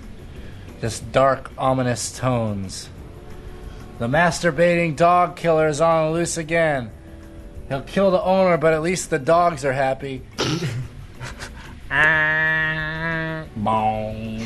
Just 0.79 1.11
dark, 1.11 1.51
ominous 1.57 2.17
tones. 2.17 2.89
The 3.99 4.07
masturbating 4.07 4.95
dog 4.95 5.35
killer 5.35 5.67
is 5.67 5.81
on 5.81 6.05
the 6.05 6.11
loose 6.17 6.37
again. 6.37 6.91
He'll 7.67 7.81
kill 7.81 8.11
the 8.11 8.21
owner, 8.21 8.57
but 8.57 8.73
at 8.73 8.81
least 8.81 9.09
the 9.09 9.19
dogs 9.19 9.65
are 9.65 9.73
happy. 9.73 10.21
Bong. 13.55 14.41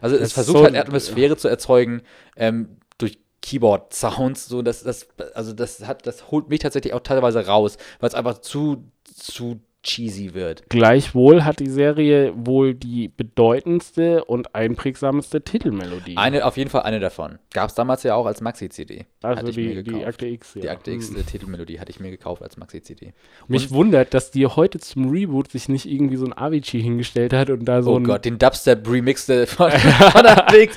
Also 0.00 0.16
es 0.16 0.32
versucht 0.32 0.58
so- 0.58 0.64
halt 0.64 0.76
Atmosphäre 0.76 1.36
zu 1.36 1.48
erzeugen 1.48 2.02
ähm, 2.36 2.76
durch 2.98 3.18
Keyboard-Sounds. 3.42 4.46
So, 4.46 4.62
das, 4.62 4.82
das, 4.82 5.06
also 5.34 5.52
das 5.52 5.86
hat, 5.86 6.06
das 6.06 6.30
holt 6.30 6.48
mich 6.48 6.60
tatsächlich 6.60 6.92
auch 6.92 7.00
teilweise 7.00 7.46
raus, 7.46 7.78
weil 8.00 8.08
es 8.08 8.14
einfach 8.14 8.38
zu, 8.38 8.84
zu 9.04 9.60
cheesy 9.84 10.34
wird. 10.34 10.68
Gleichwohl 10.68 11.44
hat 11.44 11.60
die 11.60 11.68
Serie 11.70 12.32
wohl 12.34 12.74
die 12.74 13.06
bedeutendste 13.08 14.24
und 14.24 14.54
einprägsamste 14.54 15.42
Titelmelodie. 15.42 16.16
Eine, 16.16 16.44
auf 16.44 16.56
jeden 16.56 16.70
Fall 16.70 16.82
eine 16.82 16.98
davon. 16.98 17.38
Gab 17.52 17.68
es 17.68 17.74
damals 17.76 18.02
ja 18.02 18.14
auch 18.16 18.26
als 18.26 18.40
Maxi-CD. 18.40 19.06
Also 19.22 19.52
die- 19.52 19.82
die. 19.84 20.04
Akte 20.04 20.26
X, 20.26 20.54
Die 20.54 20.60
ja. 20.60 20.72
Akte 20.72 20.90
X 20.90 21.10
Hm. 21.10 21.24
Titelmelodie 21.24 21.78
hatte 21.78 21.90
ich 21.90 22.00
mir 22.00 22.10
gekauft 22.10 22.42
als 22.42 22.56
Maxi-CD. 22.56 23.12
Mich 23.46 23.70
Und- 23.70 23.76
wundert, 23.76 24.12
dass 24.14 24.30
die 24.32 24.46
heute 24.46 24.80
zum 24.80 25.10
Reboot 25.10 25.52
sich 25.52 25.68
nicht 25.68 25.86
irgendwie 25.86 26.16
so 26.16 26.26
ein 26.26 26.36
Avicii 26.36 26.82
hingestellt 26.82 27.32
hat 27.32 27.50
und 27.50 27.64
da 27.66 27.82
so 27.82 27.92
oh 27.92 27.96
ein 27.98 28.04
Gott, 28.04 28.24
den 28.24 28.38
Dubstep-Remix 28.38 29.26
der- 29.26 29.46
von, 29.46 29.70
von 29.70 30.26
Akte 30.26 30.68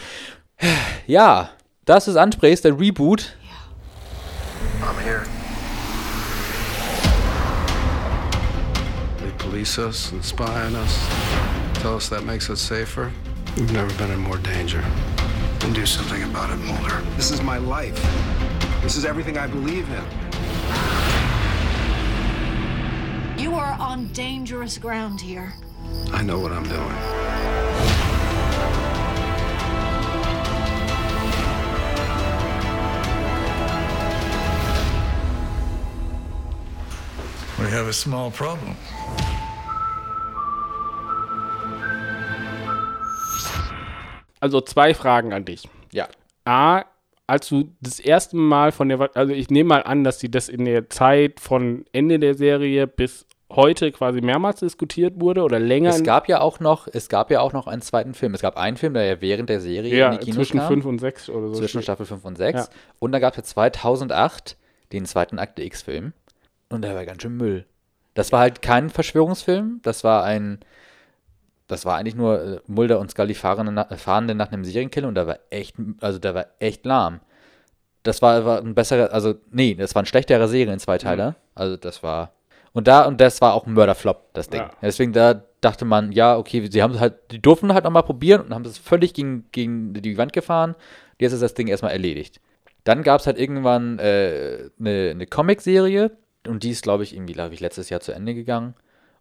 Ja, 1.08 1.49
das 1.86 2.08
ist 2.08 2.18
ansprichst, 2.18 2.66
der 2.66 2.80
Reboot. 2.80 3.36
I'm 4.82 4.99
here. 5.03 5.24
Police 9.58 9.80
us 9.80 10.12
and 10.12 10.24
spy 10.24 10.66
on 10.66 10.76
us. 10.76 11.08
Tell 11.82 11.95
us 11.95 12.10
that 12.10 12.24
makes 12.24 12.47
us 12.51 12.62
safer. 12.62 13.12
We've 13.55 13.74
never 13.74 13.91
been 13.95 14.12
in 14.12 14.20
more 14.20 14.38
danger. 14.38 14.82
And 15.62 15.74
do 15.74 15.84
something 15.84 16.22
about 16.22 16.51
it, 16.51 16.58
Mulder. 16.58 17.01
This 17.16 17.32
is 17.32 17.41
my 17.41 17.58
life. 17.58 17.99
This 18.84 18.97
is 18.97 19.03
everything 19.03 19.36
I 19.36 19.47
believe 19.47 19.89
in. 19.89 20.03
You 23.41 23.55
are 23.55 23.76
on 23.80 24.14
dangerous 24.14 24.78
ground 24.78 25.20
here. 25.20 25.55
I 26.14 26.22
know 26.22 26.39
what 26.39 26.51
I'm 26.51 26.70
doing. 26.70 26.95
We 37.58 37.72
have 37.72 37.88
a 37.88 37.93
small 37.93 38.30
problem. 38.30 38.76
Also 44.47 44.61
zwei 44.61 44.93
Fragen 44.93 45.33
an 45.33 45.43
dich. 45.43 45.67
Ja. 45.91 46.07
A, 46.45 46.85
als 47.27 47.49
du 47.49 47.69
das 47.81 47.99
erste 47.99 48.37
Mal 48.37 48.71
von 48.71 48.87
der, 48.87 49.09
also 49.13 49.33
ich 49.33 49.49
nehme 49.49 49.67
mal 49.67 49.83
an, 49.83 50.05
dass 50.05 50.21
sie 50.21 50.31
das 50.31 50.47
in 50.47 50.63
der 50.63 50.89
Zeit 50.89 51.41
von 51.41 51.83
Ende 51.91 52.17
der 52.17 52.33
Serie 52.33 52.87
bis 52.87 53.25
heute 53.51 53.91
quasi 53.91 54.21
mehrmals 54.21 54.61
diskutiert 54.61 55.19
wurde 55.19 55.43
oder 55.43 55.59
länger. 55.59 55.89
Es 55.89 56.03
gab 56.03 56.29
ja 56.29 56.39
auch 56.39 56.61
noch, 56.61 56.87
es 56.87 57.09
gab 57.09 57.29
ja 57.29 57.41
auch 57.41 57.51
noch 57.51 57.67
einen 57.67 57.81
zweiten 57.81 58.13
Film. 58.13 58.33
Es 58.33 58.41
gab 58.41 58.55
einen 58.55 58.77
Film, 58.77 58.93
der 58.93 59.03
ja 59.03 59.19
während 59.19 59.49
der 59.49 59.59
Serie 59.59 59.93
Ja, 59.93 60.11
in 60.11 60.19
die 60.19 60.25
Kinos 60.25 60.35
zwischen 60.37 60.59
kam. 60.59 60.67
fünf 60.69 60.85
und 60.85 60.99
sechs 60.99 61.29
oder 61.29 61.49
so. 61.49 61.55
Zwischen 61.55 61.81
Staffel 61.81 62.05
5 62.05 62.23
und 62.23 62.37
6. 62.37 62.57
Ja. 62.59 62.67
Und 62.99 63.11
dann 63.11 63.19
gab 63.19 63.33
es 63.33 63.37
ja 63.37 63.43
2008 63.43 64.55
den 64.93 65.05
zweiten 65.05 65.39
Akte 65.39 65.63
X-Film. 65.63 66.13
Und 66.69 66.83
der 66.83 66.95
war 66.95 67.05
ganz 67.05 67.21
schön 67.21 67.35
Müll. 67.35 67.65
Das 68.13 68.31
war 68.31 68.39
halt 68.39 68.61
kein 68.61 68.89
Verschwörungsfilm. 68.89 69.81
Das 69.83 70.05
war 70.05 70.23
ein, 70.23 70.59
das 71.68 71.86
war 71.86 71.97
eigentlich 71.97 72.15
nur 72.15 72.41
äh, 72.41 72.59
Mulder 72.68 72.99
und 72.99 73.11
Scully 73.11 73.34
fahren, 73.34 73.70
na, 73.74 73.86
fahrende 73.97 74.36
nach 74.36 74.51
einem 74.51 74.63
Serienkiller 74.63 75.07
und 75.07 75.15
da 75.15 75.28
war 75.28 75.39
echt, 75.49 75.76
also 76.01 76.20
der 76.20 76.34
war 76.34 76.47
echt 76.59 76.86
lahm. 76.86 77.20
Das 78.03 78.22
war, 78.22 78.45
war 78.45 78.59
ein 78.59 78.74
besserer, 78.74 79.11
also 79.11 79.36
nee, 79.51 79.76
das 79.76 79.93
war 79.93 80.03
ein 80.03 80.05
schlechterer 80.05 80.47
Serien 80.47 80.80
Zweiteiler. 80.80 81.32
Mhm. 81.32 81.36
Also 81.55 81.78
das 81.78 82.03
war 82.03 82.32
und 82.74 82.88
da 82.88 83.05
und 83.05 83.20
das 83.20 83.41
war 83.41 83.53
auch 83.53 83.65
ein 83.65 83.74
Mörderflop, 83.74 84.34
das 84.34 84.49
Ding. 84.49 84.61
Ja. 84.61 84.72
Deswegen 84.82 85.11
da 85.11 85.43
dachte 85.61 85.86
man, 85.86 86.11
ja, 86.11 86.38
okay, 86.38 86.68
sie 86.70 86.84
haben 86.84 86.99
halt, 86.99 87.32
die 87.32 87.41
durften 87.41 87.74
halt 87.74 87.84
nochmal 87.84 88.03
probieren 88.03 88.41
und 88.41 88.53
haben 88.53 88.65
es 88.65 88.78
völlig 88.78 89.13
gegen, 89.13 89.45
gegen 89.51 89.93
die 89.93 90.18
Wand 90.18 90.34
gefahren. 90.34 90.76
Jetzt 91.20 91.34
ist 91.34 91.41
das 91.41 91.55
Ding 91.55 91.68
erstmal 91.68 91.91
erledigt. 91.91 92.39
Dann 92.84 93.03
gab 93.03 93.20
es 93.20 93.28
halt 93.28 93.39
irgendwann 93.39 93.99
äh, 93.99 94.70
eine, 94.80 95.09
eine 95.11 95.26
Comic-Serie 95.26 96.11
und 96.47 96.63
die 96.63 96.70
ist, 96.70 96.84
glaube 96.84 97.03
ich, 97.03 97.15
irgendwie, 97.15 97.34
glaube 97.34 97.53
ich, 97.53 97.59
letztes 97.59 97.89
Jahr 97.89 97.99
zu 97.99 98.13
Ende 98.13 98.34
gegangen. 98.34 98.76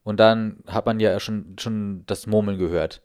Und 0.06 0.20
dann 0.20 0.58
hat 0.68 0.86
man 0.86 1.00
ja 1.00 1.18
schon, 1.18 1.56
schon 1.58 2.04
das 2.06 2.28
Murmeln 2.28 2.58
gehört, 2.58 3.02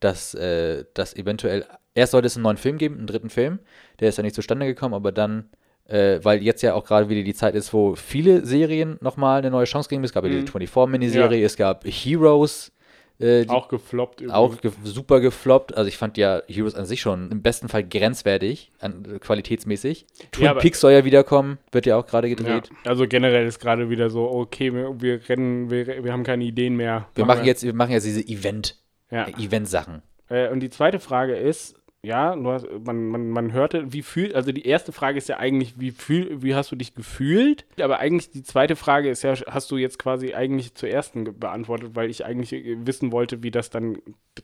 dass, 0.00 0.32
äh, 0.34 0.84
dass 0.94 1.14
eventuell, 1.14 1.66
erst 1.94 2.12
sollte 2.12 2.28
es 2.28 2.36
einen 2.36 2.44
neuen 2.44 2.56
Film 2.56 2.78
geben, 2.78 2.96
einen 2.96 3.06
dritten 3.06 3.28
Film, 3.28 3.58
der 4.00 4.08
ist 4.08 4.16
ja 4.16 4.22
nicht 4.22 4.34
zustande 4.34 4.64
gekommen, 4.64 4.94
aber 4.94 5.12
dann, 5.12 5.50
äh, 5.84 6.18
weil 6.22 6.42
jetzt 6.42 6.62
ja 6.62 6.72
auch 6.72 6.86
gerade 6.86 7.10
wieder 7.10 7.22
die 7.24 7.34
Zeit 7.34 7.54
ist, 7.54 7.74
wo 7.74 7.94
viele 7.94 8.46
Serien 8.46 8.96
nochmal 9.02 9.40
eine 9.40 9.50
neue 9.50 9.66
Chance 9.66 9.90
geben. 9.90 10.02
Es 10.02 10.14
gab 10.14 10.24
ja 10.24 10.30
Mhm. 10.30 10.46
die 10.46 10.50
24-Miniserie, 10.50 11.40
Ja. 11.40 11.44
es 11.46 11.56
gab 11.58 11.84
Heroes. 11.84 12.72
Äh, 13.20 13.46
Auch 13.48 13.68
gefloppt 13.68 14.28
Auch 14.30 14.54
übrigens. 14.54 14.76
ge 14.82 14.90
super 14.92 15.20
gefloppt. 15.20 15.76
Also 15.76 15.88
ich 15.88 15.96
fand 15.98 16.16
ja 16.16 16.42
Heroes 16.48 16.74
an 16.74 16.86
sich 16.86 17.00
schon 17.00 17.30
im 17.30 17.42
besten 17.42 17.68
Fall 17.68 17.84
grenzwertig, 17.84 18.72
an, 18.80 19.04
äh, 19.16 19.18
qualitätsmäßig. 19.18 20.06
Twin 20.32 20.48
aber- 20.48 20.60
Peaks 20.60 20.80
soll 20.80 20.92
ja 20.92 21.04
wiederkommen, 21.04 21.58
wird 21.72 21.86
ja 21.86 21.96
auch 21.96 22.06
gerade 22.06 22.28
gedreht. 22.28 22.70
Ja, 22.84 22.90
also 22.90 23.06
generell 23.06 23.46
ist 23.46 23.58
gerade 23.60 23.90
wieder 23.90 24.10
so, 24.10 24.28
okay, 24.30 24.72
wir, 24.74 25.00
wir 25.00 25.20
rennen, 25.28 25.70
wir, 25.70 26.02
wir 26.04 26.12
haben 26.12 26.24
keine 26.24 26.44
Ideen 26.44 26.76
mehr. 26.76 27.08
Wir 27.14 27.24
machen 27.26 27.44
jetzt, 27.44 27.62
wir 27.62 27.74
machen 27.74 27.92
jetzt 27.92 28.04
diese 28.06 28.26
Event, 28.26 28.76
Ja. 29.10 29.24
äh, 29.26 29.32
Event-Sachen. 29.32 30.02
Äh, 30.28 30.48
und 30.50 30.60
die 30.60 30.70
zweite 30.70 31.00
Frage 31.00 31.34
ist, 31.34 31.74
ja, 32.02 32.34
hast, 32.44 32.66
man, 32.86 33.08
man, 33.08 33.28
man 33.28 33.52
hörte, 33.52 33.92
wie 33.92 34.00
fühlt, 34.00 34.34
also 34.34 34.52
die 34.52 34.66
erste 34.66 34.90
Frage 34.90 35.18
ist 35.18 35.28
ja 35.28 35.36
eigentlich, 35.36 35.78
wie 35.78 35.90
fühl, 35.90 36.42
wie 36.42 36.54
hast 36.54 36.72
du 36.72 36.76
dich 36.76 36.94
gefühlt? 36.94 37.66
Aber 37.78 37.98
eigentlich 37.98 38.30
die 38.30 38.42
zweite 38.42 38.74
Frage 38.74 39.10
ist 39.10 39.22
ja, 39.22 39.34
hast 39.48 39.70
du 39.70 39.76
jetzt 39.76 39.98
quasi 39.98 40.32
eigentlich 40.32 40.74
zur 40.74 40.88
ersten 40.88 41.38
beantwortet, 41.38 41.90
weil 41.94 42.08
ich 42.08 42.24
eigentlich 42.24 42.54
äh, 42.54 42.86
wissen 42.86 43.12
wollte, 43.12 43.42
wie 43.42 43.50
das 43.50 43.68
dann 43.68 43.98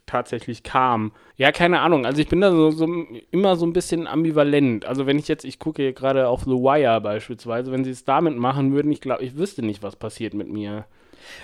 tatsächlich 0.05 0.65
kam. 0.65 1.13
Ja, 1.37 1.51
keine 1.51 1.81
Ahnung. 1.81 2.05
Also 2.05 2.21
ich 2.21 2.29
bin 2.29 2.43
da 2.43 2.51
so, 2.51 2.71
so 2.73 2.87
immer 3.31 3.57
so 3.57 3.65
ein 3.65 3.73
bisschen 3.73 4.07
ambivalent. 4.07 4.85
Also 4.85 5.07
wenn 5.07 5.19
ich 5.19 5.27
jetzt, 5.27 5.47
ich 5.47 5.59
gucke 5.59 5.81
hier 5.81 5.95
gerade 5.95 6.29
auf 6.29 6.45
The 6.45 6.51
Wire 6.51 7.01
beispielsweise, 7.01 7.73
wenn 7.73 7.85
sie 7.85 7.91
es 7.91 8.05
damit 8.05 8.37
machen 8.37 8.75
würden, 8.75 8.93
ich 8.93 9.01
glaube, 9.01 9.25
ich 9.25 9.39
wüsste 9.39 9.65
nicht, 9.65 9.83
was 9.83 9.97
passiert 9.97 10.35
mit 10.35 10.49
mir. 10.49 10.85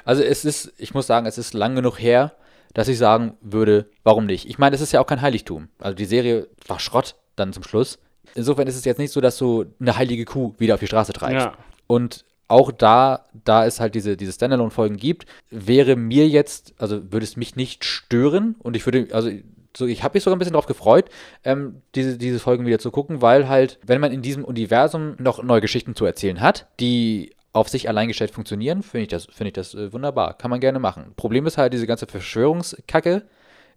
Also 0.04 0.22
es 0.22 0.44
ist, 0.44 0.74
ich 0.76 0.92
muss 0.92 1.06
sagen, 1.06 1.24
es 1.24 1.38
ist 1.38 1.54
lang 1.54 1.74
genug 1.74 1.98
her, 1.98 2.34
dass 2.74 2.88
ich 2.88 2.98
sagen 2.98 3.34
würde, 3.40 3.86
warum 4.02 4.26
nicht? 4.26 4.48
Ich 4.48 4.58
meine, 4.58 4.74
es 4.74 4.82
ist 4.82 4.92
ja 4.92 5.00
auch 5.00 5.06
kein 5.06 5.22
Heiligtum. 5.22 5.68
Also 5.78 5.94
die 5.94 6.04
Serie 6.04 6.48
war 6.66 6.80
Schrott 6.80 7.16
dann 7.36 7.52
zum 7.52 7.62
Schluss. 7.62 7.98
Insofern 8.34 8.66
ist 8.66 8.76
es 8.76 8.84
jetzt 8.84 8.98
nicht 8.98 9.12
so, 9.12 9.20
dass 9.20 9.36
du 9.36 9.66
eine 9.80 9.96
heilige 9.96 10.24
Kuh 10.24 10.54
wieder 10.58 10.74
auf 10.74 10.80
die 10.80 10.86
Straße 10.86 11.12
treibst. 11.12 11.46
Ja. 11.46 11.54
Und 11.86 12.24
auch 12.48 12.70
da, 12.70 13.24
da 13.44 13.66
es 13.66 13.80
halt 13.80 13.94
diese, 13.94 14.16
diese 14.16 14.32
Standalone-Folgen 14.32 14.96
gibt, 14.96 15.26
wäre 15.50 15.96
mir 15.96 16.28
jetzt, 16.28 16.74
also 16.78 17.12
würde 17.12 17.24
es 17.24 17.36
mich 17.36 17.56
nicht 17.56 17.84
stören 17.84 18.56
und 18.58 18.76
ich 18.76 18.84
würde, 18.86 19.08
also 19.12 19.30
so, 19.74 19.86
ich 19.86 20.02
habe 20.02 20.14
mich 20.14 20.22
sogar 20.22 20.36
ein 20.36 20.38
bisschen 20.38 20.52
darauf 20.52 20.66
gefreut, 20.66 21.06
ähm, 21.44 21.80
diese, 21.94 22.18
diese 22.18 22.38
Folgen 22.38 22.66
wieder 22.66 22.78
zu 22.78 22.90
gucken, 22.90 23.22
weil 23.22 23.48
halt, 23.48 23.78
wenn 23.86 24.02
man 24.02 24.12
in 24.12 24.20
diesem 24.20 24.44
Universum 24.44 25.14
noch 25.18 25.42
neue 25.42 25.62
Geschichten 25.62 25.94
zu 25.94 26.04
erzählen 26.04 26.40
hat, 26.40 26.66
die 26.78 27.32
auf 27.52 27.68
sich 27.68 27.88
allein 27.88 28.08
gestellt 28.08 28.30
funktionieren, 28.30 28.82
finde 28.82 29.02
ich 29.02 29.08
das, 29.08 29.26
finde 29.26 29.48
ich 29.48 29.54
das 29.54 29.74
äh, 29.74 29.92
wunderbar. 29.92 30.36
Kann 30.38 30.50
man 30.50 30.60
gerne 30.60 30.78
machen. 30.78 31.12
Problem 31.16 31.46
ist 31.46 31.58
halt, 31.58 31.72
diese 31.72 31.86
ganze 31.86 32.06
Verschwörungskacke 32.06 33.22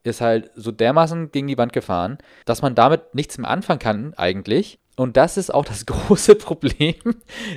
ist 0.03 0.21
halt 0.21 0.51
so 0.55 0.71
dermaßen 0.71 1.31
gegen 1.31 1.47
die 1.47 1.57
Wand 1.57 1.73
gefahren, 1.73 2.17
dass 2.45 2.61
man 2.61 2.75
damit 2.75 3.15
nichts 3.15 3.37
mehr 3.37 3.49
anfangen 3.49 3.79
kann, 3.79 4.13
eigentlich. 4.15 4.79
Und 4.95 5.17
das 5.17 5.35
ist 5.35 5.53
auch 5.53 5.65
das 5.65 5.85
große 5.85 6.35
Problem 6.35 6.95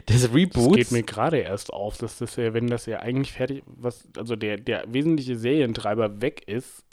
des 0.09 0.23
Das 0.23 0.35
Reboots. 0.35 0.77
geht 0.77 0.93
mir 0.93 1.03
gerade 1.03 1.39
erst 1.39 1.73
auf, 1.73 1.99
dass 1.99 2.19
das 2.19 2.37
ja, 2.37 2.53
wenn 2.55 2.67
das 2.67 2.87
ja 2.87 3.01
eigentlich 3.01 3.33
fertig, 3.33 3.63
was, 3.67 4.09
also 4.17 4.35
der, 4.35 4.57
der 4.57 4.85
wesentliche 4.89 5.37
Serientreiber 5.37 6.21
weg 6.21 6.43
ist. 6.47 6.85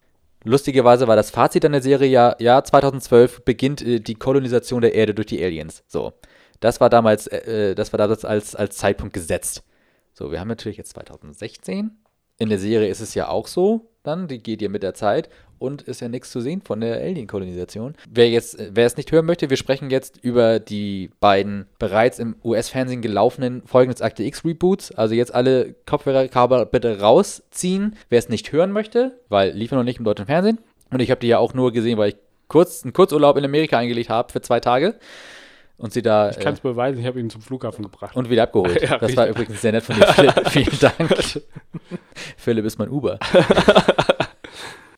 Lustigerweise 0.43 1.07
war 1.07 1.15
das 1.15 1.31
Fazit 1.31 1.65
an 1.65 1.71
der 1.71 1.81
Serie 1.81 2.07
ja, 2.07 2.35
ja, 2.37 2.63
2012 2.63 3.43
beginnt 3.43 3.81
äh, 3.81 3.99
die 3.99 4.13
Kolonisation 4.13 4.81
der 4.81 4.93
Erde 4.93 5.15
durch 5.15 5.27
die 5.27 5.43
Aliens. 5.43 5.83
So. 5.87 6.13
Das 6.59 6.81
war 6.81 6.89
damals, 6.89 7.27
äh, 7.27 7.75
das 7.75 7.93
war 7.93 7.97
damals 7.97 8.25
als, 8.25 8.55
als 8.55 8.77
Zeitpunkt 8.77 9.13
gesetzt. 9.13 9.63
So, 10.13 10.31
wir 10.31 10.39
haben 10.39 10.47
natürlich 10.47 10.77
jetzt 10.77 10.91
2016. 10.91 11.91
In 12.37 12.49
der 12.49 12.59
Serie 12.59 12.89
ist 12.89 13.01
es 13.01 13.15
ja 13.15 13.29
auch 13.29 13.47
so, 13.47 13.89
dann, 14.03 14.27
die 14.27 14.39
geht 14.39 14.61
ja 14.61 14.69
mit 14.69 14.83
der 14.83 14.93
Zeit 14.93 15.29
und 15.57 15.81
ist 15.83 16.01
ja 16.01 16.09
nichts 16.09 16.31
zu 16.31 16.41
sehen 16.41 16.61
von 16.61 16.81
der 16.81 16.97
Alien-Kolonisation. 17.01 17.95
Wer 18.09 18.27
äh, 18.27 18.41
wer 18.71 18.85
es 18.85 18.97
nicht 18.97 19.11
hören 19.11 19.25
möchte, 19.25 19.49
wir 19.49 19.57
sprechen 19.57 19.89
jetzt 19.89 20.17
über 20.21 20.59
die 20.59 21.11
beiden 21.19 21.67
bereits 21.79 22.19
im 22.19 22.35
US-Fernsehen 22.43 23.01
gelaufenen 23.01 23.65
Folgen 23.65 23.91
des 23.91 24.01
Akte 24.01 24.23
X-Reboots. 24.23 24.91
Also 24.91 25.15
jetzt 25.15 25.33
alle 25.33 25.75
Kopfhörerkabel 25.85 26.65
bitte 26.65 26.99
rausziehen, 26.99 27.95
wer 28.09 28.19
es 28.19 28.29
nicht 28.29 28.51
hören 28.51 28.71
möchte, 28.71 29.19
weil 29.29 29.51
liefen 29.51 29.77
noch 29.77 29.83
nicht 29.83 29.99
im 29.99 30.05
deutschen 30.05 30.25
Fernsehen. 30.25 30.59
Und 30.91 31.01
ich 31.01 31.09
habe 31.09 31.21
die 31.21 31.27
ja 31.27 31.39
auch 31.39 31.53
nur 31.53 31.71
gesehen, 31.71 31.97
weil 31.97 32.09
ich 32.09 32.17
kurz 32.47 32.83
einen 32.83 32.93
Kurzurlaub 32.93 33.37
in 33.37 33.45
Amerika 33.45 33.77
eingelegt 33.77 34.09
habe 34.09 34.31
für 34.31 34.41
zwei 34.41 34.59
Tage. 34.59 34.95
Und 35.77 35.91
sie 35.93 36.01
da. 36.01 36.29
Ich 36.29 36.39
kann 36.39 36.53
es 36.53 36.59
äh, 36.59 36.63
beweisen, 36.63 36.99
ich 36.99 37.05
habe 37.05 37.19
ihn 37.19 37.29
zum 37.29 37.41
Flughafen 37.41 37.83
gebracht. 37.83 38.15
und 38.15 38.29
wieder 38.29 38.43
abgeholt. 38.43 38.81
Ja, 38.85 38.97
das 38.97 39.15
war 39.17 39.27
übrigens 39.27 39.61
sehr 39.61 39.71
nett 39.71 39.83
von 39.83 39.95
dir, 39.95 40.07
Philipp. 40.07 40.49
Vielen 40.49 40.79
Dank. 40.79 41.41
Philipp 42.37 42.65
ist 42.65 42.77
mein 42.79 42.89
Uber. 42.89 43.19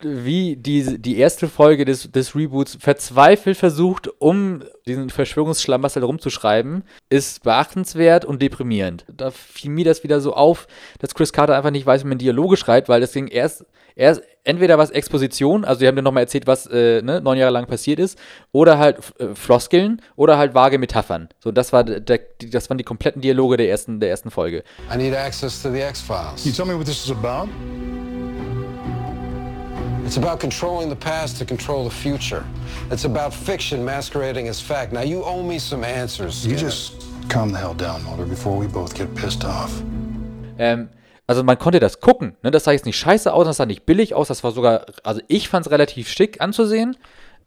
wie 0.02 0.56
die, 0.56 1.02
die 1.02 1.18
erste 1.18 1.48
Folge 1.48 1.86
des, 1.86 2.12
des 2.12 2.36
Reboots 2.36 2.78
verzweifelt 2.80 3.58
versucht, 3.58 4.10
um 4.20 4.64
diesen 4.86 5.10
Verschwörungsschlamassel 5.10 6.04
rumzuschreiben, 6.04 6.84
ist 7.10 7.44
beachtenswert 7.44 8.26
und 8.26 8.42
deprimierend. 8.42 9.06
Da 9.12 9.32
fiel 9.32 9.72
mir 9.72 9.86
das 9.86 10.04
wieder 10.04 10.22
so 10.22 10.34
auf, 10.34 10.68
dass 11.00 11.16
Chris 11.16 11.34
Carter 11.34 11.56
einfach 11.56 11.72
nicht 11.72 11.86
weiß, 11.86 12.04
wie 12.04 12.10
man 12.10 12.18
Dialoge 12.18 12.58
schreibt, 12.58 12.90
weil 12.90 13.02
das 13.02 13.12
Ding 13.12 13.28
erst, 13.28 13.66
erst 13.96 14.22
entweder 14.48 14.78
was 14.78 14.90
Exposition, 14.90 15.66
also 15.66 15.80
die 15.80 15.88
haben 15.88 15.96
dir 15.96 16.02
nochmal 16.02 16.24
erzählt, 16.24 16.48
was 16.48 16.66
äh, 16.68 17.02
ne, 17.02 17.22
neun 17.22 17.38
Jahre 17.38 17.52
lang 17.52 17.66
passiert 17.68 18.00
ist, 18.00 18.18
oder 18.52 18.80
halt 18.80 18.98
äh, 19.20 19.36
Floskeln 19.36 20.02
oder 20.16 20.38
halt 20.38 20.54
vage 20.54 20.80
Metaphern. 20.80 21.30
So, 21.40 21.52
das, 21.52 21.74
war 21.74 21.84
der, 21.84 22.20
die, 22.42 22.50
das 22.50 22.70
waren 22.70 22.78
die 22.78 22.84
kompletten 22.84 23.22
Dialoge 23.22 23.58
der 23.58 23.70
ersten, 23.70 24.00
der 24.00 24.10
ersten 24.10 24.32
Folge. 24.32 24.64
I 24.94 24.98
need 24.98 25.14
access 25.14 25.62
to 25.62 25.70
the 25.70 25.82
X-Files. 25.82 26.46
You 26.46 26.52
tell 26.52 26.66
me 26.66 26.76
what 26.76 26.86
this 26.86 27.04
is 27.04 27.12
about? 27.12 27.50
It's 30.06 30.18
about 30.18 30.40
controlling 30.40 30.90
the 30.90 30.96
past 30.96 31.38
to 31.40 31.46
control 31.46 31.84
the 31.84 31.94
future. 31.94 32.46
It's 32.90 33.04
about 33.04 33.34
fiction 33.34 33.84
masquerading 33.84 34.48
as 34.48 34.62
fact. 34.62 34.94
Now 34.94 35.04
you 35.04 35.22
owe 35.26 35.44
me 35.44 35.60
some 35.60 35.84
answers. 35.84 36.46
You 36.48 36.56
just 36.56 36.94
calm 37.28 37.52
the 37.52 37.58
hell 37.58 37.74
down, 37.74 38.04
Mulder, 38.06 38.26
before 38.26 38.58
we 38.58 38.68
both 38.68 38.96
get 38.96 39.14
pissed 39.16 39.44
off. 39.44 39.84
Ähm, 40.58 40.88
also 41.28 41.44
man 41.44 41.60
konnte 41.60 41.80
das 41.80 42.00
gucken, 42.00 42.38
ne? 42.42 42.52
Das 42.52 42.64
sah 42.64 42.72
jetzt 42.72 42.86
nicht 42.86 42.98
scheiße 42.98 43.32
aus, 43.32 43.46
das 43.46 43.58
sah 43.58 43.66
nicht 43.66 43.86
billig 43.86 44.16
aus, 44.16 44.30
das 44.30 44.44
war 44.44 44.52
sogar, 44.52 44.86
also 45.04 45.22
ich 45.28 45.50
fand 45.50 45.66
es 45.66 45.72
relativ 45.72 46.10
schick 46.10 46.42
anzusehen, 46.42 46.98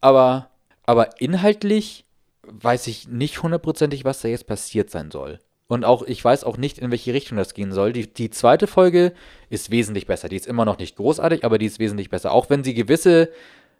aber, 0.01 0.51
aber 0.85 1.21
inhaltlich 1.21 2.05
weiß 2.43 2.87
ich 2.87 3.09
nicht 3.09 3.43
hundertprozentig, 3.43 4.05
was 4.05 4.21
da 4.21 4.29
jetzt 4.29 4.47
passiert 4.47 4.91
sein 4.91 5.11
soll. 5.11 5.39
Und 5.69 5.85
auch, 5.85 6.03
ich 6.03 6.23
weiß 6.25 6.45
auch 6.45 6.57
nicht, 6.57 6.79
in 6.79 6.91
welche 6.91 7.15
Richtung 7.15 7.39
das 7.39 7.55
gehen 7.55 7.73
soll. 7.73 7.93
Die, 7.93 8.13
die 8.13 8.31
zweite 8.31 8.67
Folge 8.67 9.13
ist 9.51 9.71
wesentlich 9.71 10.07
besser. 10.07 10.29
Die 10.29 10.35
ist 10.35 10.49
immer 10.49 10.65
noch 10.65 10.79
nicht 10.79 10.97
großartig, 10.97 11.45
aber 11.45 11.59
die 11.59 11.67
ist 11.67 11.79
wesentlich 11.79 12.11
besser. 12.11 12.33
Auch 12.33 12.51
wenn 12.51 12.65
sie 12.65 12.75
gewisse 12.75 13.31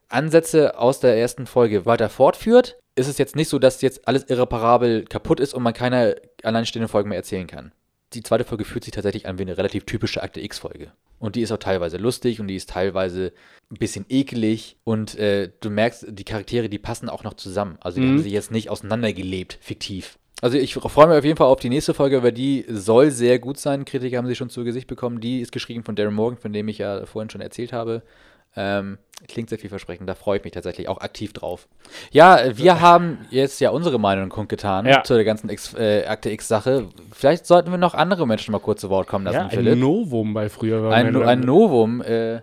Ansätze 0.09 0.79
aus 0.79 1.01
der 1.01 1.17
ersten 1.17 1.47
Folge 1.47 1.87
weiter 1.87 2.09
fortführt, 2.09 2.79
ist 2.95 3.09
es 3.09 3.19
jetzt 3.19 3.35
nicht 3.35 3.49
so, 3.49 3.59
dass 3.59 3.83
jetzt 3.83 4.07
alles 4.07 4.25
irreparabel 4.25 5.05
kaputt 5.05 5.41
ist 5.41 5.53
und 5.53 5.65
man 5.65 5.75
keine 5.75 6.15
alleinstehenden 6.45 6.89
Folgen 6.89 7.09
mehr 7.09 7.19
erzählen 7.19 7.49
kann. 7.49 7.73
Die 8.13 8.23
zweite 8.23 8.45
Folge 8.45 8.65
fühlt 8.65 8.85
sich 8.85 8.93
tatsächlich 8.93 9.27
an 9.29 9.39
wie 9.39 9.43
eine 9.43 9.57
relativ 9.57 9.85
typische 9.85 10.23
Akte 10.23 10.41
X-Folge. 10.41 10.93
Und 11.19 11.37
die 11.37 11.43
ist 11.43 11.53
auch 11.53 11.59
teilweise 11.59 11.97
lustig 11.99 12.41
und 12.41 12.49
die 12.49 12.57
ist 12.57 12.71
teilweise 12.71 13.33
ein 13.71 13.77
bisschen 13.77 14.07
ekelig 14.09 14.77
und 14.85 15.17
äh, 15.19 15.51
du 15.61 15.71
merkst, 15.71 16.07
die 16.09 16.25
Charaktere, 16.25 16.69
die 16.69 16.79
passen 16.79 17.09
auch 17.09 17.23
noch 17.25 17.35
zusammen. 17.35 17.77
Also 17.81 18.01
die 18.01 18.07
Mhm. 18.07 18.11
haben 18.11 18.19
sich 18.23 18.33
jetzt 18.33 18.51
nicht 18.51 18.71
auseinandergelebt, 18.71 19.59
fiktiv. 19.61 20.19
Also 20.43 20.57
ich 20.57 20.73
freue 20.75 21.07
mich 21.09 21.19
auf 21.19 21.25
jeden 21.25 21.37
Fall 21.37 21.49
auf 21.49 21.61
die 21.61 21.69
nächste 21.69 21.93
Folge, 21.93 22.23
weil 22.23 22.33
die 22.33 22.65
soll 22.69 23.11
sehr 23.11 23.39
gut 23.39 23.59
sein. 23.59 23.85
Kritiker 23.85 24.17
haben 24.17 24.27
sie 24.27 24.35
schon 24.35 24.49
zu 24.49 24.65
Gesicht 24.65 24.87
bekommen. 24.87 25.21
Die 25.21 25.41
ist 25.41 25.53
geschrieben 25.53 25.85
von 25.85 25.95
Darren 25.97 26.15
Morgan, 26.15 26.39
von 26.39 26.53
dem 26.55 26.67
ich 26.69 26.79
ja 26.79 27.05
vorhin 27.05 27.29
schon 27.29 27.43
erzählt 27.43 27.75
habe. 27.75 28.03
Ähm, 28.57 28.99
klingt 29.29 29.49
sehr 29.51 29.59
vielversprechend, 29.59 30.09
da 30.09 30.15
freue 30.15 30.39
ich 30.39 30.45
mich 30.45 30.53
tatsächlich 30.53 30.89
auch 30.89 30.99
aktiv 30.99 31.33
drauf. 31.33 31.69
Ja, 32.11 32.41
wir 32.57 32.81
haben 32.81 33.19
jetzt 33.31 33.61
ja 33.61 33.71
unsere 33.71 34.01
Meinung 34.01 34.29
kundgetan 34.29 34.87
Ja. 34.87 35.03
zu 35.05 35.15
der 35.15 35.25
ganzen 35.25 35.51
X, 35.51 35.75
äh, 35.75 36.05
Akte 36.07 36.31
X-Sache. 36.31 36.89
Vielleicht 37.13 37.47
sollten 37.47 37.71
wir 37.71 37.79
noch 37.79 37.95
andere 37.95 38.27
Menschen 38.27 38.53
mal 38.53 38.59
kurz 38.61 38.81
zu 38.81 38.91
Wort 38.91 39.07
kommen 39.09 39.25
lassen, 39.27 39.37
Ja, 39.37 39.45
ein 39.45 39.51
Philipp. 39.51 39.79
Novum 39.79 40.35
bei 40.35 40.49
früher 40.49 40.83
war 40.83 40.93
Ein, 40.95 41.13
mir- 41.13 41.27
ein 41.27 41.41
Novum. 41.41 42.01
Äh, 42.03 42.41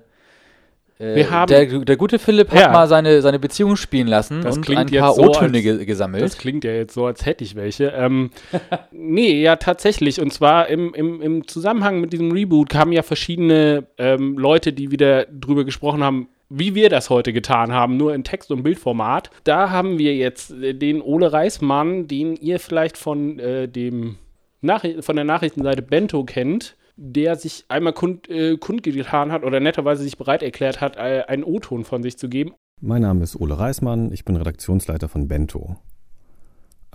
Wir 1.00 1.30
haben- 1.30 1.48
der, 1.48 1.66
der 1.66 1.96
gute 1.98 2.18
Philipp 2.20 2.52
hat 2.52 2.60
Ja. 2.60 2.72
mal 2.72 2.88
seine, 2.88 3.22
seine 3.22 3.38
Beziehung 3.40 3.76
spielen 3.76 4.08
lassen 4.08 4.42
Das 4.42 4.58
und 4.58 4.64
klingt 4.66 4.92
ein 4.92 5.00
paar 5.00 5.14
so, 5.14 5.24
O-Töne 5.24 5.58
als- 5.58 5.64
ge 5.64 5.86
gesammelt. 5.86 6.24
Das 6.24 6.38
klingt 6.38 6.64
ja 6.64 6.72
jetzt 6.72 6.94
so, 6.94 7.06
als 7.06 7.26
hätte 7.26 7.44
ich 7.44 7.56
welche. 7.56 7.88
Ähm, 7.90 8.32
nee, 8.92 9.42
ja, 9.42 9.56
tatsächlich. 9.58 10.20
Und 10.22 10.34
zwar 10.34 10.68
im, 10.70 10.94
im, 10.94 11.22
im 11.22 11.48
Zusammenhang 11.48 12.02
mit 12.02 12.14
diesem 12.14 12.32
Reboot 12.32 12.70
kamen 12.70 12.92
ja 12.94 13.04
verschiedene 13.04 13.86
ähm, 13.98 14.38
Leute, 14.38 14.74
die 14.74 14.92
wieder 14.92 15.26
drüber 15.26 15.66
gesprochen 15.66 16.04
haben, 16.04 16.30
wie 16.50 16.76
wir 16.76 16.90
das 16.90 17.10
heute 17.10 17.34
getan 17.34 17.72
haben, 17.74 17.98
nur 17.98 18.16
in 18.16 18.24
Text- 18.24 18.52
und 18.52 18.64
Bildformat. 18.64 19.30
Da 19.44 19.70
haben 19.70 20.00
wir 20.00 20.16
jetzt 20.16 20.52
äh, 20.52 20.74
den 20.74 21.02
Ole 21.02 21.32
Reismann, 21.34 22.08
den 22.08 22.36
ihr 22.38 22.60
vielleicht 22.60 22.98
von, 22.98 23.38
äh, 23.40 23.68
dem 23.68 24.16
Nachri 24.62 25.02
von 25.02 25.16
der 25.16 25.26
Nachrichtenseite 25.26 25.82
Bento 25.84 26.24
kennt, 26.24 26.76
der 26.98 27.36
sich 27.36 27.66
einmal 27.70 27.94
kund, 27.94 28.28
äh, 28.30 28.58
kundgetan 28.58 29.32
hat 29.32 29.44
oder 29.44 29.60
netterweise 29.60 30.04
sich 30.04 30.18
bereit 30.18 30.42
erklärt 30.42 30.82
hat, 30.82 30.98
äh, 30.98 31.24
einen 31.28 31.44
O-Ton 31.44 31.86
von 31.86 32.04
sich 32.04 32.18
zu 32.18 32.28
geben. 32.28 32.54
Mein 32.82 33.04
Name 33.04 33.24
ist 33.24 33.40
Ole 33.40 33.58
Reismann, 33.58 34.12
ich 34.12 34.26
bin 34.26 34.36
Redaktionsleiter 34.36 35.08
von 35.08 35.28
Bento. 35.28 35.78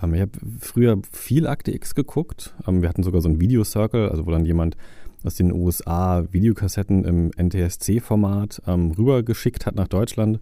Ähm, 0.01 0.13
ich 0.13 0.21
habe 0.21 0.31
früher 0.59 1.01
viel 1.11 1.47
Akte 1.47 1.71
X 1.73 1.95
geguckt. 1.95 2.53
Ähm, 2.67 2.81
wir 2.81 2.89
hatten 2.89 3.03
sogar 3.03 3.21
so 3.21 3.29
einen 3.29 3.39
Videocircle, 3.39 4.11
also 4.11 4.25
wo 4.25 4.31
dann 4.31 4.45
jemand 4.45 4.75
aus 5.23 5.35
den 5.35 5.53
USA 5.53 6.25
Videokassetten 6.31 7.05
im 7.05 7.31
NTSC-Format 7.37 8.61
ähm, 8.67 8.91
rübergeschickt 8.91 9.65
hat 9.65 9.75
nach 9.75 9.87
Deutschland, 9.87 10.39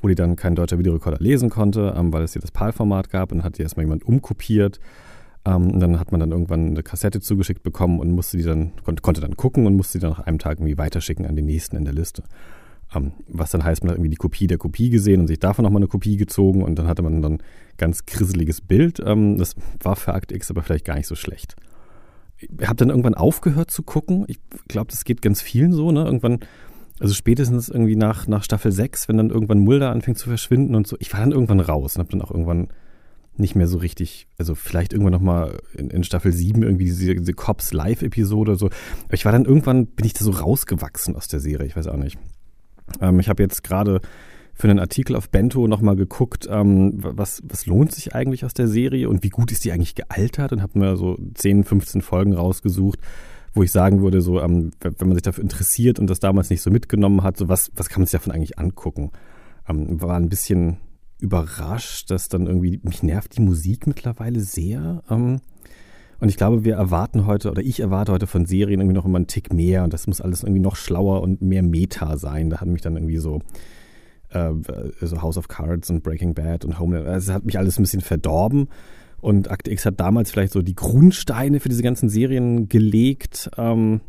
wo 0.00 0.08
die 0.08 0.14
dann 0.14 0.36
kein 0.36 0.54
deutscher 0.54 0.78
Videorekorder 0.78 1.18
lesen 1.18 1.48
konnte, 1.48 1.94
ähm, 1.96 2.12
weil 2.12 2.22
es 2.22 2.34
hier 2.34 2.42
das 2.42 2.50
PAL-Format 2.50 3.08
gab. 3.08 3.32
Und 3.32 3.42
hat 3.42 3.56
die 3.56 3.62
erstmal 3.62 3.86
jemand 3.86 4.04
umkopiert. 4.04 4.80
Ähm, 5.48 5.70
und 5.70 5.80
dann 5.80 5.98
hat 5.98 6.12
man 6.12 6.20
dann 6.20 6.32
irgendwann 6.32 6.68
eine 6.68 6.82
Kassette 6.82 7.20
zugeschickt 7.20 7.62
bekommen 7.62 8.00
und 8.00 8.10
musste 8.10 8.36
die 8.36 8.42
dann, 8.42 8.72
konnte, 9.02 9.20
dann 9.20 9.36
gucken 9.36 9.66
und 9.66 9.76
musste 9.76 9.98
die 9.98 10.02
dann 10.02 10.10
nach 10.10 10.20
einem 10.20 10.38
Tag 10.38 10.58
irgendwie 10.58 10.76
weiterschicken 10.76 11.26
an 11.26 11.36
den 11.36 11.46
nächsten 11.46 11.76
in 11.76 11.84
der 11.84 11.94
Liste. 11.94 12.22
Ähm, 12.94 13.12
was 13.28 13.50
dann 13.50 13.64
heißt, 13.64 13.82
man 13.82 13.90
hat 13.90 13.96
irgendwie 13.96 14.10
die 14.10 14.16
Kopie 14.16 14.46
der 14.46 14.58
Kopie 14.58 14.90
gesehen 14.90 15.20
und 15.20 15.26
sich 15.26 15.38
davon 15.38 15.62
nochmal 15.62 15.80
eine 15.80 15.88
Kopie 15.88 16.16
gezogen 16.16 16.62
und 16.62 16.78
dann 16.78 16.86
hatte 16.86 17.02
man 17.02 17.22
dann 17.22 17.38
ganz 17.78 18.04
grisseliges 18.04 18.60
Bild. 18.60 19.00
Ähm, 19.04 19.38
das 19.38 19.54
war 19.80 19.96
für 19.96 20.12
Akt 20.12 20.32
X 20.32 20.50
aber 20.50 20.62
vielleicht 20.62 20.84
gar 20.84 20.96
nicht 20.96 21.06
so 21.06 21.14
schlecht. 21.14 21.56
Ich 22.36 22.48
habe 22.66 22.76
dann 22.76 22.90
irgendwann 22.90 23.14
aufgehört 23.14 23.70
zu 23.70 23.82
gucken. 23.82 24.24
Ich 24.28 24.38
glaube, 24.68 24.90
das 24.90 25.04
geht 25.04 25.22
ganz 25.22 25.40
vielen 25.40 25.72
so, 25.72 25.90
ne? 25.90 26.04
Irgendwann, 26.04 26.40
also 27.00 27.12
spätestens 27.12 27.68
irgendwie 27.68 27.96
nach, 27.96 28.28
nach 28.28 28.44
Staffel 28.44 28.70
6, 28.70 29.08
wenn 29.08 29.16
dann 29.16 29.30
irgendwann 29.30 29.58
Mulder 29.58 29.90
anfängt 29.90 30.18
zu 30.18 30.28
verschwinden 30.28 30.74
und 30.74 30.86
so. 30.86 30.96
Ich 31.00 31.12
war 31.12 31.20
dann 31.20 31.32
irgendwann 31.32 31.60
raus 31.60 31.96
und 31.96 32.00
habe 32.00 32.10
dann 32.10 32.22
auch 32.22 32.30
irgendwann 32.30 32.68
nicht 33.38 33.54
mehr 33.54 33.68
so 33.68 33.78
richtig, 33.78 34.26
also 34.38 34.54
vielleicht 34.54 34.92
irgendwann 34.92 35.12
nochmal 35.12 35.58
in, 35.74 35.90
in 35.90 36.04
Staffel 36.04 36.32
7 36.32 36.62
irgendwie 36.62 36.84
diese, 36.84 37.14
diese 37.14 37.34
Cops 37.34 37.72
Live-Episode 37.72 38.50
oder 38.50 38.58
so. 38.58 38.66
Aber 38.66 39.14
ich 39.14 39.24
war 39.24 39.32
dann 39.32 39.44
irgendwann, 39.44 39.86
bin 39.86 40.06
ich 40.06 40.14
da 40.14 40.24
so 40.24 40.30
rausgewachsen 40.30 41.16
aus 41.16 41.28
der 41.28 41.40
Serie, 41.40 41.66
ich 41.66 41.76
weiß 41.76 41.86
auch 41.88 41.96
nicht. 41.96 42.18
Ähm, 43.00 43.20
ich 43.20 43.28
habe 43.28 43.42
jetzt 43.42 43.62
gerade 43.62 44.00
für 44.54 44.68
einen 44.68 44.80
Artikel 44.80 45.14
auf 45.14 45.30
Bento 45.30 45.68
nochmal 45.68 45.94
geguckt, 45.94 46.48
ähm, 46.50 46.94
was, 46.96 47.42
was 47.44 47.66
lohnt 47.66 47.92
sich 47.92 48.14
eigentlich 48.14 48.44
aus 48.44 48.54
der 48.54 48.66
Serie 48.66 49.08
und 49.08 49.22
wie 49.22 49.28
gut 49.28 49.52
ist 49.52 49.64
die 49.64 49.70
eigentlich 49.70 49.94
gealtert 49.94 50.52
und 50.52 50.62
habe 50.62 50.78
mir 50.78 50.96
so 50.96 51.16
10, 51.34 51.62
15 51.62 52.02
Folgen 52.02 52.34
rausgesucht, 52.34 52.98
wo 53.54 53.62
ich 53.62 53.70
sagen 53.70 54.02
würde, 54.02 54.20
so, 54.20 54.40
ähm, 54.40 54.72
wenn 54.80 55.08
man 55.08 55.14
sich 55.14 55.22
dafür 55.22 55.44
interessiert 55.44 56.00
und 56.00 56.10
das 56.10 56.18
damals 56.18 56.50
nicht 56.50 56.62
so 56.62 56.70
mitgenommen 56.70 57.22
hat, 57.22 57.36
so 57.36 57.48
was, 57.48 57.70
was 57.76 57.88
kann 57.88 58.00
man 58.00 58.06
sich 58.06 58.18
davon 58.18 58.32
eigentlich 58.32 58.58
angucken? 58.58 59.12
Ähm, 59.68 60.00
war 60.00 60.16
ein 60.16 60.28
bisschen 60.28 60.78
überrascht, 61.20 62.10
dass 62.10 62.28
dann 62.28 62.46
irgendwie, 62.46 62.80
mich 62.82 63.02
nervt 63.02 63.36
die 63.36 63.42
Musik 63.42 63.86
mittlerweile 63.86 64.40
sehr. 64.40 65.02
Ähm, 65.10 65.40
und 66.20 66.28
ich 66.28 66.36
glaube, 66.36 66.64
wir 66.64 66.74
erwarten 66.74 67.26
heute, 67.26 67.50
oder 67.50 67.62
ich 67.62 67.80
erwarte 67.80 68.12
heute 68.12 68.26
von 68.26 68.44
Serien 68.44 68.80
irgendwie 68.80 68.96
noch 68.96 69.04
immer 69.04 69.18
einen 69.18 69.26
Tick 69.26 69.52
mehr 69.52 69.84
und 69.84 69.92
das 69.92 70.06
muss 70.06 70.20
alles 70.20 70.42
irgendwie 70.42 70.60
noch 70.60 70.76
schlauer 70.76 71.22
und 71.22 71.42
mehr 71.42 71.62
Meta 71.62 72.16
sein. 72.16 72.50
Da 72.50 72.60
hat 72.60 72.68
mich 72.68 72.82
dann 72.82 72.96
irgendwie 72.96 73.18
so, 73.18 73.40
äh, 74.30 74.50
so 75.00 75.22
House 75.22 75.38
of 75.38 75.48
Cards 75.48 75.90
und 75.90 76.02
Breaking 76.02 76.34
Bad 76.34 76.64
und 76.64 76.78
Homeland, 76.78 77.06
also 77.06 77.30
es 77.30 77.34
hat 77.34 77.44
mich 77.44 77.58
alles 77.58 77.78
ein 77.78 77.82
bisschen 77.82 78.00
verdorben. 78.00 78.68
Und 79.20 79.50
Akte 79.50 79.72
X 79.72 79.84
hat 79.84 79.98
damals 79.98 80.30
vielleicht 80.30 80.52
so 80.52 80.62
die 80.62 80.76
Grundsteine 80.76 81.58
für 81.58 81.68
diese 81.68 81.82
ganzen 81.82 82.08
Serien 82.08 82.68
gelegt. 82.68 83.50
Ähm, 83.56 84.00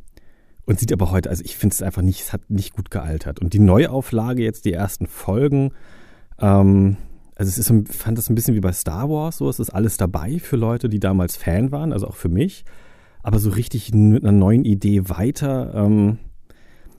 und 0.66 0.80
sieht 0.80 0.94
aber 0.94 1.10
heute, 1.10 1.32
also 1.32 1.44
ich 1.44 1.58
finde 1.58 1.74
es 1.74 1.82
einfach 1.82 2.04
nicht, 2.04 2.22
es 2.22 2.32
hat 2.32 2.48
nicht 2.48 2.74
gut 2.74 2.92
gealtert. 2.92 3.40
Und 3.40 3.54
die 3.54 3.60
Neuauflage, 3.60 4.44
jetzt 4.44 4.66
die 4.66 4.74
ersten 4.74 5.08
Folgen, 5.08 5.72
ähm, 6.42 6.98
also 7.36 7.50
es 7.50 7.58
ist, 7.58 7.96
fand 7.96 8.18
das 8.18 8.30
ein 8.30 8.36
bisschen 8.36 8.56
wie 8.56 8.60
bei 8.60 8.74
Star 8.74 9.10
Wars, 9.10 9.38
so 9.38 9.50
es 9.50 9.60
ist 9.60 9.70
alles 9.70 9.96
dabei 9.96 10.40
für 10.40 10.58
Leute, 10.58 10.90
die 10.90 11.00
damals 11.00 11.38
Fan 11.38 11.72
waren, 11.72 11.94
also 11.94 12.08
auch 12.08 12.18
für 12.18 12.28
mich, 12.28 12.66
aber 13.24 13.40
so 13.40 13.50
richtig 13.50 13.94
mit 13.94 14.24
einer 14.24 14.34
neuen 14.34 14.66
Idee 14.66 15.08
weiter. 15.08 15.74
Ähm, 15.74 16.20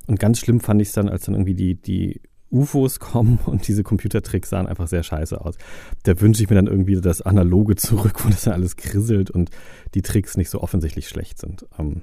und 0.06 0.18
ganz 0.18 0.38
schlimm 0.38 0.60
fand 0.60 0.80
ich 0.80 0.88
es 0.88 0.94
dann, 0.94 1.08
als 1.08 1.24
dann 1.26 1.34
irgendwie 1.34 1.54
die, 1.54 1.74
die 1.74 2.20
UFOs 2.50 3.00
kommen 3.00 3.38
und 3.46 3.68
diese 3.68 3.82
Computertricks 3.82 4.50
sahen 4.50 4.66
einfach 4.66 4.88
sehr 4.88 5.02
scheiße 5.02 5.40
aus. 5.40 5.56
Da 6.04 6.18
wünsche 6.20 6.42
ich 6.42 6.48
mir 6.48 6.56
dann 6.56 6.66
irgendwie 6.66 7.00
das 7.00 7.20
Analoge 7.22 7.76
zurück, 7.76 8.24
wo 8.24 8.30
das 8.30 8.44
dann 8.44 8.54
alles 8.54 8.76
krisselt 8.76 9.30
und 9.30 9.50
die 9.94 10.02
Tricks 10.02 10.36
nicht 10.38 10.50
so 10.50 10.62
offensichtlich 10.62 11.08
schlecht 11.08 11.38
sind. 11.38 11.66
Ähm, 11.78 12.02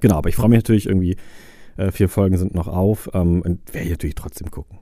genau, 0.00 0.16
aber 0.16 0.28
ich 0.28 0.36
freue 0.36 0.50
mich 0.50 0.58
natürlich 0.58 0.86
irgendwie, 0.86 1.16
äh, 1.76 1.90
vier 1.90 2.08
Folgen 2.08 2.36
sind 2.36 2.54
noch 2.54 2.68
auf 2.68 3.10
ähm, 3.14 3.42
und 3.42 3.72
werde 3.72 3.86
ich 3.86 3.90
natürlich 3.92 4.14
trotzdem 4.16 4.50
gucken. 4.50 4.78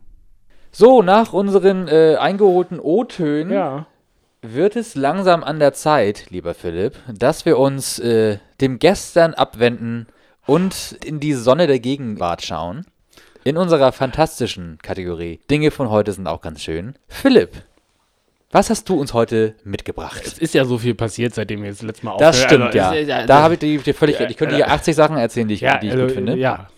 So, 0.73 1.03
nach 1.03 1.33
unseren 1.33 1.87
äh, 1.89 2.17
eingeholten 2.19 2.81
O-Tönen 2.81 3.53
Ja. 3.53 3.87
wird 4.41 4.75
es 4.77 4.95
langsam 4.95 5.45
an 5.45 5.59
der 5.59 5.75
Zeit, 5.75 6.27
lieber 6.31 6.55
Philipp, 6.55 6.95
dass 7.13 7.45
wir 7.45 7.59
uns 7.59 7.99
äh, 7.99 8.39
dem 8.61 8.79
Gestern 8.79 9.35
abwenden 9.35 10.07
und 10.47 10.97
in 11.05 11.21
die 11.21 11.35
Sonne 11.35 11.67
der 11.67 11.79
Gegenwart 11.79 12.43
schauen. 12.43 12.87
In 13.45 13.57
unserer 13.57 13.91
fantastischen 13.93 14.79
Kategorie. 14.83 15.41
Dinge 15.51 15.73
von 15.73 15.91
heute 15.91 16.13
sind 16.13 16.27
auch 16.29 16.41
ganz 16.41 16.63
schön. 16.63 16.95
Philipp, 17.09 17.51
was 18.53 18.71
hast 18.71 18.89
du 18.89 18.99
uns 19.01 19.13
heute 19.15 19.57
mitgebracht? 19.65 20.23
Es 20.25 20.39
ist 20.39 20.55
ja 20.55 20.65
so 20.65 20.79
viel 20.79 20.95
passiert, 20.95 21.35
seitdem 21.35 21.63
wir 21.63 21.71
das 21.71 21.83
letzte 21.83 22.07
Mal 22.07 22.17
Das 22.19 22.37
aufhören. 22.37 22.49
stimmt, 22.49 22.65
Also, 22.67 22.79
ja. 22.79 23.17
es 23.17 23.21
ist 23.23 23.29
Da 23.29 23.43
habe 23.43 23.55
ich 23.55 23.61
dir 23.61 23.79
dir 23.81 23.95
völlig 23.95 24.19
recht. 24.21 24.31
Ich 24.31 24.37
könnte 24.37 24.57
ja, 24.57 24.67
dir 24.67 24.73
80 24.73 24.95
Sachen 24.95 25.17
erzählen, 25.17 25.49
die 25.49 25.55
ich, 25.55 25.61
ja, 25.61 25.77
die 25.79 25.89
ich 25.89 25.93
also, 25.93 26.05
gut 26.07 26.15
finde. 26.15 26.37
Ja. 26.37 26.69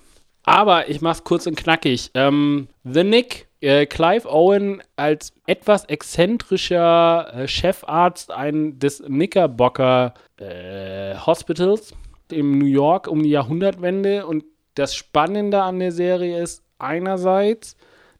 Aber 0.43 0.89
ich 0.89 1.01
mach's 1.03 1.23
kurz 1.23 1.47
und 1.47 1.55
knackig. 1.57 2.11
Ähm, 2.15 2.69
The 2.85 3.05
Nick, 3.05 3.44
äh, 3.65 3.87
Clive 3.87 4.31
Owen 4.31 4.83
als 4.97 5.33
etwas 5.47 5.87
exzentrischer 5.87 7.33
äh, 7.35 7.49
Chefarzt 7.49 8.31
ein, 8.31 8.79
des 8.79 9.03
Knickerbocker 9.03 10.13
äh, 10.37 11.15
Hospitals 11.17 11.95
in 12.31 12.59
New 12.59 12.67
York 12.67 13.09
um 13.09 13.23
die 13.23 13.31
Jahrhundertwende. 13.31 14.27
Und 14.27 14.45
das 14.75 14.95
Spannende 14.95 15.63
an 15.63 15.79
der 15.79 15.93
Serie 15.93 16.43
ist 16.43 16.63
einerseits, 16.79 17.77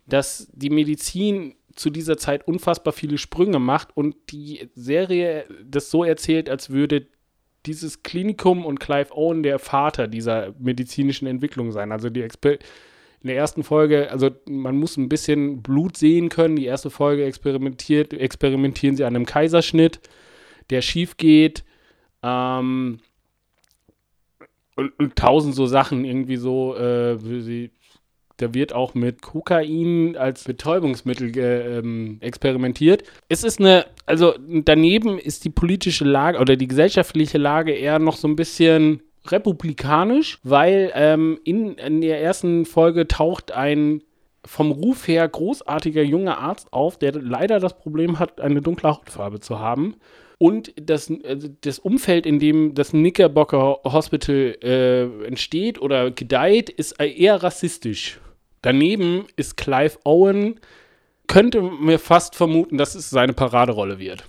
dass 0.07 0.49
die 0.53 0.71
Medizin 0.71 1.55
zu 1.75 1.91
dieser 1.91 2.17
Zeit 2.17 2.47
unfassbar 2.47 2.93
viele 2.93 3.19
Sprünge 3.19 3.59
macht 3.59 3.97
und 3.97 4.17
die 4.31 4.71
Serie 4.75 5.45
das 5.65 5.91
so 5.91 6.05
erzählt, 6.05 6.49
als 6.49 6.71
würde 6.71 7.07
dieses 7.67 8.03
Klinikum 8.03 8.65
und 8.65 8.81
Clive 8.81 9.15
Owen 9.15 9.43
der 9.43 9.59
Vater 9.59 10.07
dieser 10.07 10.55
medizinischen 10.59 11.27
Entwicklung 11.27 11.73
sein. 11.73 11.93
Also 11.93 12.11
die 12.11 12.23
Exper 12.23 12.59
in 13.25 13.29
der 13.29 13.39
ersten 13.39 13.65
Folge, 13.65 14.11
also 14.11 14.29
man 14.47 14.77
muss 14.77 14.99
ein 14.99 15.09
bisschen 15.09 15.63
Blut 15.63 15.97
sehen 15.97 16.29
können. 16.29 16.57
Die 16.57 16.67
erste 16.67 16.91
Folge 16.91 17.25
experimentiert, 17.25 18.13
experimentieren 18.13 18.97
sie 18.97 19.05
an 19.05 19.17
einem 19.17 19.25
Kaiserschnitt, 19.25 19.99
der 20.69 20.83
schief 20.83 21.17
geht. 21.17 21.65
Ähm, 22.23 23.01
und, 24.77 24.93
und, 24.99 25.17
tausend 25.17 25.55
so 25.55 25.65
Sachen 25.65 26.05
irgendwie 26.05 26.37
so, 26.37 26.77
äh, 26.77 27.17
sie 27.17 27.71
da 28.37 28.53
wird 28.53 28.75
auch 28.75 28.93
mit 28.93 29.23
Kokain 29.23 30.17
als 30.19 30.45
Betäubungsmittel 30.45 31.33
ähm, 31.39 32.19
experimentiert. 32.21 33.05
Es 33.31 33.43
ist 33.43 33.59
eine, 33.59 33.87
also 34.05 34.35
daneben 34.47 35.19
ist 35.19 35.47
die 35.47 35.51
politische 35.51 36.05
Lage 36.05 36.39
oder 36.41 36.57
die 36.57 36.69
gesellschaftliche 36.69 37.39
Lage 37.39 37.73
eher 37.73 37.99
noch 37.99 38.17
so 38.17 38.29
ein 38.29 38.37
bisschen 38.37 39.01
republikanisch, 39.27 40.39
weil 40.43 40.93
ähm, 40.95 41.39
in, 41.45 41.75
in 41.75 42.01
der 42.01 42.23
ersten 42.23 42.67
Folge 42.67 43.09
taucht 43.09 43.53
ein 43.53 44.03
vom 44.47 44.71
Ruf 44.71 45.09
her 45.09 45.27
großartiger 45.27 46.03
junger 46.03 46.39
Arzt 46.39 46.73
auf, 46.73 46.99
der 46.99 47.13
leider 47.13 47.61
das 47.61 47.79
Problem 47.79 48.19
hat, 48.19 48.41
eine 48.41 48.61
dunkle 48.61 48.91
Hautfarbe 48.91 49.41
zu 49.41 49.59
haben. 49.59 49.97
Und 50.39 50.75
das, 50.77 51.11
also 51.25 51.49
das 51.63 51.79
Umfeld, 51.79 52.27
in 52.27 52.39
dem 52.39 52.75
das 52.75 52.91
Knickerbocker 52.91 53.81
Hospital 53.85 54.57
äh, 54.63 55.27
entsteht 55.27 55.81
oder 55.81 56.11
gedeiht, 56.11 56.69
ist 56.69 57.01
eher 57.01 57.43
rassistisch. 57.43 58.21
Daneben 58.61 59.27
ist 59.37 59.57
Clive 59.57 59.99
Owen, 60.05 60.61
könnte 61.27 61.63
mir 61.63 61.99
fast 61.99 62.35
vermuten, 62.35 62.77
dass 62.77 62.95
es 62.95 63.11
seine 63.11 63.33
Paraderolle 63.33 63.99
wird. 63.99 64.25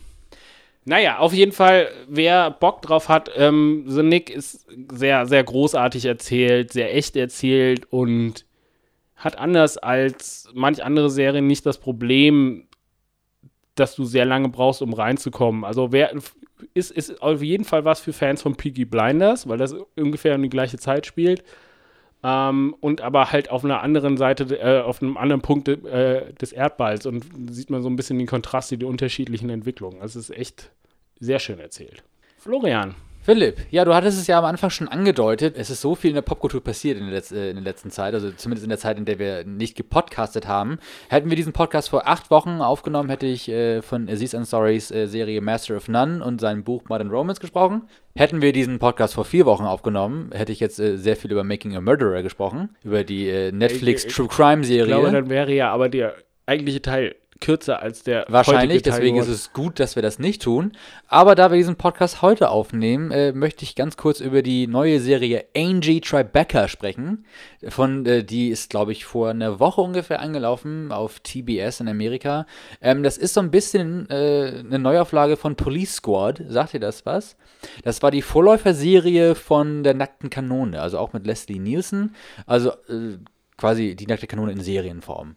Naja, 0.88 1.18
auf 1.18 1.34
jeden 1.34 1.52
Fall, 1.52 1.90
wer 2.08 2.52
Bock 2.52 2.84
drauf 2.84 3.10
hat, 3.10 3.32
ähm, 3.36 3.86
The 3.88 4.04
Nick 4.04 4.30
ist 4.30 4.68
sehr, 4.94 5.26
sehr 5.26 5.44
großartig 5.44 6.06
erzählt, 6.06 6.72
sehr 6.72 6.96
echt 6.96 7.16
erzählt 7.16 7.92
und 7.92 8.46
hat 9.16 9.38
anders 9.38 9.78
als 9.78 10.48
manch 10.54 10.84
andere 10.84 11.10
Serien 11.10 11.48
nicht 11.48 11.66
das 11.66 11.80
Problem, 11.80 12.68
dass 13.74 13.96
du 13.96 14.06
sehr 14.06 14.26
lange 14.26 14.50
brauchst, 14.50 14.84
um 14.84 14.94
reinzukommen. 14.94 15.64
Also 15.66 15.92
wer 15.92 16.14
ist, 16.76 16.92
ist 16.92 17.20
auf 17.20 17.42
jeden 17.42 17.66
Fall 17.66 17.84
was 17.84 18.00
für 18.00 18.14
Fans 18.14 18.44
von 18.44 18.56
Peaky 18.56 18.86
Blinders, 18.86 19.50
weil 19.50 19.58
das 19.58 19.74
ungefähr 19.96 20.36
um 20.36 20.44
die 20.44 20.50
gleiche 20.50 20.78
Zeit 20.78 21.08
spielt. 21.08 21.44
Ähm, 22.28 22.76
und 22.82 23.02
aber 23.02 23.32
halt 23.32 23.52
auf 23.52 23.64
einer 23.64 23.84
anderen 23.84 24.18
Seite, 24.18 24.46
äh, 24.60 24.82
auf 24.82 25.00
einem 25.00 25.16
anderen 25.16 25.42
Punkt 25.44 25.68
äh, 25.68 26.34
des 26.34 26.54
Erdballs 26.54 27.06
und 27.06 27.24
sieht 27.52 27.70
man 27.70 27.84
so 27.84 27.90
ein 27.90 27.96
bisschen 27.96 28.18
den 28.18 28.26
Kontrast, 28.26 28.72
die 28.72 28.84
unterschiedlichen 28.84 29.52
Entwicklungen. 29.52 30.02
Es 30.02 30.16
ist 30.16 30.32
echt 30.32 30.72
sehr 31.20 31.38
schön 31.38 31.60
erzählt. 31.60 32.04
Florian. 32.40 32.96
Philipp, 33.26 33.58
ja, 33.72 33.84
du 33.86 33.96
hattest 33.96 34.20
es 34.20 34.28
ja 34.28 34.38
am 34.38 34.46
Anfang 34.46 34.70
schon 34.70 34.88
angedeutet. 34.88 35.56
Es 35.58 35.72
ist 35.72 35.82
so 35.82 35.96
viel 35.96 36.12
in 36.12 36.16
der 36.16 36.22
Popkultur 36.22 36.64
passiert 36.64 37.00
in 37.00 37.10
der, 37.10 37.20
Letz-, 37.20 37.34
äh, 37.34 37.50
in 37.50 37.56
der, 37.56 37.64
letzten 37.64 37.90
Zeit, 37.90 38.14
also 38.14 38.30
zumindest 38.30 38.66
in 38.66 38.70
der 38.70 38.78
Zeit, 38.78 39.00
in 39.00 39.06
der 39.06 39.18
wir 39.18 39.44
nicht 39.46 39.76
gepodcastet 39.76 40.48
haben. 40.48 40.78
Hätten 41.10 41.32
wir 41.32 41.36
diesen 41.36 41.52
Podcast 41.52 41.90
vor 41.90 42.08
acht 42.08 42.30
Wochen 42.30 42.62
aufgenommen, 42.62 43.10
hätte 43.10 43.26
ich 43.26 43.50
äh, 43.50 43.82
von 43.82 44.08
Aziz 44.08 44.36
Ansari's 44.36 44.92
äh, 44.92 45.08
Serie 45.08 45.42
Master 45.42 45.76
of 45.76 45.88
None 45.88 46.24
und 46.24 46.40
seinem 46.40 46.64
Buch 46.64 46.84
Modern 46.88 47.10
Romance 47.10 47.40
gesprochen. 47.40 47.88
Hätten 48.16 48.44
wir 48.44 48.54
diesen 48.54 48.78
Podcast 48.78 49.16
vor 49.16 49.26
vier 49.26 49.48
Wochen 49.48 49.64
aufgenommen, 49.64 50.30
hätte 50.32 50.52
ich 50.52 50.60
jetzt 50.60 50.80
äh, 50.80 50.96
sehr 50.96 51.16
viel 51.16 51.32
über 51.32 51.44
Making 51.44 51.76
a 51.76 51.82
Murderer 51.82 52.22
gesprochen, 52.22 52.76
über 52.84 53.04
die 53.04 53.28
äh, 53.28 53.52
Netflix 53.52 54.06
True 54.06 54.28
Crime 54.28 54.64
Serie. 54.64 54.84
Ich 54.84 54.88
glaube, 54.90 55.12
dann 55.12 55.32
wäre 55.32 55.52
ja 55.52 55.72
aber 55.72 55.90
der 55.90 56.14
eigentliche 56.46 56.84
Teil 56.84 57.16
kürzer 57.42 57.82
als 57.82 58.04
der 58.04 58.26
Wahrscheinlich, 58.30 58.82
deswegen 58.82 59.18
ist 59.18 59.28
es 59.28 59.52
gut, 59.52 59.80
dass 59.80 59.96
wir 59.96 60.04
das 60.04 60.20
nicht 60.20 60.42
tun. 60.42 60.72
Aber 61.08 61.36
da 61.36 61.52
wir 61.52 61.58
diesen 61.58 61.76
Podcast 61.76 62.22
heute 62.22 62.50
aufnehmen, 62.50 63.12
äh, 63.12 63.34
möchte 63.34 63.64
ich 63.64 63.76
ganz 63.76 63.98
kurz 63.98 64.20
über 64.20 64.42
die 64.42 64.68
neue 64.68 65.00
Serie 65.00 65.46
Angie 65.56 66.02
Tribeca 66.02 66.68
sprechen. 66.68 67.26
Von, 67.68 68.06
äh, 68.06 68.24
die 68.24 68.50
ist, 68.50 68.70
glaube 68.70 68.94
ich, 68.94 69.06
vor 69.06 69.30
einer 69.30 69.60
Woche 69.60 69.82
ungefähr 69.82 70.22
angelaufen 70.22 70.92
auf 70.92 71.20
TBS 71.20 71.82
in 71.82 71.90
Amerika. 71.90 72.46
Ähm, 72.82 73.04
das 73.04 73.18
ist 73.18 73.34
so 73.34 73.42
ein 73.42 73.52
bisschen 73.52 74.10
äh, 74.10 74.64
eine 74.66 74.80
Neuauflage 74.80 75.36
von 75.36 75.56
Police 75.56 75.96
Squad. 75.96 76.42
Sagt 76.48 76.74
ihr 76.74 76.80
das 76.80 77.06
was? 77.06 77.36
Das 77.84 78.02
war 78.02 78.12
die 78.12 78.22
Vorläuferserie 78.22 79.36
von 79.36 79.84
der 79.84 79.94
Nackten 79.94 80.30
Kanone, 80.30 80.82
also 80.82 81.00
auch 81.00 81.14
mit 81.14 81.26
Leslie 81.26 81.60
Nielsen. 81.60 82.16
Also 82.46 82.72
äh, 82.88 83.18
quasi 83.58 83.96
die 83.96 84.08
Nackte 84.08 84.28
Kanone 84.28 84.54
in 84.54 84.62
Serienform 84.62 85.36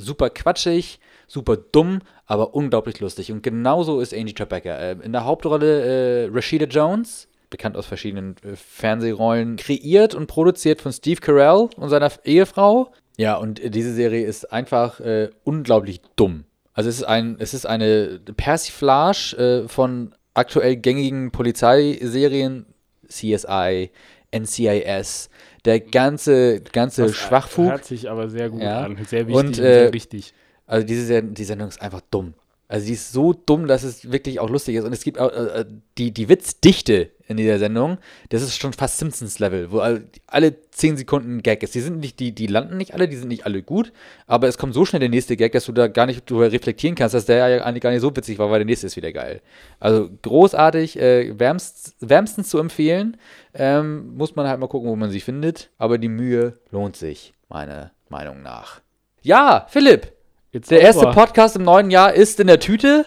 super 0.00 0.30
quatschig, 0.30 0.98
super 1.30 1.56
dumm, 1.56 2.00
aber 2.26 2.54
unglaublich 2.54 2.98
lustig. 2.98 3.30
Und 3.30 3.42
genauso 3.42 4.00
ist 4.00 4.12
Angie 4.12 4.34
Tribeca. 4.34 4.76
Äh, 4.76 4.96
in 5.02 5.12
der 5.12 5.24
Hauptrolle 5.24 6.26
äh, 6.26 6.30
Rashida 6.32 6.66
Jones, 6.66 7.28
bekannt 7.50 7.76
aus 7.76 7.86
verschiedenen 7.86 8.34
äh, 8.42 8.56
Fernsehrollen, 8.56 9.56
kreiert 9.56 10.14
und 10.14 10.26
produziert 10.26 10.80
von 10.80 10.92
Steve 10.92 11.20
Carell 11.20 11.68
und 11.76 11.88
seiner 11.88 12.10
Ehefrau. 12.24 12.92
Ja, 13.16 13.36
und 13.36 13.60
diese 13.74 13.94
Serie 13.94 14.26
ist 14.26 14.52
einfach 14.52 14.98
äh, 15.00 15.30
unglaublich 15.44 16.00
dumm. 16.16 16.44
Also 16.72 16.88
es 16.88 16.96
ist, 16.96 17.04
ein, 17.04 17.36
es 17.38 17.54
ist 17.54 17.66
eine 17.66 18.20
Persiflage 18.36 19.36
äh, 19.64 19.68
von 19.68 20.14
aktuell 20.34 20.76
gängigen 20.76 21.30
Polizeiserien, 21.30 22.66
CSI, 23.06 23.90
NCIS, 24.34 25.30
der 25.64 25.80
ganze, 25.80 26.60
ganze 26.60 27.02
das 27.02 27.16
Schwachfug. 27.16 27.70
Hört 27.70 27.84
sich 27.84 28.10
aber 28.10 28.28
sehr 28.28 28.48
gut 28.48 28.62
ja. 28.62 28.82
an, 28.82 28.96
sehr 29.04 29.26
wichtig 29.26 29.36
und, 29.36 29.46
und 29.48 29.56
sehr 29.56 29.84
äh, 29.84 29.88
richtig. 29.88 30.32
Also 30.70 30.86
diese 30.86 31.20
die 31.20 31.44
Sendung 31.44 31.68
ist 31.68 31.82
einfach 31.82 32.00
dumm. 32.12 32.34
Also 32.68 32.86
die 32.86 32.92
ist 32.92 33.12
so 33.12 33.32
dumm, 33.32 33.66
dass 33.66 33.82
es 33.82 34.12
wirklich 34.12 34.38
auch 34.38 34.48
lustig 34.48 34.76
ist. 34.76 34.84
Und 34.84 34.92
es 34.92 35.02
gibt 35.02 35.18
auch 35.18 35.32
äh, 35.32 35.64
die, 35.98 36.12
die 36.12 36.28
Witzdichte 36.28 37.10
in 37.26 37.36
dieser 37.36 37.58
Sendung, 37.58 37.98
das 38.28 38.42
ist 38.42 38.56
schon 38.56 38.72
fast 38.72 38.98
Simpsons-Level, 38.98 39.72
wo 39.72 39.80
alle 39.80 40.70
10 40.70 40.96
Sekunden 40.96 41.38
ein 41.38 41.42
Gag 41.42 41.64
ist. 41.64 41.74
Die 41.74 41.80
sind 41.80 41.98
nicht, 41.98 42.20
die, 42.20 42.32
die 42.32 42.46
landen 42.46 42.76
nicht 42.76 42.94
alle, 42.94 43.08
die 43.08 43.16
sind 43.16 43.26
nicht 43.26 43.44
alle 43.44 43.64
gut, 43.64 43.92
aber 44.28 44.46
es 44.46 44.58
kommt 44.58 44.74
so 44.74 44.84
schnell 44.84 45.00
der 45.00 45.08
nächste 45.08 45.36
Gag, 45.36 45.50
dass 45.50 45.64
du 45.64 45.72
da 45.72 45.88
gar 45.88 46.06
nicht 46.06 46.30
drüber 46.30 46.52
reflektieren 46.52 46.94
kannst, 46.94 47.16
dass 47.16 47.24
der 47.24 47.48
ja 47.48 47.64
eigentlich 47.64 47.82
gar 47.82 47.90
nicht 47.90 48.02
so 48.02 48.14
witzig 48.14 48.38
war, 48.38 48.52
weil 48.52 48.60
der 48.60 48.66
nächste 48.66 48.86
ist 48.86 48.94
wieder 48.94 49.12
geil. 49.12 49.40
Also 49.80 50.08
großartig, 50.22 51.00
äh, 51.00 51.36
wärmst, 51.36 51.96
wärmstens 51.98 52.48
zu 52.48 52.58
empfehlen. 52.58 53.16
Ähm, 53.54 54.14
muss 54.16 54.36
man 54.36 54.46
halt 54.46 54.60
mal 54.60 54.68
gucken, 54.68 54.88
wo 54.88 54.94
man 54.94 55.10
sie 55.10 55.20
findet. 55.20 55.70
Aber 55.78 55.98
die 55.98 56.08
Mühe 56.08 56.60
lohnt 56.70 56.94
sich, 56.94 57.34
meiner 57.48 57.90
Meinung 58.08 58.42
nach. 58.42 58.80
Ja, 59.22 59.66
Philipp, 59.68 60.12
Jetzt 60.52 60.70
der 60.72 60.80
erste 60.80 61.06
Podcast 61.12 61.54
im 61.54 61.62
neuen 61.62 61.92
Jahr 61.92 62.12
ist 62.12 62.40
in 62.40 62.48
der 62.48 62.58
Tüte. 62.58 63.06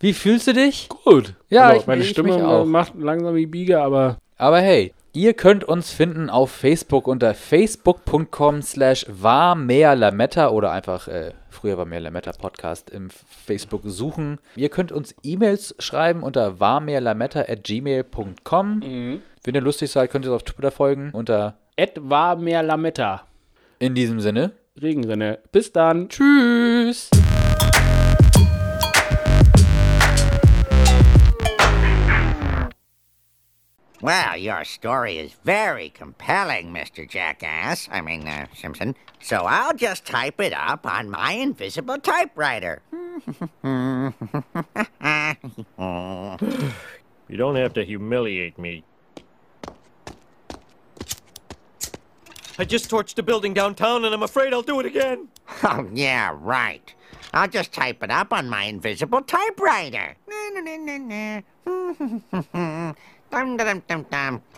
Wie 0.00 0.14
fühlst 0.14 0.46
du 0.46 0.54
dich? 0.54 0.88
Gut. 0.88 1.34
Ja, 1.50 1.66
also, 1.66 1.80
ich, 1.80 1.86
meine 1.86 2.02
ich 2.02 2.08
Stimme 2.08 2.48
auch. 2.48 2.64
macht 2.64 2.94
langsam 2.96 3.36
die 3.36 3.46
Biege, 3.46 3.80
aber. 3.80 4.16
Aber 4.38 4.60
hey, 4.60 4.94
ihr 5.12 5.34
könnt 5.34 5.64
uns 5.64 5.90
finden 5.90 6.30
auf 6.30 6.50
Facebook 6.50 7.06
unter 7.06 7.34
facebook.com 7.34 8.62
slash 8.62 9.04
war 9.08 9.54
mehr 9.54 9.96
Lametta 9.96 10.48
oder 10.48 10.70
einfach 10.70 11.08
äh, 11.08 11.32
früher 11.50 11.76
war 11.76 11.84
mehr 11.84 12.00
Lametta 12.00 12.32
Podcast 12.32 12.88
im 12.88 13.10
Facebook 13.10 13.82
suchen. 13.84 14.38
Ihr 14.56 14.70
könnt 14.70 14.90
uns 14.90 15.14
E-Mails 15.22 15.74
schreiben 15.78 16.22
unter 16.22 16.58
warmehrlametta 16.58 17.40
at 17.40 17.64
gmail.com. 17.64 18.78
Mhm. 18.78 19.22
Wenn 19.44 19.54
ihr 19.54 19.60
lustig 19.60 19.90
seid, 19.90 20.10
könnt 20.10 20.24
ihr 20.24 20.32
uns 20.32 20.42
auf 20.42 20.50
Twitter 20.50 20.70
folgen 20.70 21.10
unter 21.12 21.58
warmehrlametta. 21.76 23.26
In 23.78 23.94
diesem 23.94 24.20
Sinne. 24.20 24.52
Regenrinne. 24.82 25.38
Bis 25.52 25.72
dann. 25.72 26.08
Tschüss. 26.08 27.10
Well, 34.00 34.36
your 34.36 34.64
story 34.64 35.18
is 35.18 35.32
very 35.44 35.90
compelling, 35.90 36.72
Mr. 36.72 37.08
Jackass. 37.08 37.88
I 37.90 38.00
mean, 38.00 38.28
uh, 38.28 38.46
Simpson. 38.54 38.94
So 39.20 39.38
I'll 39.38 39.74
just 39.74 40.06
type 40.06 40.40
it 40.40 40.52
up 40.52 40.86
on 40.86 41.10
my 41.10 41.32
invisible 41.32 41.98
typewriter. 41.98 42.80
you 42.92 44.12
don't 47.36 47.56
have 47.56 47.72
to 47.74 47.84
humiliate 47.84 48.56
me. 48.56 48.84
I 52.60 52.64
just 52.64 52.90
torched 52.90 53.16
a 53.18 53.22
building 53.22 53.54
downtown 53.54 54.04
and 54.04 54.12
I'm 54.12 54.24
afraid 54.24 54.52
I'll 54.52 54.62
do 54.62 54.80
it 54.80 54.86
again. 54.86 55.28
Oh, 55.64 55.88
yeah, 55.92 56.36
right. 56.40 56.94
I'll 57.32 57.48
just 57.48 57.72
type 57.72 58.02
it 58.02 58.10
up 58.10 58.32
on 58.32 58.48
my 58.48 58.64
invisible 58.64 59.22
typewriter. 59.22 60.16